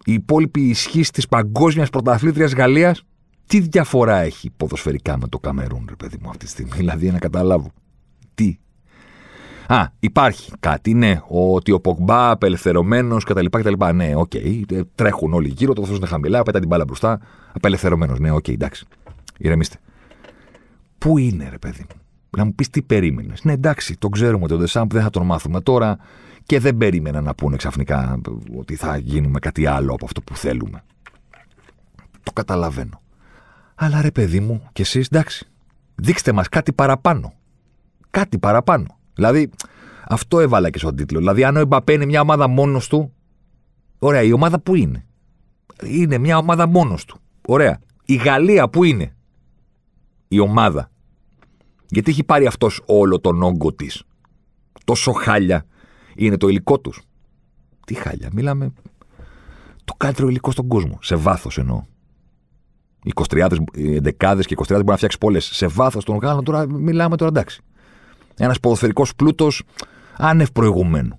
η 0.04 0.12
υπόλοιπη 0.12 0.60
ισχύς 0.60 1.10
της 1.10 1.28
παγκόσμιας 1.28 1.90
πρωταθλήτριας 1.90 2.52
Γαλλίας, 2.52 3.04
τι 3.46 3.60
διαφορά 3.60 4.16
έχει 4.16 4.50
ποδοσφαιρικά 4.50 5.18
με 5.18 5.28
το 5.28 5.38
Καμερούν, 5.38 5.84
ρε 5.88 5.96
παιδί 5.96 6.16
μου, 6.22 6.28
αυτή 6.28 6.44
τη 6.44 6.50
στιγμή; 6.50 6.70
Δηλαδή, 6.74 7.10
να 7.10 7.18
καταλάβω. 7.18 7.70
Τι. 8.34 8.56
Α, 9.74 9.86
υπάρχει 9.98 10.52
κάτι, 10.60 10.94
ναι, 10.94 11.20
ότι 11.28 11.72
ο 11.72 11.80
Πογμπά 11.80 12.30
απελευθερωμένος 12.30 13.24
κτλ. 13.24 13.46
κτλ. 13.50 13.84
Ναι, 13.94 14.14
οκ, 14.16 14.30
okay, 14.34 14.82
τρέχουν 14.94 15.32
όλοι 15.32 15.48
γύρω, 15.48 15.72
το 15.72 15.88
είναι 15.94 16.06
χαμηλά, 16.06 16.42
πετά 16.42 16.58
την 16.58 16.68
μπάλα 16.68 16.84
μπροστά. 16.84 17.20
Απελευθερωμένος, 17.52 18.18
ναι, 18.18 18.30
οκ, 18.30 18.44
okay, 18.46 18.52
εντάξει. 18.52 18.86
Ηρεμήστε. 19.38 19.76
Πού 20.98 21.18
είναι, 21.18 21.48
ρε 21.50 21.58
παιδί 21.58 21.84
μου 21.88 22.02
να 22.36 22.44
μου 22.44 22.54
πεις 22.54 22.70
τι 22.70 22.82
περίμενες. 22.82 23.44
Ναι, 23.44 23.52
εντάξει, 23.52 23.96
το 23.98 24.08
ξέρουμε 24.08 24.44
ότι 24.44 24.54
ο 24.54 24.56
Ντεσάμπ 24.56 24.92
δεν 24.92 25.02
θα 25.02 25.10
τον 25.10 25.26
μάθουμε 25.26 25.60
τώρα 25.60 25.98
και 26.46 26.60
δεν 26.60 26.76
περίμενα 26.76 27.20
να 27.20 27.34
πούνε 27.34 27.56
ξαφνικά 27.56 28.20
ότι 28.58 28.76
θα 28.76 28.96
γίνουμε 28.96 29.38
κάτι 29.38 29.66
άλλο 29.66 29.92
από 29.92 30.04
αυτό 30.04 30.20
που 30.20 30.36
θέλουμε. 30.36 30.84
Το 32.22 32.32
καταλαβαίνω. 32.32 33.00
Αλλά 33.74 34.00
ρε 34.00 34.10
παιδί 34.10 34.40
μου, 34.40 34.68
κι 34.72 34.82
εσείς 34.82 35.06
εντάξει, 35.06 35.48
δείξτε 35.94 36.32
μας 36.32 36.48
κάτι 36.48 36.72
παραπάνω. 36.72 37.32
Κάτι 38.10 38.38
παραπάνω. 38.38 38.86
Δηλαδή, 39.14 39.50
αυτό 40.08 40.40
έβαλα 40.40 40.70
και 40.70 40.78
στον 40.78 40.96
τίτλο. 40.96 41.18
Δηλαδή, 41.18 41.44
αν 41.44 41.56
ο 41.56 41.60
Εμπαπέ 41.60 41.92
είναι 41.92 42.04
μια 42.04 42.20
ομάδα 42.20 42.48
μόνος 42.48 42.88
του, 42.88 43.12
ωραία, 43.98 44.22
η 44.22 44.32
ομάδα 44.32 44.60
που 44.60 44.74
είναι; 44.74 45.06
Είναι 45.84 46.18
μια 46.18 46.36
ομάδα 46.36 46.66
μόνος 46.66 47.04
του. 47.04 47.18
Ωραία. 47.48 47.78
Η 48.04 48.14
Γαλλία 48.14 48.68
που 48.68 48.84
είναι; 48.84 49.16
Η 50.28 50.38
ομάδα 50.38 50.92
γιατί 51.92 52.10
έχει 52.10 52.24
πάρει 52.24 52.46
αυτός 52.46 52.82
όλο 52.86 53.20
τον 53.20 53.42
όγκο 53.42 53.72
της. 53.72 54.02
Τόσο 54.84 55.12
χάλια 55.12 55.66
είναι 56.14 56.36
το 56.36 56.48
υλικό 56.48 56.80
τους. 56.80 57.02
Τι 57.86 57.94
χάλια. 57.94 58.28
Μιλάμε 58.32 58.72
το 59.84 59.94
καλύτερο 59.96 60.28
υλικό 60.28 60.50
στον 60.50 60.68
κόσμο. 60.68 60.98
Σε 61.02 61.14
βάθος 61.14 61.58
εννοώ. 61.58 61.82
23 63.28 63.48
δεκάδες 64.00 64.46
και 64.46 64.54
23 64.58 64.68
μπορεί 64.68 64.84
να 64.84 64.96
φτιάξει 64.96 65.18
πόλε 65.18 65.40
σε 65.40 65.66
βάθος 65.66 66.04
των 66.04 66.16
Γάλλων. 66.16 66.44
Τώρα 66.44 66.66
μιλάμε 66.68 67.16
τώρα 67.16 67.30
εντάξει. 67.30 67.62
Ένας 68.36 68.60
ποδοσφαιρικός 68.60 69.14
πλούτος 69.14 69.62
άνευ 70.16 70.48
προηγουμένου. 70.50 71.18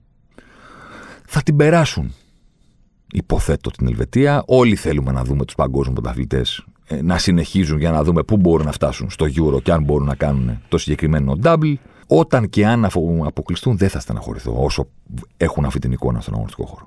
Θα 1.26 1.42
την 1.42 1.56
περάσουν. 1.56 2.14
Υποθέτω 3.12 3.70
την 3.70 3.88
Ελβετία. 3.88 4.44
Όλοι 4.46 4.76
θέλουμε 4.76 5.12
να 5.12 5.24
δούμε 5.24 5.46
τους 5.46 5.56
παγκόσμιους 5.56 6.00
πρωταθλητές 6.00 6.66
ε, 6.88 7.02
να 7.02 7.18
συνεχίζουν 7.18 7.80
για 7.80 7.92
να 7.92 8.04
δούμε 8.04 8.24
πού 8.24 8.38
μπορούν 8.38 8.66
να 8.66 8.72
φτάσουν 8.72 9.10
στο 9.10 9.26
Euro 9.26 9.62
και 9.64 9.72
αν 9.72 9.84
μπορούν 9.84 10.08
να 10.08 10.16
κάνουν 10.16 10.60
το 10.68 10.78
συγκεκριμένο 10.78 11.38
double. 11.44 11.74
Όταν 12.08 12.50
και 12.50 12.66
αν 12.66 12.86
αποκλειστούν, 13.26 13.78
δεν 13.78 13.90
θα 13.90 14.00
στεναχωρηθώ 14.00 14.64
όσο 14.64 14.88
έχουν 15.38 15.66
αυτή 15.66 15.80
την 15.80 15.92
εικόνα 15.92 16.22
στον 16.22 16.34
αγωνιστικό 16.34 16.66
χώρο. 16.66 16.86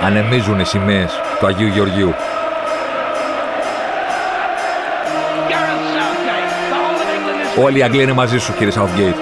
Ανεμίζουν 0.00 0.58
οι 0.60 0.64
σημαίες 0.64 1.12
του 1.38 1.46
Αγίου 1.46 1.66
Γεωργίου. 1.66 2.14
Όλοι 7.62 7.78
οι 7.78 7.82
Αγγλοί 7.82 8.02
είναι 8.02 8.12
μαζί 8.12 8.38
σου, 8.38 8.54
κύριε 8.54 8.72
Southgate. 8.76 9.19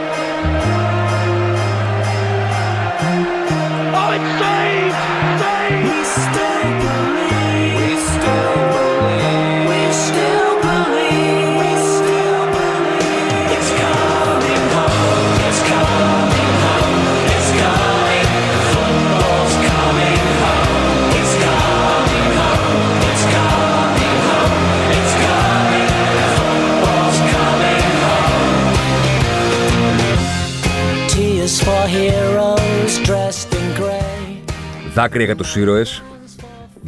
Δάκρυα 34.98 35.24
για 35.24 35.36
τους 35.36 35.56
ήρωες, 35.56 36.02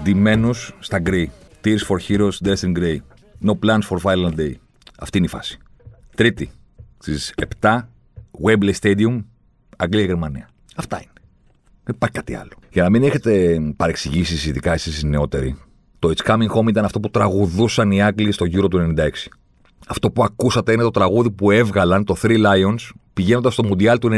ντυμένους 0.02 0.74
στα 0.78 0.98
γκρι. 0.98 1.32
Tears 1.64 1.78
for 1.88 1.98
heroes 2.08 2.30
dressed 2.44 2.68
in 2.68 2.78
grey. 2.78 2.96
No 3.44 3.52
plans 3.64 3.82
for 3.88 3.98
violent 4.02 4.34
day. 4.36 4.52
Αυτή 4.98 5.18
είναι 5.18 5.26
η 5.26 5.28
φάση. 5.28 5.58
Τρίτη, 6.16 6.50
στις 6.98 7.34
7, 7.60 7.88
Wembley 8.44 8.72
Stadium, 8.80 9.24
Αγγλία-Γερμανία. 9.76 10.48
Αυτά 10.76 10.96
είναι. 10.96 11.12
Δεν 11.84 11.94
υπάρχει 11.94 12.14
κάτι 12.14 12.34
άλλο. 12.34 12.50
Για 12.72 12.82
να 12.82 12.90
μην 12.90 13.02
έχετε 13.02 13.60
παρεξηγήσεις, 13.76 14.46
ειδικά 14.46 14.72
εσείς 14.72 15.00
οι 15.00 15.06
νεότεροι, 15.06 15.56
το 15.98 16.12
It's 16.16 16.30
Coming 16.30 16.50
Home 16.56 16.68
ήταν 16.68 16.84
αυτό 16.84 17.00
που 17.00 17.10
τραγουδούσαν 17.10 17.90
οι 17.90 18.02
Άγγλοι 18.02 18.32
στο 18.32 18.46
Euro 18.52 18.70
του 18.70 18.94
96. 18.96 19.28
Αυτό 19.86 20.10
που 20.10 20.22
ακούσατε 20.22 20.72
είναι 20.72 20.82
το 20.82 20.90
τραγούδι 20.90 21.30
που 21.30 21.50
έβγαλαν 21.50 22.04
το 22.04 22.16
Three 22.22 22.44
Lions 22.46 22.90
πηγαίνοντας 23.12 23.52
στο 23.52 23.64
Μουντιάλ 23.64 23.98
του 23.98 24.08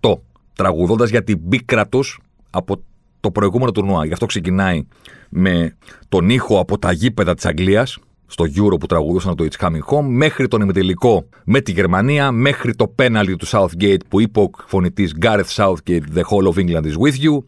98. 0.00 0.14
Τραγουδώντας 0.54 1.10
για 1.10 1.24
την 1.24 1.48
πίκρα 1.48 1.88
τους 1.88 2.20
από 2.50 2.82
το 3.20 3.30
προηγούμενο 3.30 3.70
τουρνουά. 3.70 4.04
Γι' 4.04 4.12
αυτό 4.12 4.26
ξεκινάει 4.26 4.86
με 5.28 5.76
τον 6.08 6.30
ήχο 6.30 6.58
από 6.58 6.78
τα 6.78 6.92
γήπεδα 6.92 7.34
της 7.34 7.46
Αγγλίας, 7.46 7.98
στο 8.26 8.44
Euro 8.44 8.80
που 8.80 8.86
τραγουδούσαν 8.86 9.36
το 9.36 9.46
It's 9.50 9.66
Coming 9.66 9.96
Home, 9.96 10.04
μέχρι 10.06 10.48
τον 10.48 10.60
ημιτελικό 10.60 11.28
με 11.44 11.60
τη 11.60 11.72
Γερμανία, 11.72 12.32
μέχρι 12.32 12.74
το 12.74 12.88
πέναλτι 12.88 13.36
του 13.36 13.46
Southgate 13.48 14.00
που 14.08 14.20
είπε 14.20 14.40
ο 14.40 14.50
φωνητής 14.66 15.14
Gareth 15.20 15.54
Southgate, 15.54 16.02
The 16.14 16.22
whole 16.30 16.52
of 16.52 16.58
England 16.58 16.84
is 16.84 16.96
with 16.96 17.16
you. 17.24 17.38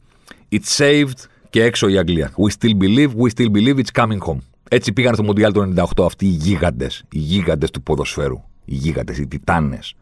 It's 0.51 0.85
saved 0.85 1.27
και 1.51 1.63
έξω 1.63 1.89
η 1.89 1.99
Αγγλία. 1.99 2.31
We 2.37 2.51
still 2.59 2.77
believe, 2.83 3.09
we 3.09 3.31
still 3.37 3.51
believe 3.51 3.77
it's 3.77 4.03
coming 4.03 4.19
home. 4.27 4.39
Έτσι 4.71 4.93
πήγαν 4.93 5.15
στο 5.15 5.23
Μοντιάλ 5.23 5.53
του 5.53 5.73
98 5.77 6.05
αυτοί 6.05 6.27
οι 6.27 6.29
γίγαντες, 6.29 7.05
οι 7.13 7.19
γίγαντες 7.19 7.71
του 7.71 7.83
ποδοσφαίρου. 7.83 8.43
Οι 8.65 8.75
γίγαντες, 8.75 9.19
οι 9.19 9.27
τιτάνες. 9.27 9.95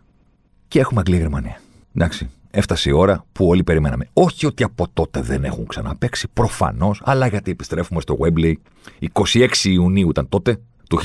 Και 0.68 0.78
έχουμε 0.78 1.00
Αγγλία-Γερμανία. 1.00 1.60
Εντάξει 1.94 2.30
έφτασε 2.50 2.90
η 2.90 2.92
ώρα 2.92 3.24
που 3.32 3.46
όλοι 3.46 3.64
περιμέναμε. 3.64 4.08
Όχι 4.12 4.46
ότι 4.46 4.62
από 4.62 4.86
τότε 4.92 5.20
δεν 5.20 5.44
έχουν 5.44 5.66
ξαναπέξει, 5.66 6.28
προφανώς, 6.32 7.00
αλλά 7.04 7.26
γιατί 7.26 7.50
επιστρέφουμε 7.50 8.00
στο 8.00 8.16
Wembley. 8.20 8.52
26 9.12 9.48
Ιουνίου 9.64 10.10
ήταν 10.10 10.28
τότε, 10.28 10.60
το 10.88 10.98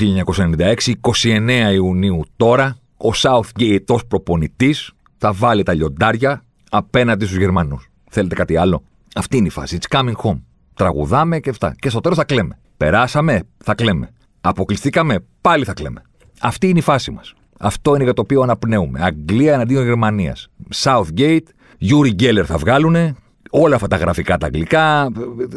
1996, 0.56 0.92
29 1.22 1.70
Ιουνίου 1.72 2.22
τώρα, 2.36 2.76
ο 2.96 3.08
Southgate 3.22 3.84
ως 3.88 4.06
προπονητής 4.06 4.92
θα 5.18 5.32
βάλει 5.32 5.62
τα 5.62 5.74
λιοντάρια 5.74 6.42
απέναντι 6.70 7.24
στους 7.24 7.36
Γερμανούς. 7.36 7.90
Θέλετε 8.10 8.34
κάτι 8.34 8.56
άλλο; 8.56 8.82
Αυτή 9.14 9.36
είναι 9.36 9.46
η 9.46 9.50
φάση. 9.50 9.78
It's 9.80 9.98
coming 9.98 10.14
home. 10.22 10.40
Τραγουδάμε 10.74 11.40
και 11.40 11.50
αυτά. 11.50 11.74
Και 11.78 11.88
στο 11.88 12.00
τέλος 12.00 12.18
θα 12.18 12.24
κλαίμε. 12.24 12.58
Περάσαμε, 12.76 13.42
θα 13.64 13.74
κλαίμε. 13.74 14.10
Αποκλειστήκαμε, 14.40 15.24
πάλι 15.40 15.64
θα 15.64 15.72
κλαίμε. 15.72 16.02
Αυτή 16.40 16.68
είναι 16.68 16.78
η 16.78 16.82
φάση 16.82 17.10
μας. 17.10 17.34
Αυτό 17.58 17.94
είναι 17.94 18.04
για 18.04 18.12
το 18.12 18.22
οποίο 18.22 18.42
αναπνέουμε. 18.42 18.98
Αγγλία 19.02 19.54
εναντίον 19.54 19.84
Γερμανίας. 19.84 20.48
Southgate, 20.74 21.46
Yuri 21.80 22.22
Geller 22.22 22.44
θα 22.44 22.56
βγάλουν. 22.56 23.16
Όλα 23.50 23.74
αυτά 23.74 23.86
τα 23.86 23.96
γραφικά 23.96 24.38
τα 24.38 24.46
αγγλικά. 24.46 25.08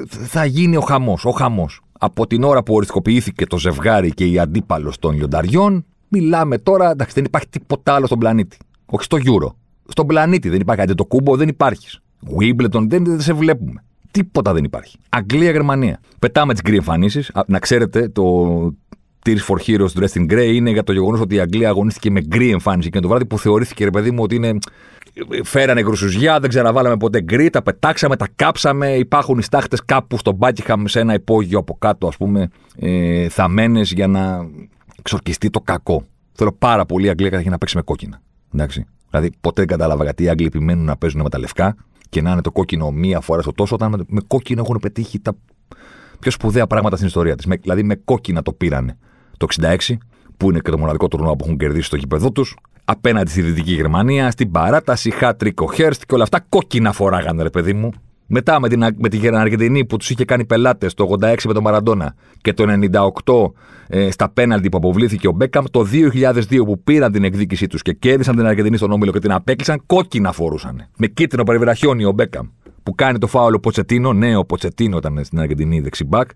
Θα 0.10 0.46
γίνει 0.46 0.76
ο 0.76 0.82
χαμός. 0.82 1.26
Ο 1.26 1.32
χαμός. 1.32 1.82
Από 2.00 2.28
την 2.28 2.44
ώρα 2.44 2.64
που 2.64 2.74
οριστικοποιήθηκε 2.74 3.46
το 3.46 3.58
ζευγάρι 3.58 4.12
και 4.12 4.26
η 4.26 4.40
αντίπαλος 4.40 5.00
των 5.00 5.16
λιονταριών, 5.16 5.86
μιλάμε 6.08 6.58
τώρα. 6.58 6.90
Εντάξει, 6.90 7.14
δεν 7.14 7.24
υπάρχει 7.24 7.48
τίποτα 7.48 7.94
άλλο 7.94 8.06
στον 8.06 8.20
πλανήτη. 8.20 8.58
Όχι 8.86 9.04
στο 9.04 9.18
Euro. 9.18 9.54
Στον 9.88 10.08
πλανήτη 10.08 10.50
δεν 10.50 10.60
υπάρχει. 10.60 10.94
το 10.94 11.06
κούμπο 11.06 11.36
δεν 11.36 11.48
υπάρχεις. 11.48 12.00
Wimbledon 12.40 12.88
δεν, 12.88 13.06
δεν 13.06 13.22
σε 13.22 13.34
βλέπουμε. 13.34 13.84
Τίποτα 14.12 14.54
δεν 14.54 14.64
υπάρχει. 14.64 14.98
Αγγλία-Γερμανία. 15.10 16.00
Πετάμε 16.20 16.54
τις 16.54 16.62
γκρι 16.62 16.76
εμφανίσεις. 16.76 17.32
Να 17.48 17.60
ξέρετε, 17.60 18.10
το 18.10 18.24
Tears 19.26 19.44
for 19.48 19.58
Heroes 19.68 19.94
Dressed 20.00 20.18
in 20.18 20.32
Grey 20.34 20.52
είναι 20.54 20.70
για 20.70 20.84
το 20.84 20.92
γεγονός 20.92 21.20
ότι 21.20 21.36
η 21.36 21.40
Αγγλία 21.40 21.70
αγωνίστηκε 21.70 22.12
με 22.12 22.22
γκρι 22.22 22.50
εμφάνιση 22.50 22.90
και 22.90 23.00
το 23.00 23.08
βράδυ 23.08 23.26
που 23.26 23.40
θεωρήθηκε, 23.40 23.84
ρε 23.84 23.90
παιδί 23.90 24.12
μου, 24.12 24.24
ότι 24.24 24.36
είναι. 24.36 24.58
Φέρανε 25.44 25.82
γρουσουζιά, 25.82 26.40
δεν 26.40 26.50
ξαναβάλαμε 26.50 26.98
ποτέ 26.98 27.22
γκρι, 27.22 27.50
τα 27.50 27.62
πετάξαμε, 27.62 28.16
τα 28.16 28.28
κάψαμε. 28.36 28.96
Υπάρχουν 28.96 29.38
οι 29.38 29.42
στάχτες 29.42 29.86
κάπου 29.86 30.18
στο 30.18 30.32
Μπάκιγχαμ 30.32 30.86
σε 30.86 31.00
ένα 31.00 31.14
υπόγειο 31.14 31.60
από 31.60 31.76
κάτω, 31.80 32.08
ας 32.08 32.18
πούμε, 32.18 32.50
ε, 32.80 33.30
θαμμένες 33.30 33.82
για 33.84 34.08
να 34.08 34.48
ξορκιστεί 35.02 35.50
το 35.50 35.60
κακό. 35.60 36.04
Θέλω 36.32 36.52
πάρα 36.52 36.86
πολύ 36.86 37.06
η 37.06 37.10
Αγγλία 37.10 37.28
καταρχήν 37.28 37.52
να 37.52 37.58
παίξει 37.58 37.76
με 37.76 37.82
κόκκινα. 37.82 38.22
Εντάξει. 38.54 38.86
Δηλαδή, 39.10 39.32
ποτέ 39.42 39.62
δεν 39.62 39.70
κατάλαβα 39.70 40.04
γιατί 40.04 40.24
οι 40.24 40.30
Άγγλοι 40.30 40.46
επιμένουν 40.46 40.86
να 40.86 40.98
παίζουν 40.98 41.22
με 41.22 41.30
τα 41.30 41.40
λευκά 41.40 41.76
και 42.10 42.22
να 42.22 42.32
είναι 42.32 42.42
το 42.42 42.52
κόκκινο 42.52 42.92
μία 42.92 43.20
φορά 43.20 43.42
στο 43.42 43.52
τόσο, 43.52 43.76
όταν 43.76 44.06
με 44.08 44.22
κόκκινο 44.28 44.62
έχουν 44.62 44.78
πετύχει 44.82 45.20
τα 45.20 45.36
πιο 46.20 46.32
σπουδαία 46.32 46.68
πράγματα 46.68 46.96
στην 46.96 47.08
ιστορία 47.08 47.36
της. 47.36 47.46
Δηλαδή, 47.62 47.84
με 47.84 47.96
κόκκινα 47.96 48.42
το 48.42 48.54
πήρανε 48.54 48.98
το 49.40 49.48
66, 49.62 49.76
που 50.38 50.50
είναι 50.50 50.60
και 50.60 50.72
το 50.72 50.78
μοναδικό 50.78 51.08
τουρνουά 51.08 51.36
που 51.36 51.44
έχουν 51.44 51.58
κερδίσει 51.58 51.86
στο 51.86 51.96
γήπεδο 51.96 52.32
τους, 52.32 52.56
απέναντι 52.86 53.30
στη 53.30 53.42
Δυτική 53.42 53.72
Γερμανία, 53.74 54.32
στην 54.32 54.52
παράταση, 54.52 55.10
Χάτρικο 55.12 55.72
Χέρστ 55.72 56.04
και 56.06 56.14
όλα 56.14 56.24
αυτά 56.24 56.46
κόκκινα 56.50 56.92
φοράγανε, 56.92 57.44
ρε 57.44 57.50
παιδί 57.50 57.74
μου. 57.74 57.92
Μετά 58.32 58.60
με 58.60 58.70
την, 58.70 58.86
με 58.98 59.10
την 59.10 59.36
Αργεντινή 59.36 59.86
που 59.86 59.98
τους 59.98 60.10
είχε 60.10 60.26
κάνει 60.26 60.46
πελάτες 60.46 60.94
το 60.94 61.16
86 61.22 61.36
με 61.46 61.54
τον 61.54 61.64
Μαραντόνα 61.64 62.16
και 62.42 62.54
το 62.54 62.64
98 62.68 63.52
ε, 63.88 64.12
στα 64.12 64.30
πέναλτι 64.30 64.70
που 64.70 64.78
αποβλήθηκε 64.78 65.28
ο 65.28 65.32
Μπέκαμ, 65.32 65.66
το 65.72 65.86
2002 65.92 66.66
που 66.66 66.84
πήραν 66.84 67.12
την 67.12 67.24
εκδίκησή 67.24 67.68
τους 67.68 67.82
και 67.82 67.94
κέρδισαν 67.94 68.36
την 68.36 68.46
Αργεντινή 68.46 68.78
στον 68.78 68.92
όμιλο 68.92 69.12
και 69.12 69.20
την 69.20 69.32
απέκλεισαν, 69.32 69.84
κόκκινα 69.86 70.32
φορούσαν. 70.32 70.88
Με 70.98 71.08
κίτρινο 71.08 71.44
περιβραχιόνι 71.44 72.06
ο 72.06 72.12
Μπέκαμ 72.12 72.48
που 72.84 72.96
κάνει 72.96 73.18
το 73.18 73.28
φάουλο 73.28 73.60
Ποτσετίνο, 73.60 74.14
νέο 74.14 74.46
Ποτσετίνο 74.46 74.98
ήταν 74.98 75.20
στην 75.24 75.40
Αργεντινή 75.40 75.80
δεξιμπάκ, 75.80 76.30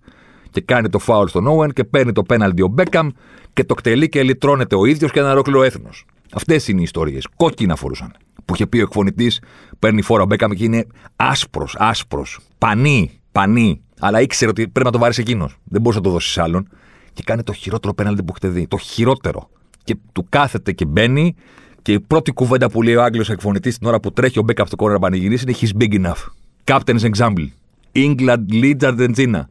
και 0.53 0.61
κάνει 0.61 0.89
το 0.89 0.99
φάουλ 0.99 1.27
στον 1.27 1.47
Όουεν 1.47 1.71
και 1.71 1.83
παίρνει 1.83 2.11
το 2.11 2.23
πέναλτι 2.23 2.61
ο 2.61 2.67
Μπέκαμ 2.67 3.09
και 3.53 3.63
το 3.63 3.73
κτελεί 3.73 4.09
και 4.09 4.23
λυτρώνεται 4.23 4.75
ο 4.75 4.85
ίδιος 4.85 5.11
και 5.11 5.19
ένα 5.19 5.31
ολόκληρο 5.31 5.63
έθνος. 5.63 6.05
Αυτές 6.33 6.67
είναι 6.67 6.79
οι 6.79 6.83
ιστορίες. 6.83 7.27
Κόκκινα 7.35 7.75
φορούσαν. 7.75 8.13
Που 8.45 8.53
είχε 8.53 8.67
πει 8.67 8.77
ο 8.77 8.81
εκφωνητής, 8.81 9.41
παίρνει 9.79 10.01
φόρα 10.01 10.23
ο 10.23 10.25
Μπέκαμ 10.25 10.51
και 10.51 10.63
είναι 10.63 10.87
άσπρος, 11.15 11.75
άσπρος. 11.79 12.39
Πανί, 12.57 13.11
πανί. 13.31 13.81
Αλλά 13.99 14.21
ήξερε 14.21 14.49
ότι 14.49 14.67
πρέπει 14.67 14.85
να 14.85 14.91
το 14.91 14.99
βάλει 14.99 15.13
εκείνος. 15.17 15.57
Δεν 15.63 15.81
μπορούσε 15.81 15.99
να 15.99 16.05
το 16.05 16.11
δώσεις 16.11 16.37
άλλον. 16.37 16.67
Και 17.13 17.23
κάνει 17.25 17.43
το 17.43 17.53
χειρότερο 17.53 17.93
πέναλτι 17.93 18.23
που 18.23 18.33
έχετε 18.37 18.59
δει. 18.59 18.67
Το 18.67 18.77
χειρότερο. 18.77 19.49
Και 19.83 19.95
του 20.11 20.25
κάθεται 20.29 20.71
και 20.71 20.85
μπαίνει. 20.85 21.35
Και 21.81 21.93
η 21.93 21.99
πρώτη 21.99 22.31
κουβέντα 22.31 22.69
που 22.69 22.81
λέει 22.81 22.95
ο 22.95 23.03
Άγγλος 23.03 23.29
εκφωνητής 23.29 23.77
την 23.77 23.87
ώρα 23.87 23.99
που 23.99 24.11
τρέχει 24.11 24.39
ο 24.39 24.41
Μπέκαμ 24.41 24.67
στο 24.67 24.75
κόρνερ 24.75 24.99
να 24.99 25.03
πανηγυρίσει 25.03 25.45
είναι 25.47 25.57
He's 25.61 25.83
big 25.83 26.05
enough. 26.05 26.21
Captain's 26.63 27.03
example. 27.11 27.47
England 27.95 28.51
leads 28.51 28.83
Argentina. 28.83 29.41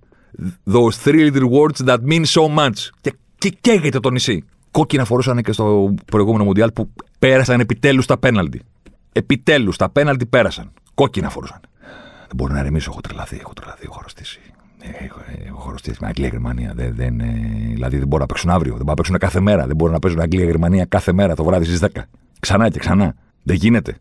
Those 0.65 0.97
three 1.05 1.31
little 1.31 1.51
words 1.51 1.85
that 1.85 1.99
mean 2.05 2.25
so 2.25 2.49
much. 2.59 2.91
Και, 3.01 3.13
και 3.39 3.49
καίγεται 3.61 4.01
το 4.01 4.11
νησί. 4.11 4.45
Κόκκινα 4.71 5.05
φορούσαν 5.05 5.43
και 5.43 5.53
στο 5.53 5.95
προηγούμενο 6.07 6.45
Μουντιάλ 6.45 6.73
που 6.73 6.91
πέρασαν 7.19 7.61
επιτέλους 7.61 8.07
τα 8.07 8.19
πέναλτι. 8.19 8.63
Επιτέλους 9.13 9.77
τα 9.77 9.89
πέναλτι 9.91 10.27
πέρασαν. 10.27 10.73
Κόκκινα 10.95 11.31
φορούσαν. 11.31 11.61
Δεν 12.27 12.37
μπορεί 12.37 12.53
να 12.53 12.63
ρεμίσω, 12.63 12.91
έχω 12.91 13.01
τρελαθεί, 13.01 13.37
έχω 13.41 13.53
τρελαθεί, 13.53 13.83
έχω 13.85 13.97
αρρωστήσει. 13.99 14.41
Έχω, 15.05 15.21
έχω 15.47 15.61
χρωστήσει 15.61 15.97
με 16.01 16.07
Αγγλία 16.07 16.29
Γερμανία. 16.29 16.73
Δεν, 16.75 16.95
δεν, 16.95 17.21
ε, 17.21 17.27
δηλαδή 17.73 17.99
δεν 17.99 18.07
μπορούν 18.07 18.21
να 18.21 18.27
παίξουν 18.27 18.51
αύριο. 18.51 18.77
Δεν 18.77 18.85
μπορούν 18.85 18.89
να 18.89 18.95
παίξουν 18.95 19.19
κάθε 19.19 19.41
μέρα. 19.41 19.67
Δεν 19.67 19.77
μπορούν 19.77 19.93
να 19.95 19.99
παίζουν 19.99 20.21
Αγγλία 20.21 20.45
Γερμανία 20.45 20.85
κάθε 20.85 21.13
μέρα 21.13 21.35
το 21.35 21.45
βράδυ 21.45 21.65
στις 21.65 21.81
10. 21.81 21.87
Ξανά 22.41 22.69
και 22.69 22.79
ξανά. 22.79 23.15
Δεν 23.43 23.57
γίνεται. 23.57 23.97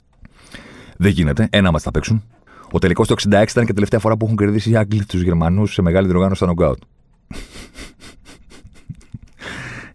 Δεν 0.98 1.12
γίνεται. 1.12 1.48
Ένα 1.52 1.72
μα 1.72 1.80
θα 1.80 1.92
παίξουν. 1.92 2.24
Ο 2.72 2.80
τελικός 2.80 3.08
το 3.08 3.16
66 3.18 3.46
ήταν 3.50 3.66
και 3.66 3.74
τελευταία 3.74 4.00
φορά 4.00 4.18
που 4.18 4.26
έχουν 4.26 4.38
κερδίσει 4.38 4.70
οι 4.70 4.76
Άγγλοι 4.76 5.06
τους 5.06 5.22
Γερμανούς 5.22 5.74
σε 5.74 5.82
μεγάλη 5.82 6.08
διοργάνωση 6.08 6.36
στα 6.36 6.46
νοκάουτ. 6.46 6.78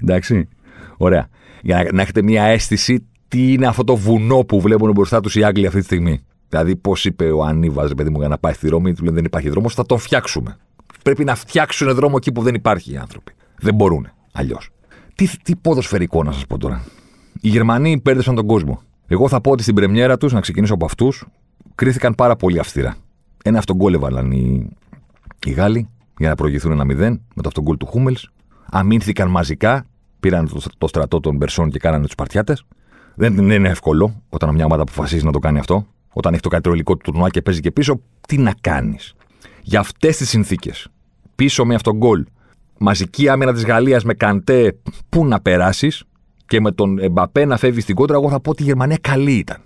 Εντάξει. 0.03 0.49
Ωραία. 0.97 1.29
Για 1.63 1.83
να, 1.83 1.93
να 1.93 2.03
έχετε 2.03 2.23
μια 2.23 2.45
αίσθηση 2.45 3.07
τι 3.29 3.53
είναι 3.53 3.67
αυτό 3.67 3.85
το 3.85 3.97
βουνό 3.97 4.39
που 4.39 4.61
βλέπουν 4.61 4.91
μπροστά 4.91 5.21
τους 5.21 5.35
οι 5.35 5.45
Άγγλοι 5.45 5.67
αυτή 5.67 5.79
τη 5.79 5.85
στιγμή; 5.85 6.21
Δηλαδή, 6.49 6.77
πώς 6.77 7.05
είπε 7.05 7.31
ο 7.31 7.45
Ανίβα, 7.45 7.89
παιδί 7.97 8.11
μου, 8.11 8.19
για 8.19 8.29
να 8.29 8.39
πάει 8.39 8.53
στη 8.53 8.69
Ρώμη, 8.69 8.95
του 8.95 9.05
λένε 9.05 9.17
δεν 9.17 9.25
υπάρχει 9.25 9.49
δρόμος, 9.49 9.75
θα 9.75 9.87
τον 9.87 9.99
φτιάξουμε. 9.99 10.57
Πρέπει 11.03 11.25
να 11.25 11.35
φτιάξουν 11.35 11.95
δρόμο 11.95 12.15
εκεί 12.17 12.33
που 12.33 12.43
δεν 12.43 12.55
υπάρχει 12.55 12.93
οι 12.93 12.97
άνθρωποι. 12.97 13.33
Δεν 13.59 13.75
μπορούν 13.75 14.09
αλλιώς. 14.33 14.71
Τι, 15.15 15.29
τι 15.43 15.57
ποδοσφαιρικό 15.57 16.23
να 16.23 16.33
σας 16.33 16.47
πω 16.47 16.59
τώρα. 16.59 16.85
Οι 17.41 17.49
Γερμανοί 17.49 18.01
πέρδεσαν 18.01 18.35
τον 18.35 18.47
κόσμο. 18.47 18.83
Εγώ 19.07 19.29
θα 19.29 19.41
πω 19.41 19.51
ότι 19.51 19.63
στην 19.63 19.75
πρεμιέρα 19.75 20.17
τους, 20.17 20.33
να 20.33 20.41
ξεκινήσω 20.41 20.75
από 20.75 20.85
αυτούς, 20.85 21.27
κρίθηκαν 21.77 22.15
πάρα 22.15 22.37
πολύ 22.37 22.59
αυστηρά. 22.59 22.97
Ένα 23.45 23.59
αυτόν 23.59 23.95
έβαλαν 23.95 24.31
οι, 24.31 24.69
οι 25.47 25.51
Γάλλοι 25.51 25.89
για 26.19 26.29
να 26.29 26.35
προηγηθούν 26.35 26.73
ένα 26.73 26.85
0 26.85 26.87
με 27.35 27.43
το 27.43 27.49
αυτόν 27.49 27.77
του 27.77 27.87
Χούμελς. 27.87 28.31
Αμήνθηκαν 28.71 29.29
μαζικά, 29.29 29.87
πήραν 30.21 30.49
το, 30.49 30.61
το 30.79 30.87
στρατό 30.87 31.21
των 31.21 31.37
Μπερσών 31.37 31.71
και 31.71 31.79
κάνανε 31.79 32.05
τους 32.05 32.15
Παρτιάτες. 32.15 32.65
Δεν 33.15 33.51
είναι 33.51 33.69
εύκολο 33.69 34.23
όταν 34.29 34.55
μια 34.55 34.65
ομάδα 34.65 34.83
αποφασίζει 34.83 35.25
να 35.25 35.33
το 35.33 35.39
κάνει 35.39 35.59
αυτό. 35.59 35.87
Όταν 36.13 36.33
έχει 36.33 36.43
το 36.43 36.49
καλύτερο 36.49 36.75
υλικό 36.75 36.97
του 36.97 37.01
τουρνουά 37.05 37.29
και 37.29 37.43
παίζει 37.43 37.61
και 37.61 37.71
πίσω, 37.71 38.01
τι 38.29 38.39
να 38.39 38.55
κάνεις. 38.61 39.15
Για 39.63 39.81
αυτές 39.81 40.17
τις 40.17 40.29
συνθήκες, 40.29 40.89
πίσω 41.35 41.65
με 41.65 41.75
αυτόν 41.75 41.97
γκολ, 41.97 42.25
μαζική 42.79 43.29
άμυνα 43.29 43.53
της 43.53 43.65
Γαλλίας 43.65 44.05
με 44.05 44.15
καντέ, 44.15 44.79
πού 45.09 45.27
να 45.27 45.41
περάσεις 45.41 46.05
και 46.47 46.61
με 46.61 46.73
τον 46.73 46.99
Εμπαπέ 46.99 47.45
να 47.45 47.57
φεύγεις 47.57 47.83
στην 47.83 47.95
κόντρα, 47.95 48.17
εγώ 48.17 48.31
θα 48.31 48.41
πω 48.41 48.51
ότι 48.51 48.63
η 48.63 48.67
Γερμανία 48.67 48.99
καλή 49.01 49.33
ήταν. 49.33 49.63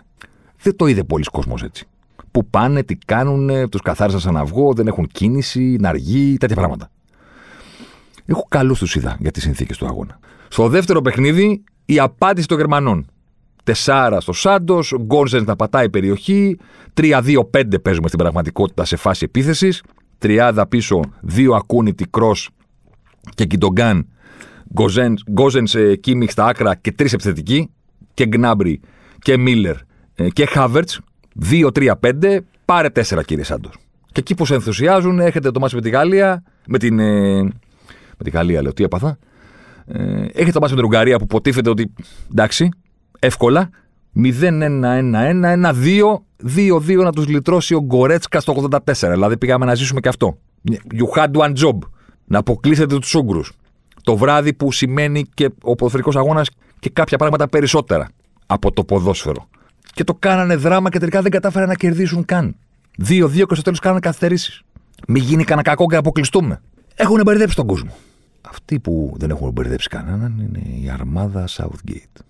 Δεν 0.63 0.77
το 0.77 0.87
είδε 0.87 1.05
πολλοί 1.05 1.25
κόσμος 1.25 1.63
έτσι. 1.63 1.87
Που 2.31 2.47
πάνε, 2.47 2.83
τι 2.83 2.97
κάνουν, 2.97 3.69
τους 3.69 3.81
καθάρισαν 3.83 4.21
σαν 4.21 4.37
αυγό, 4.37 4.73
δεν 4.73 4.87
έχουν 4.87 5.07
κίνηση, 5.13 5.77
ναργή, 5.81 6.37
τέτοια 6.37 6.57
πράγματα. 6.57 6.91
Έχω 8.27 8.47
καλούς 8.49 8.79
τους 8.79 8.95
είδα 8.95 9.17
για 9.21 9.31
τις 9.31 9.43
συνθήκες 9.43 9.77
του 9.77 9.87
αγώνα. 9.87 10.19
Στο 10.49 10.69
δεύτερο 10.69 11.03
παιχνίδι, 11.03 11.65
η 11.85 11.99
απάντηση 11.99 12.47
των 12.47 12.57
Γερμανών. 12.57 13.07
Τεσάρα 13.65 14.21
στο 14.21 14.33
Σάντος, 14.33 14.95
Γκόνζεν 15.01 15.45
να 15.45 15.57
πατάει 15.57 15.91
περιοχή, 15.91 16.59
3-2-5 16.95 17.81
παίζουμε 17.83 18.07
στην 18.07 18.19
πραγματικότητα 18.19 18.85
σε 18.85 18.97
φάση 18.97 19.25
επίθεσης. 19.25 19.83
Τριάδα 20.19 20.67
πίσω, 20.67 21.01
δύο 21.21 21.55
ακούνητοι 21.55 22.05
κρός 22.05 22.51
και 23.35 23.45
Κιντογκάν, 23.45 24.09
Γκόζενς 25.33 25.71
σε 25.71 25.97
Κίμιχ 25.97 26.31
στα 26.31 26.47
άκρα 26.47 26.75
και 26.75 26.93
τρεις 26.93 27.13
επιθετικοί. 27.13 27.71
Και 28.15 28.27
Γκνάμπρι 28.27 28.81
και 29.19 29.37
Μίλλερ 29.37 29.77
ε, 30.15 30.29
και 30.29 30.47
Χάβερτς. 30.47 31.01
2-3-5, 31.51 32.39
πάρε 32.65 32.89
4 32.95 33.25
κύριε 33.25 33.45
Σάντος. 33.45 33.75
Και 34.13 34.21
εκεί 34.21 34.35
που 34.35 34.47
σε 34.47 34.55
ενθουσιάζουν, 34.55 35.21
έχετε 35.21 35.51
το 35.51 35.61
μάτι 35.61 35.75
με 35.75 35.81
τη 35.81 35.91
Γαλλία, 35.91 36.43
με 36.67 36.79
την. 36.79 36.99
Ε, 36.99 37.43
με 38.17 38.25
τη 38.25 38.31
Γαλλία 38.31 38.63
λέω, 38.63 38.73
τι 38.73 38.85
έπαθα. 38.85 39.19
Ε, 39.87 40.23
έχετε 40.23 40.51
το 40.51 40.61
μάτι 40.61 40.73
με 40.73 40.79
την 40.79 40.85
Ουγγαρία 40.85 41.19
που 41.19 41.27
ποτίθεται 41.27 41.71
ότι 41.71 41.93
εντάξει, 42.31 42.69
εύκολα. 43.19 43.71
0-1-1-1-1-2, 44.17 46.23
2-2 46.57 46.97
να 46.97 47.13
τους 47.13 47.29
λυτρώσει 47.29 47.75
ο 47.75 47.81
Γκορέτσκα 47.81 48.41
στο 48.41 48.69
84. 48.87 49.11
Δηλαδή 49.13 49.37
πήγαμε 49.37 49.65
να 49.65 49.75
ζήσουμε 49.75 50.01
και 50.01 50.09
αυτό. 50.09 50.39
You 50.71 51.19
had 51.19 51.31
one 51.31 51.53
job. 51.53 51.79
Να 52.25 52.39
αποκλείσετε 52.39 52.99
τους 52.99 53.15
Ούγγρους. 53.15 53.53
Το 54.03 54.17
βράδυ 54.17 54.53
που 54.53 54.73
σημαίνει 54.73 55.25
και 55.35 55.51
ο 55.63 55.75
ποδοσφαιρικός 55.75 56.17
αγώνας 56.17 56.51
και 56.79 56.91
κάποια 56.91 57.19
πράγματα 57.19 57.49
περισσότερα 57.49 58.09
από 58.47 58.73
το 58.73 58.85
ποδόσφαιρο. 58.85 59.49
Και 59.93 60.05
το 60.05 60.15
κάνανε 60.15 60.57
δράμα 60.57 60.91
και 60.91 60.99
τελικά 60.99 61.23
δεν 61.23 61.31
κατάφεραν 61.31 61.69
να 61.69 61.75
κερδίσουν 61.75 62.25
καν. 62.25 62.57
2-2 63.09 63.47
και 63.49 63.55
στο 63.55 63.63
τέλος 63.63 63.79
κάνανε 63.79 64.01
καθυστερήσεις. 64.01 64.63
Μην 65.09 65.23
γίνει 65.23 65.45
κανένα 65.45 65.69
κακό 65.69 65.87
και 65.87 65.97
αποκλειστούμε. 65.97 66.61
Έχουν 66.95 67.21
μπερδέψει 67.25 67.57
τον 67.57 67.67
κόσμο. 67.67 67.97
Αυτοί 68.41 68.79
που 68.79 69.15
δεν 69.17 69.31
έχουν 69.31 69.51
μπερδέψει 69.51 69.89
κανέναν 69.89 70.39
είναι 70.39 70.63
η 70.83 70.91
αρμάδα 70.91 71.45
Southgate 71.49 72.25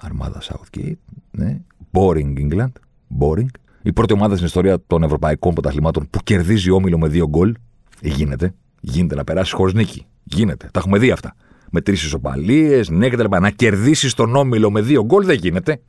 αρμάδα 0.00 0.42
Southgate. 0.42 0.92
Ναι. 1.30 1.60
Boring 1.92 2.38
England. 2.38 2.72
Boring. 3.18 3.46
Η 3.82 3.92
πρώτη 3.92 4.12
ομάδα 4.12 4.34
στην 4.34 4.46
ιστορία 4.46 4.78
των 4.86 5.02
ευρωπαϊκών 5.02 5.54
πρωταθλημάτων 5.54 6.08
που 6.10 6.18
κερδίζει 6.24 6.70
όμιλο 6.70 6.98
με 6.98 7.08
δύο 7.08 7.28
γκολ. 7.28 7.54
Γίνεται. 8.00 8.54
Γίνεται 8.80 9.14
να 9.14 9.24
περάσει 9.24 9.54
χωρίς 9.54 9.74
νίκη. 9.74 10.06
Γίνεται. 10.24 10.68
Τα 10.72 10.78
έχουμε 10.78 10.98
δει 10.98 11.10
αυτά. 11.10 11.34
Με 11.70 11.80
τρεις 11.80 12.04
ισοπαλίες, 12.04 12.88
ναι 12.90 13.08
κτλ. 13.08 13.36
Να 13.40 13.50
κερδίσεις 13.50 14.14
τον 14.14 14.36
όμιλο 14.36 14.70
με 14.70 14.80
δύο 14.80 15.04
γκολ 15.04 15.24
δεν 15.24 15.36
γίνεται. 15.36 15.80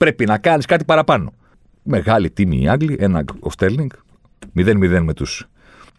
Πρέπει 0.00 0.26
να 0.26 0.38
κάνεις 0.38 0.66
κάτι 0.66 0.84
παραπάνω. 0.84 1.32
Μεγάλη 1.82 2.30
τιμή 2.30 2.62
οι 2.62 2.68
Άγγλοι. 2.68 2.96
Ένα 3.00 3.24
ο 3.40 3.50
Στέρλινγκ. 3.50 3.90
0-0 4.56 5.00
με 5.02 5.14
τους 5.14 5.48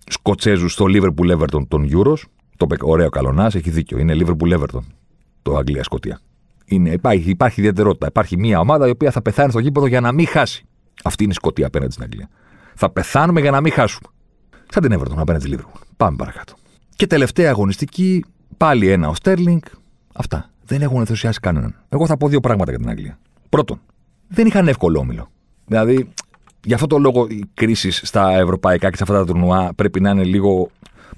Σκοτσέζους 0.07 0.73
στο 0.73 0.85
Liverpool 0.87 1.37
Everton 1.37 1.67
των 1.67 1.89
Euros. 1.91 2.17
Το 2.57 2.67
ωραίο 2.81 3.09
καλονάς, 3.09 3.55
έχει 3.55 3.69
δίκιο. 3.69 3.97
Είναι 3.97 4.15
Liverpool 4.19 4.59
Everton. 4.59 4.81
Το 5.41 5.57
Αγγλία-Σκοτία. 5.57 6.19
Είναι, 6.65 6.89
υπάρχει, 6.89 7.29
υπάρχει 7.29 7.59
ιδιαιτερότητα. 7.59 8.07
Υπάρχει 8.07 8.37
μια 8.37 8.59
ομάδα 8.59 8.87
η 8.87 8.89
οποία 8.89 9.11
θα 9.11 9.21
πεθάνει 9.21 9.49
στο 9.49 9.59
γήπεδο 9.59 9.85
για 9.85 10.01
να 10.01 10.11
μην 10.11 10.27
χάσει. 10.27 10.65
Αυτή 11.03 11.23
είναι 11.23 11.31
η 11.31 11.35
Σκοτία 11.35 11.67
απέναντι 11.67 11.91
στην 11.91 12.03
Αγγλία. 12.03 12.29
Θα 12.75 12.89
πεθάνουμε 12.89 13.41
για 13.41 13.51
να 13.51 13.61
μην 13.61 13.71
χάσουμε. 13.71 14.07
Σαν 14.69 14.81
την 14.83 14.99
Everton 14.99 15.17
απέναντι 15.17 15.47
στη 15.47 15.57
Liverpool. 15.57 15.81
Πάμε 15.97 16.15
παρακάτω. 16.15 16.53
Και 16.95 17.07
τελευταία 17.07 17.49
αγωνιστική, 17.49 18.25
πάλι 18.57 18.89
ένα 18.89 19.07
ο 19.07 19.13
Στέρλινγκ. 19.13 19.61
Αυτά. 20.13 20.49
Δεν 20.65 20.81
έχουν 20.81 20.99
ενθουσιάσει 20.99 21.39
κανέναν. 21.39 21.75
Εγώ 21.89 22.05
θα 22.05 22.17
πω 22.17 22.27
δύο 22.27 22.39
πράγματα 22.39 22.71
για 22.71 22.79
την 22.79 22.89
Αγγλία. 22.89 23.19
Πρώτον, 23.49 23.81
δεν 24.32 24.47
είχαν 24.47 24.67
εύκολο 24.67 24.99
όμιλο. 24.99 25.32
Δηλαδή, 25.65 26.09
γι' 26.63 26.73
αυτό 26.73 26.88
το 26.88 26.97
λόγο 26.97 27.27
οι 27.29 27.43
κρίσεις 27.53 28.01
στα 28.03 28.38
ευρωπαϊκά 28.38 28.89
και 28.89 28.97
σε 28.97 29.03
αυτά 29.03 29.15
τα 29.15 29.25
τουρνουά 29.25 29.73
πρέπει 29.75 29.99
να 29.99 30.09
είναι 30.09 30.23
λίγο 30.23 30.69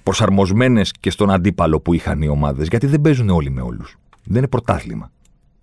προσαρμοσμένες 0.04 0.92
και 1.00 1.10
στον 1.10 1.32
αντίπαλο 1.32 1.80
που 1.80 1.94
είχαν 1.94 2.22
οι 2.22 2.28
ομάδες. 2.28 2.68
Γιατί 2.68 2.88
δεν 2.88 3.02
παίζουν 3.02 3.30
όλοι 3.30 3.50
με 3.50 3.62
όλους. 3.62 3.98
Δεν 4.24 4.38
είναι 4.38 4.48
πρωτάθλημα 4.48 5.12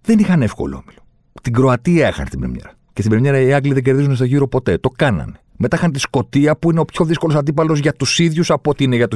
δεν 0.03 0.19
είχαν 0.19 0.43
εύκολο 0.43 0.77
όμιλο. 0.77 0.99
Την 1.43 1.53
Κροατία 1.53 2.09
είχαν 2.09 2.29
την 2.29 2.39
Πρεμιέρα. 2.39 2.73
Και 2.93 3.03
στην 3.03 3.11
Πρεμιέρα 3.11 3.41
οι 3.41 3.53
Άγγλοι 3.53 3.73
δεν 3.73 3.83
κερδίζουν 3.83 4.15
στο 4.15 4.25
γύρο 4.25 4.49
ποτέ. 4.49 4.79
Το 4.79 4.89
κάνανε. 4.89 5.41
Μετά 5.57 5.77
είχαν 5.77 5.93
τη 5.93 5.99
Σκωτία 5.99 6.57
που 6.57 6.71
είναι 6.71 6.81
ο 6.81 6.85
πιο 6.85 7.05
δύσκολος 7.05 7.37
αντίπαλος 7.37 7.79
για 7.79 7.93
τους 7.93 8.19
ίδιους 8.19 8.51
από 8.51 8.71
ότι 8.71 8.85
είναι 8.85 8.97
για 8.97 9.09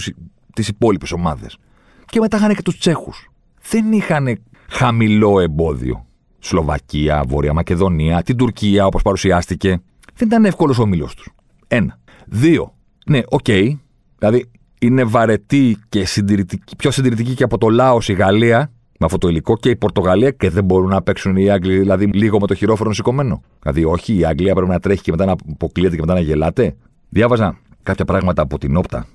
τις 0.55 0.69
υπόλοιπες 0.69 1.13
ομάδες. 1.13 1.59
Και 2.07 2.21
μετά 2.21 2.37
είχαν 2.37 2.55
και 2.55 2.63
τους 2.63 2.79
Τσέχους. 2.79 3.31
Δεν 3.71 3.93
είχαν 3.93 4.39
χαμηλό 4.69 5.41
εμπόδιο. 5.41 6.07
Σλοβακία, 6.45 7.25
Βόρεια 7.29 7.53
Μακεδονία, 7.53 8.23
την 8.23 8.37
Τουρκία 8.37 8.87
όπως 8.87 9.03
παρουσιάστηκε. 9.03 9.81
Δεν 10.15 10.29
ήταν 10.29 10.45
εύκολος 10.45 10.79
ο 10.79 10.83
όμιλός 10.83 11.09
τους. 11.17 11.29
Ένα. 11.67 11.99
Δύο. 12.27 12.75
Ναι, 13.07 13.21
οκ. 13.29 13.45
Okay. 13.45 13.79
Δηλαδή 14.19 14.51
είναι 14.79 15.05
βαρετή 15.05 15.79
και 15.89 16.05
συντηρητική, 16.05 16.77
πιο 16.77 16.91
συντηρητική 16.91 17.35
και 17.35 17.45
από 17.45 17.59
το 17.59 17.69
Λάος 17.69 18.09
η 18.09 18.13
Γαλλία 18.13 18.73
με 18.99 19.07
αυτό 19.07 19.19
το 19.19 19.29
υλικό 19.29 19.57
και 19.57 19.69
η 19.71 19.77
Πορτογαλία 19.77 20.31
και 20.31 20.51
δεν 20.51 20.65
μπορούν 20.65 20.89
να 20.89 21.03
παίξουν 21.03 21.37
οι 21.37 21.51
Άγγλοι, 21.51 21.79
δηλαδή 21.79 22.07
λίγο 22.07 22.41
με 22.41 22.47
το 22.47 22.55
χειρόφρενο 22.55 22.95
σηκωμένο. 22.95 23.43
Δηλαδή, 23.63 23.85
όχι, 23.85 24.19
η 24.19 24.25
Αγγλία 24.25 24.55
πρέπει 24.55 24.71
να 24.71 24.81
τρέχει 24.81 25.03
και 25.03 25.11
μετά 25.11 25.25
να 25.25 25.33
αποκλείεται 25.33 25.95
και 25.95 26.01
μετά 26.01 26.15
να 26.15 26.21
γελάτε. 26.21 26.77
Διάβαζα 27.09 27.59
κάποια 27.83 28.05
πράγματα 28.05 28.43
από 28.43 28.59
την 28.59 28.77
Opta 28.77 29.07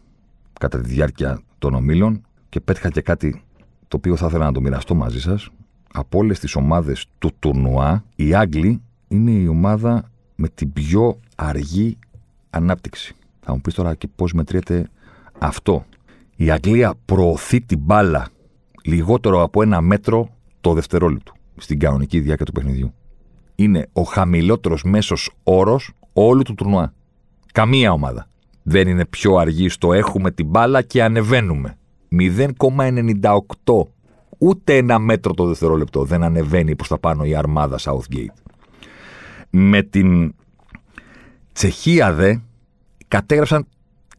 κατά 0.59 0.82
τη 0.82 0.89
διάρκεια 0.89 1.41
των 1.59 1.73
ομίλων 1.73 2.21
και 2.49 2.59
πέτυχα 2.59 2.89
και 2.89 3.01
κάτι 3.01 3.41
το 3.88 3.97
οποίο 3.97 4.15
θα 4.15 4.25
ήθελα 4.25 4.45
να 4.45 4.51
το 4.51 4.61
μοιραστώ 4.61 4.95
μαζί 4.95 5.21
σας. 5.21 5.49
Από 5.93 6.17
όλες 6.17 6.39
τις 6.39 6.55
ομάδες 6.55 7.05
του 7.17 7.31
τουρνουά, 7.39 8.03
οι 8.15 8.33
Άγγλοι 8.33 8.81
είναι 9.07 9.31
η 9.31 9.47
ομάδα 9.47 10.09
με 10.35 10.47
την 10.47 10.73
πιο 10.73 11.19
αργή 11.35 11.97
ανάπτυξη. 12.49 13.15
Θα 13.39 13.53
μου 13.53 13.61
πεις 13.61 13.73
τώρα 13.73 13.95
και 13.95 14.07
πώς 14.15 14.33
μετριέται 14.33 14.89
αυτό. 15.39 15.85
Η 16.35 16.51
Αγγλία 16.51 16.93
προωθεί 17.05 17.61
την 17.61 17.79
μπάλα 17.79 18.27
λιγότερο 18.83 19.43
από 19.43 19.61
ένα 19.61 19.81
μέτρο 19.81 20.29
το 20.61 20.73
δευτερόλεπτο 20.73 21.33
στην 21.57 21.79
κανονική 21.79 22.19
διάρκεια 22.19 22.45
του 22.45 22.51
παιχνιδιού. 22.51 22.93
Είναι 23.55 23.87
ο 23.93 24.01
χαμηλότερος 24.01 24.83
μέσος 24.83 25.31
όρος 25.43 25.91
όλου 26.13 26.41
του 26.41 26.55
τουρνουά. 26.55 26.93
Καμία 27.53 27.91
ομάδα 27.91 28.27
δεν 28.63 28.87
είναι 28.87 29.05
πιο 29.05 29.35
αργή 29.35 29.69
στο 29.69 29.93
έχουμε 29.93 30.31
την 30.31 30.45
μπάλα 30.45 30.81
και 30.81 31.03
ανεβαίνουμε. 31.03 31.77
0,98. 32.19 33.87
Ούτε 34.41 34.77
ένα 34.77 34.99
μέτρο 34.99 35.33
το 35.33 35.45
δευτερόλεπτο 35.45 36.03
δεν 36.03 36.23
ανεβαίνει 36.23 36.75
προς 36.75 36.87
τα 36.87 36.99
πάνω 36.99 37.23
η 37.23 37.35
αρμάδα 37.35 37.77
Southgate. 37.79 38.33
Με 39.49 39.81
την 39.81 40.33
Τσεχία 41.53 42.13
δε 42.13 42.35
κατέγραψαν 43.07 43.65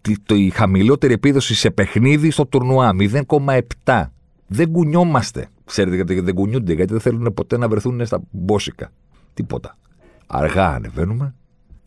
τη, 0.01 0.21
τη 0.21 0.51
χαμηλότερη 0.51 1.13
επίδοση 1.13 1.55
σε 1.55 1.71
παιχνίδι 1.71 2.31
στο 2.31 2.47
τουρνουά. 2.47 2.91
0,7 2.99 4.05
δεν 4.47 4.71
κουνιόμαστε. 4.73 5.49
Ξέρετε 5.65 5.97
γιατί 5.97 6.21
δεν 6.21 6.35
κουνιούνται, 6.35 6.73
γιατί 6.73 6.93
δεν 6.93 7.01
θέλουν 7.01 7.35
ποτέ 7.35 7.59
να 7.59 7.69
βρεθούν 7.69 8.07
στα 8.07 8.23
μπόσικα. 8.31 8.93
Τίποτα. 9.35 9.79
Αργά 10.27 10.69
ανεβαίνουμε 10.69 11.35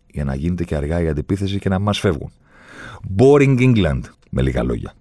για 0.08 0.24
να 0.24 0.36
γίνεται 0.36 0.64
και 0.64 0.76
αργά 0.76 1.02
η 1.02 1.08
αντιπίθεση 1.08 1.60
και 1.60 1.70
να 1.70 1.80
μας 1.80 2.00
φεύγουν. 2.00 2.32
Boring 3.18 3.60
England. 3.60 4.02
Με 4.30 4.42
λίγα 4.42 4.64
λόγια. 4.64 4.94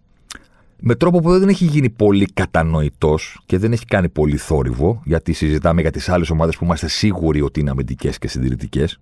Με 0.85 0.95
τρόπο 0.95 1.21
που 1.21 1.39
δεν 1.39 1.49
έχει 1.49 1.65
γίνει 1.65 1.91
πολύ 1.91 2.27
κατανοητός 2.35 3.43
και 3.47 3.59
δεν 3.59 3.73
έχει 3.73 3.85
κάνει 3.85 4.09
πολύ 4.09 4.37
θόρυβο, 4.37 5.03
γιατί 5.05 5.33
συζητάμε 5.33 5.81
για 5.81 5.91
τις 5.91 6.09
άλλες 6.09 6.31
ομάδες 6.31 6.57
που 6.57 6.65
είμαστε 6.65 6.89
σίγουροι 6.89 7.43
ότι 7.43 7.61
είναι 7.61 7.71
αμυντικές 7.71 8.19
και 8.19 8.29
συντηρητικές. 8.29 9.01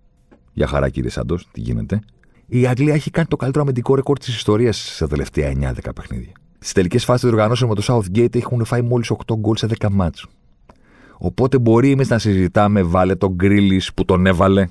Για 0.52 0.66
χαρά, 0.66 0.88
κύριε 0.88 1.10
Σάντος, 1.10 1.48
τι 1.52 1.60
γίνεται. 1.60 2.00
Η 2.46 2.66
Αγγλία 2.66 2.94
έχει 2.94 3.10
κάνει 3.10 3.26
το 3.28 3.36
καλύτερο 3.36 3.62
αμυντικό 3.62 3.94
ρεκόρ 3.94 4.18
της 4.18 4.36
ιστορίας 4.36 4.94
στα 4.94 5.08
τελευταία 5.08 5.50
9-10 5.50 5.92
παιχνίδια. 5.94 6.32
Στις 6.58 6.72
τελικές 6.72 7.04
φάσεις 7.04 7.22
των 7.22 7.30
οργανώσεων 7.30 7.70
με 7.70 7.76
το 7.76 7.82
Southgate 7.86 8.36
έχουν 8.36 8.64
φάει 8.64 8.82
μόλις 8.82 9.10
8 9.10 9.36
γκολ 9.38 9.56
σε 9.56 9.66
10 9.78 9.88
μάτσου. 9.90 10.28
Οπότε 11.18 11.58
μπορεί 11.58 11.90
εμείς 11.90 12.08
να 12.08 12.18
συζητάμε, 12.18 12.82
βάλε 12.82 13.14
τον 13.14 13.32
Γκρίλις 13.32 13.94
που 13.94 14.04
τον 14.04 14.26
έβαλε 14.26 14.66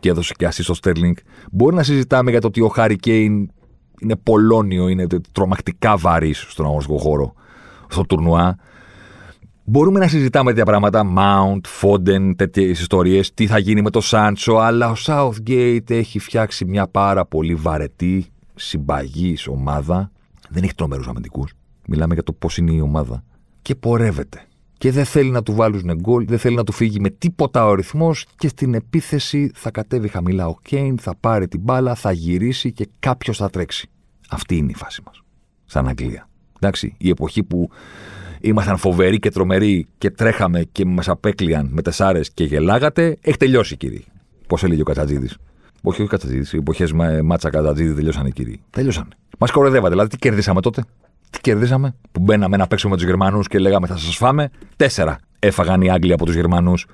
και 0.00 0.08
έδωσε 0.08 0.34
και 0.36 0.46
ασύ 0.46 0.62
στο 0.62 0.74
Στέρλινγκ. 0.74 1.16
Μπορεί 1.52 1.74
να 1.74 1.82
συζητάμε 1.82 2.30
για 2.30 2.40
το 2.40 2.46
ότι 2.46 2.60
ο 2.60 2.68
Χάρι 2.68 2.96
Κέιν 2.96 3.50
είναι 4.02 4.16
πολώνιο, 4.16 4.88
είναι 4.88 5.06
τρομακτικά 5.32 5.96
βαρύς 5.96 6.46
στον 6.48 6.64
αγωνιστικό 6.64 6.98
χώρο, 6.98 7.34
στο 7.88 8.02
τουρνουά. 8.06 8.56
Μπορούμε 9.64 9.98
να 9.98 10.08
συζητάμε 10.08 10.50
τέτοια 10.50 10.64
πράγματα, 10.64 11.12
Mount, 11.16 11.60
Foden, 11.80 12.32
τέτοιες 12.36 12.80
ιστορίες, 12.80 13.34
τι 13.34 13.46
θα 13.46 13.58
γίνει 13.58 13.82
με 13.82 13.90
το 13.90 14.00
Σάντσο, 14.00 14.54
αλλά 14.54 14.90
ο 14.90 14.94
Southgate 15.06 15.90
έχει 15.90 16.18
φτιάξει 16.18 16.64
μια 16.64 16.88
πάρα 16.88 17.26
πολύ 17.26 17.54
βαρετή, 17.54 18.26
συμπαγής 18.54 19.46
ομάδα. 19.46 20.10
Δεν 20.48 20.62
έχει 20.62 20.74
τρομερούς 20.74 21.08
αμυντικούς. 21.08 21.52
Μιλάμε 21.86 22.14
για 22.14 22.22
το 22.22 22.32
πώς 22.32 22.56
είναι 22.56 22.72
η 22.72 22.80
ομάδα. 22.80 23.24
Και 23.62 23.74
πορεύεται 23.74 24.46
και 24.82 24.90
δεν 24.90 25.04
θέλει 25.04 25.30
να 25.30 25.42
του 25.42 25.54
βάλουν 25.54 25.94
γκολ, 26.00 26.26
δεν 26.26 26.38
θέλει 26.38 26.56
να 26.56 26.64
του 26.64 26.72
φύγει 26.72 27.00
με 27.00 27.10
τίποτα 27.10 27.66
ο 27.66 27.74
ρυθμός 27.74 28.26
και 28.36 28.48
στην 28.48 28.74
επίθεση 28.74 29.50
θα 29.54 29.70
κατέβει 29.70 30.08
χαμηλά 30.08 30.46
ο 30.48 30.56
Κέιν, 30.62 30.98
θα 30.98 31.14
πάρει 31.20 31.48
την 31.48 31.60
μπάλα, 31.60 31.94
θα 31.94 32.12
γυρίσει 32.12 32.72
και 32.72 32.88
κάποιος 32.98 33.36
θα 33.36 33.50
τρέξει. 33.50 33.90
Αυτή 34.30 34.56
είναι 34.56 34.70
η 34.70 34.74
φάση 34.74 35.02
μας. 35.06 35.22
Σαν 35.64 35.88
Αγγλία. 35.88 36.28
Εντάξει, 36.60 36.94
η 36.98 37.08
εποχή 37.08 37.42
που 37.42 37.70
ήμασταν 38.40 38.76
φοβεροί 38.76 39.18
και 39.18 39.30
τρομεροί 39.30 39.86
και 39.98 40.10
τρέχαμε 40.10 40.62
και 40.72 40.84
μας 40.84 41.08
απέκλειαν 41.08 41.68
με 41.72 41.82
τεσσάρες 41.82 42.30
και 42.30 42.44
γελάγατε, 42.44 43.18
έχει 43.20 43.36
τελειώσει, 43.36 43.76
κύριε. 43.76 44.00
Πώς 44.46 44.62
έλεγε 44.64 44.80
ο 44.80 44.84
Κατσατζίδη. 44.84 45.28
Όχι, 45.82 46.02
ο 46.02 46.06
Κατσατζίδη. 46.06 46.56
Οι 46.56 46.58
εποχές 46.58 46.92
μάτσα 47.22 47.50
Κατσατζίδη 47.50 47.94
τελειώσαν, 47.94 48.32
κύριε. 48.32 48.56
Τελειώσαν. 48.70 49.14
Μας 49.38 49.50
κοροϊδεύατε, 49.50 49.90
δηλαδή 49.90 50.08
τι 50.08 50.16
κερδίσαμε 50.16 50.60
τότε; 50.60 50.84
Τι 51.32 51.40
κερδίσαμε, 51.40 51.94
που 52.12 52.20
μπαίναμε 52.20 52.56
να 52.56 52.66
παίξουμε 52.66 52.92
με 52.92 52.98
τους 52.98 53.06
Γερμανούς 53.06 53.46
και 53.46 53.58
λέγαμε 53.58 53.86
θα 53.86 53.96
σας 53.96 54.16
φάμε. 54.16 54.50
Τέσσερα 54.76 55.18
έφαγαν 55.38 55.80
οι 55.82 55.90
Άγγλοι 55.90 56.12
από 56.12 56.24
τους 56.24 56.34
Γερμανούς 56.34 56.86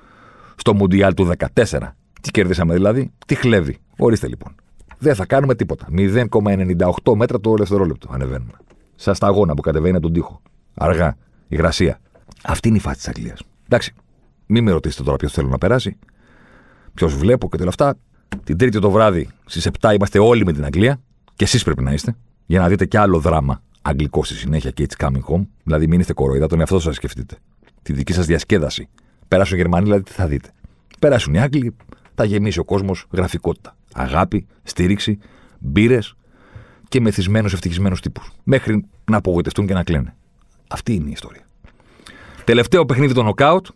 στο 0.55 0.73
Μουντιάλ 0.73 1.13
του 1.13 1.31
14. 1.53 1.95
Τι 2.21 2.31
κερδίσαμε 2.31 2.73
δηλαδή, 2.73 3.11
τι 3.25 3.35
χλέβει. 3.35 3.77
Ορίστε 3.97 4.27
λοιπόν. 4.27 4.55
Δεν 4.97 5.15
θα 5.15 5.25
κάνουμε 5.25 5.55
τίποτα. 5.55 5.87
0,98 5.97 7.15
μέτρα 7.15 7.39
το 7.39 7.53
δευτερόλεπτο 7.53 8.07
ανεβαίνουμε. 8.11 8.51
Σα 8.95 9.15
τα 9.15 9.27
αγώνα 9.27 9.53
που 9.53 9.61
κατεβαίνει 9.61 9.95
από 9.95 10.03
τον 10.03 10.13
τοίχο. 10.13 10.41
Αργά. 10.73 11.15
Υγρασία. 11.47 11.99
Αυτή 12.43 12.67
είναι 12.67 12.77
η 12.77 12.79
φάση 12.79 12.97
της 12.97 13.07
Αγγλίας. 13.07 13.41
Εντάξει. 13.65 13.93
Μην 14.45 14.63
με 14.63 14.71
ρωτήσετε 14.71 15.03
τώρα 15.03 15.17
ποιος 15.17 15.31
θέλω 15.33 15.47
να 15.47 15.57
περάσει. 15.57 15.97
Ποιος 16.93 17.15
βλέπω 17.15 17.49
και 17.49 17.57
όλα 17.59 17.69
αυτά. 17.69 17.97
Την 18.43 18.57
Τρίτη 18.57 18.79
το 18.79 18.91
βράδυ 18.91 19.29
στις 19.45 19.69
7 19.79 19.93
είμαστε 19.93 20.19
όλοι 20.19 20.45
με 20.45 20.53
την 20.53 20.65
Αγγλία. 20.65 20.99
Και 21.35 21.43
εσείς 21.43 21.63
πρέπει 21.63 21.83
να 21.83 21.93
είστε. 21.93 22.15
Για 22.45 22.59
να 22.59 22.67
δείτε 22.67 22.85
κι 22.85 22.97
άλλο 22.97 23.19
δράμα 23.19 23.61
αγγλικό 23.81 24.23
στη 24.23 24.33
συνέχεια 24.33 24.71
και 24.71 24.87
it's 24.89 25.05
coming 25.05 25.35
home. 25.35 25.47
Δηλαδή, 25.63 25.87
μην 25.87 25.99
είστε 25.99 26.13
κοροϊδά, 26.13 26.47
τον 26.47 26.59
εαυτό 26.59 26.79
σας 26.79 26.95
σκεφτείτε. 26.95 27.37
Τη 27.81 27.93
δική 27.93 28.13
σας 28.13 28.25
διασκέδαση. 28.25 28.89
Περάσουν 29.27 29.57
οι 29.57 29.59
Γερμανοί, 29.61 29.83
δηλαδή 29.83 30.03
τι 30.03 30.11
θα 30.11 30.27
δείτε. 30.27 30.51
Περάσουν 30.99 31.33
οι 31.33 31.39
Άγγλοι, 31.39 31.75
θα 32.15 32.23
γεμίσει 32.23 32.59
ο 32.59 32.63
κόσμος 32.63 33.05
γραφικότητα. 33.11 33.75
Αγάπη, 33.93 34.47
στήριξη, 34.63 35.19
μπύρες 35.59 36.15
και 36.87 37.01
μεθυσμένους 37.01 37.53
ευτυχισμένους 37.53 38.01
τύπους. 38.01 38.31
Μέχρι 38.43 38.85
να 39.11 39.17
απογοητευτούν 39.17 39.67
και 39.67 39.73
να 39.73 39.83
κλαίνε. 39.83 40.15
Αυτή 40.67 40.93
είναι 40.93 41.09
η 41.09 41.11
ιστορία. 41.11 41.47
Τελευταίο 42.43 42.85
παιχνίδι 42.85 43.13
το 43.13 43.23
νοκάουτ. 43.23 43.67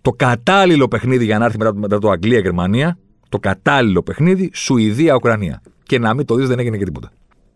Το 0.00 0.10
κατάλληλο 0.10 0.88
παιχνίδι 0.88 1.24
για 1.24 1.38
να 1.38 1.44
έρθει 1.44 1.58
μετά, 1.58 1.74
μετά 1.74 1.98
το 1.98 2.10
Αγγλία-Γερμανία. 2.10 2.98
Το 3.28 3.38
κατάλληλο 3.38 4.02
παιχνίδι 4.02 4.50
Σουηδία-Ουκρανία. 4.54 5.62
Και 5.82 5.98
να 5.98 6.14
μην 6.14 6.26
το 6.26 6.34
δεις, 6.34 6.48
δεν 6.48 6.58
έγινε 6.58 6.76
και 6.76 6.84
τίποτα 6.84 7.12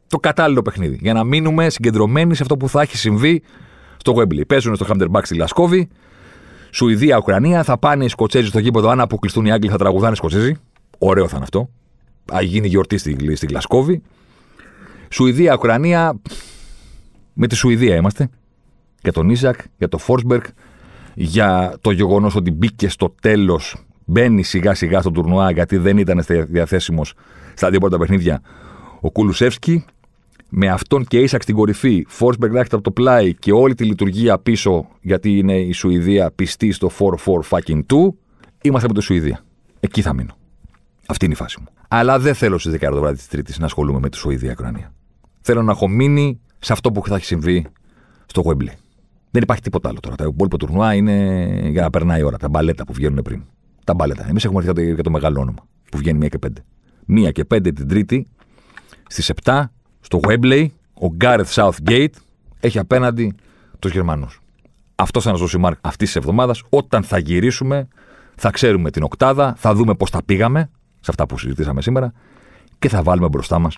το 0.09 0.19
κατάλληλο 0.19 0.63
παιχνίδι. 0.63 0.99
Για 1.01 1.13
να 1.13 1.25
μείνουμε 1.25 1.71
συγκεντρωμένοι 1.71 2.35
σε 2.35 2.43
αυτό 2.43 2.57
που 2.57 2.69
θα 2.69 2.81
έχει 2.81 2.97
συμβεί 2.97 3.43
στο 3.97 4.15
Wembley. 4.17 4.47
Παίζουν 4.47 4.75
στο 4.75 4.85
Χάμτερμπακ 4.85 5.27
στη 5.27 5.37
Λασκόβη. 5.37 5.89
Σουηδία, 6.71 7.17
Ουκρανία. 7.17 7.63
Θα 7.63 7.79
πάνε 7.79 8.05
οι 8.05 8.09
Σκοτσέζοι 8.09 8.49
στο 8.49 8.59
γήπεδο. 8.59 8.89
Αν 8.89 9.01
αποκλειστούν 9.01 9.47
οι 9.47 9.53
Άγγλοι, 9.53 9.71
θα 9.71 9.79
τραγουδάνε 9.79 10.13
οι 10.13 10.17
Σκοτσέζοι. 10.17 10.57
Ωραίο 10.99 11.29
θα 11.29 11.35
είναι 11.35 11.45
αυτό. 11.45 11.71
Α 12.35 12.43
γίνει 12.43 12.69
γιορτή 12.69 12.99
στη, 12.99 13.37
στη 13.37 13.47
Γλασκόβη. 13.47 14.03
Σουηδία, 15.09 15.55
Ουκρανία. 15.55 16.21
Με 17.33 17.47
τη 17.47 17.55
Σουηδία 17.55 17.97
είμαστε. 17.97 18.29
Για 19.03 19.13
τον 19.13 19.31
Ίσακ, 19.31 19.61
για 19.79 19.89
τον 19.89 20.01
Φόρσμπεργκ. 20.01 20.43
Για 21.15 21.77
το 21.81 21.91
γεγονός 21.91 22.35
ότι 22.35 22.51
μπήκε 22.51 22.89
στο 22.89 23.15
τέλος. 23.21 23.77
Μπαίνει 24.05 24.43
σιγά 24.43 24.75
σιγά 24.75 25.01
στο 25.01 25.11
τουρνουά 25.11 25.51
γιατί 25.51 25.77
δεν 25.77 25.99
ήταν 25.99 26.25
διαθέσιμος 26.49 27.15
στα 27.55 27.71
δύο 27.71 27.81
πρώτα 27.81 27.99
παιχνίδια 27.99 28.43
ο 29.01 29.11
Κουλουσέφσκι 29.11 29.85
με 30.49 30.69
αυτόν 30.69 31.05
και 31.05 31.19
Ίσακ 31.19 31.43
στην 31.43 31.55
κορυφή, 31.55 32.05
Φόρσμπεργκ 32.09 32.53
να 32.53 32.61
από 32.61 32.81
το 32.81 32.91
πλάι 32.91 33.35
και 33.35 33.53
όλη 33.53 33.75
τη 33.75 33.85
λειτουργία 33.85 34.39
πίσω, 34.39 34.89
γιατί 35.01 35.39
είναι 35.39 35.59
η 35.59 35.73
Σουηδία 35.73 36.31
πιστή 36.31 36.73
στο 36.73 36.91
4-4 36.99 37.09
fucking 37.51 37.81
2, 37.87 38.09
είμαστε 38.63 38.87
από 38.87 38.99
τη 38.99 39.03
Σουηδία. 39.05 39.45
Εκεί 39.81 40.03
θα 40.03 40.13
μείνω. 40.13 40.37
Αυτή 41.07 41.25
είναι 41.25 41.35
η 41.35 41.37
φάση 41.37 41.61
μου. 41.61 41.67
Αλλά 41.89 42.19
δεν 42.19 42.35
θέλω 42.35 42.59
στις 42.59 42.73
10 42.73 42.79
το 42.91 43.01
βράδυ 43.01 43.17
της 43.17 43.29
Τρίτης 43.29 43.59
να 43.59 43.65
ασχολούμαι 43.65 43.99
με 43.99 44.09
τη 44.09 44.17
Σουηδία-Ουκρανία. 44.17 44.93
Θέλω 45.41 45.63
να 45.63 45.73
έχω 45.73 45.89
μείνει 45.89 46.41
σε 46.59 46.73
αυτό 46.73 46.93
που 46.93 47.07
θα 47.07 47.15
έχει 47.15 47.25
συμβεί 47.25 47.67
στο 48.27 48.41
Γουέμπλε. 48.41 48.73
Δεν 49.31 49.43
υπάρχει 49.43 49.63
τίποτα 49.63 49.89
άλλο 49.89 50.01
τώρα. 50.01 50.17
Τα 50.17 50.25
υπόλοιπα 50.25 50.57
τουρνουά 50.57 50.95
είναι 50.95 51.15
για 51.71 51.83
να 51.83 51.91
περνάει 51.91 52.21
η 52.21 52.23
ώρα. 52.23 52.37
Τα 52.37 52.49
μπαλέτα 52.49 52.85
που 52.85 52.93
βγαίνουν 52.93 53.23
πριν. 53.23 53.43
Τα 53.85 53.95
μπαλέτα. 53.95 54.27
Εμείς 54.29 54.45
έχουμε 54.45 54.65
έρθει 54.65 54.95
για 54.95 55.03
το 55.03 55.11
μεγάλο 55.11 55.41
όνομα 55.41 55.67
που 55.91 55.99
βγαίνει 55.99 56.19
μία 56.19 56.29
και 56.29 56.39
πέντε. 56.39 56.65
Μία 57.07 57.31
και 57.31 57.45
πέντε 57.45 57.73
την 57.73 57.89
Τρίτη 57.89 58.29
Στις 59.07 59.33
7 59.45 59.65
στο 60.01 60.21
Webley, 60.27 60.67
ο 60.95 61.07
Γκάρεθ 61.07 61.59
Southgate 61.59 62.15
έχει 62.61 62.79
απέναντι 62.79 63.35
τους 63.79 63.93
Γερμανούς. 63.93 64.41
Αυτό 64.95 65.21
θα 65.21 65.31
ο 65.31 65.59
Μάρκ 65.59 65.79
αυτής 65.81 66.07
της 66.07 66.17
εβδομάδας. 66.17 66.63
Όταν 66.69 67.03
θα 67.03 67.19
γυρίσουμε, 67.19 67.89
θα 68.37 68.51
ξέρουμε 68.51 68.91
την 68.91 69.03
οκτάδα, 69.03 69.55
θα 69.59 69.75
δούμε 69.75 69.95
πώς 69.95 70.11
τα 70.11 70.23
πήγαμε 70.23 70.71
σε 71.01 71.11
αυτά 71.11 71.27
που 71.27 71.39
συζητήσαμε 71.39 71.83
σήμερα 71.83 72.13
και 72.79 72.89
θα 72.89 73.03
βάλουμε 73.03 73.29
μπροστά 73.29 73.59
μας 73.59 73.77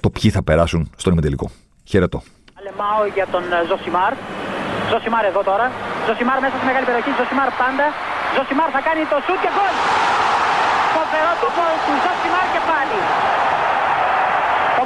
το 0.00 0.10
ποιοι 0.10 0.30
θα 0.30 0.42
περάσουν 0.42 0.90
στον 0.96 1.12
ημιτελικό. 1.12 1.50
Χαιρετώ. 1.84 2.22
Αλεμάω 2.58 3.02
για 3.16 3.26
τον 3.34 3.42
ε, 3.52 3.58
Ζωσιμάρ. 3.68 4.12
Ζωσιμάρ 4.90 5.24
εδώ 5.30 5.42
τώρα. 5.50 5.66
Ζωσιμάρ 6.06 6.38
μέσα 6.44 6.54
στη 6.58 6.66
μεγάλη 6.70 6.86
περιοχή. 6.88 7.10
Ζωσιμάρ 7.20 7.48
πάντα. 7.62 7.86
Ζωσιμάρ 8.34 8.68
θα 8.76 8.80
κάνει 8.88 9.02
το 9.12 9.18
σουτ 9.24 9.38
και 9.44 9.50
γκολ. 9.54 9.74
Φοβερό 10.96 11.32
το 11.42 11.48
γκολ 11.54 11.76
του 11.84 11.94
Ζωσιμάρ 12.04 12.46
και 12.54 12.62
πάλι. 12.70 12.98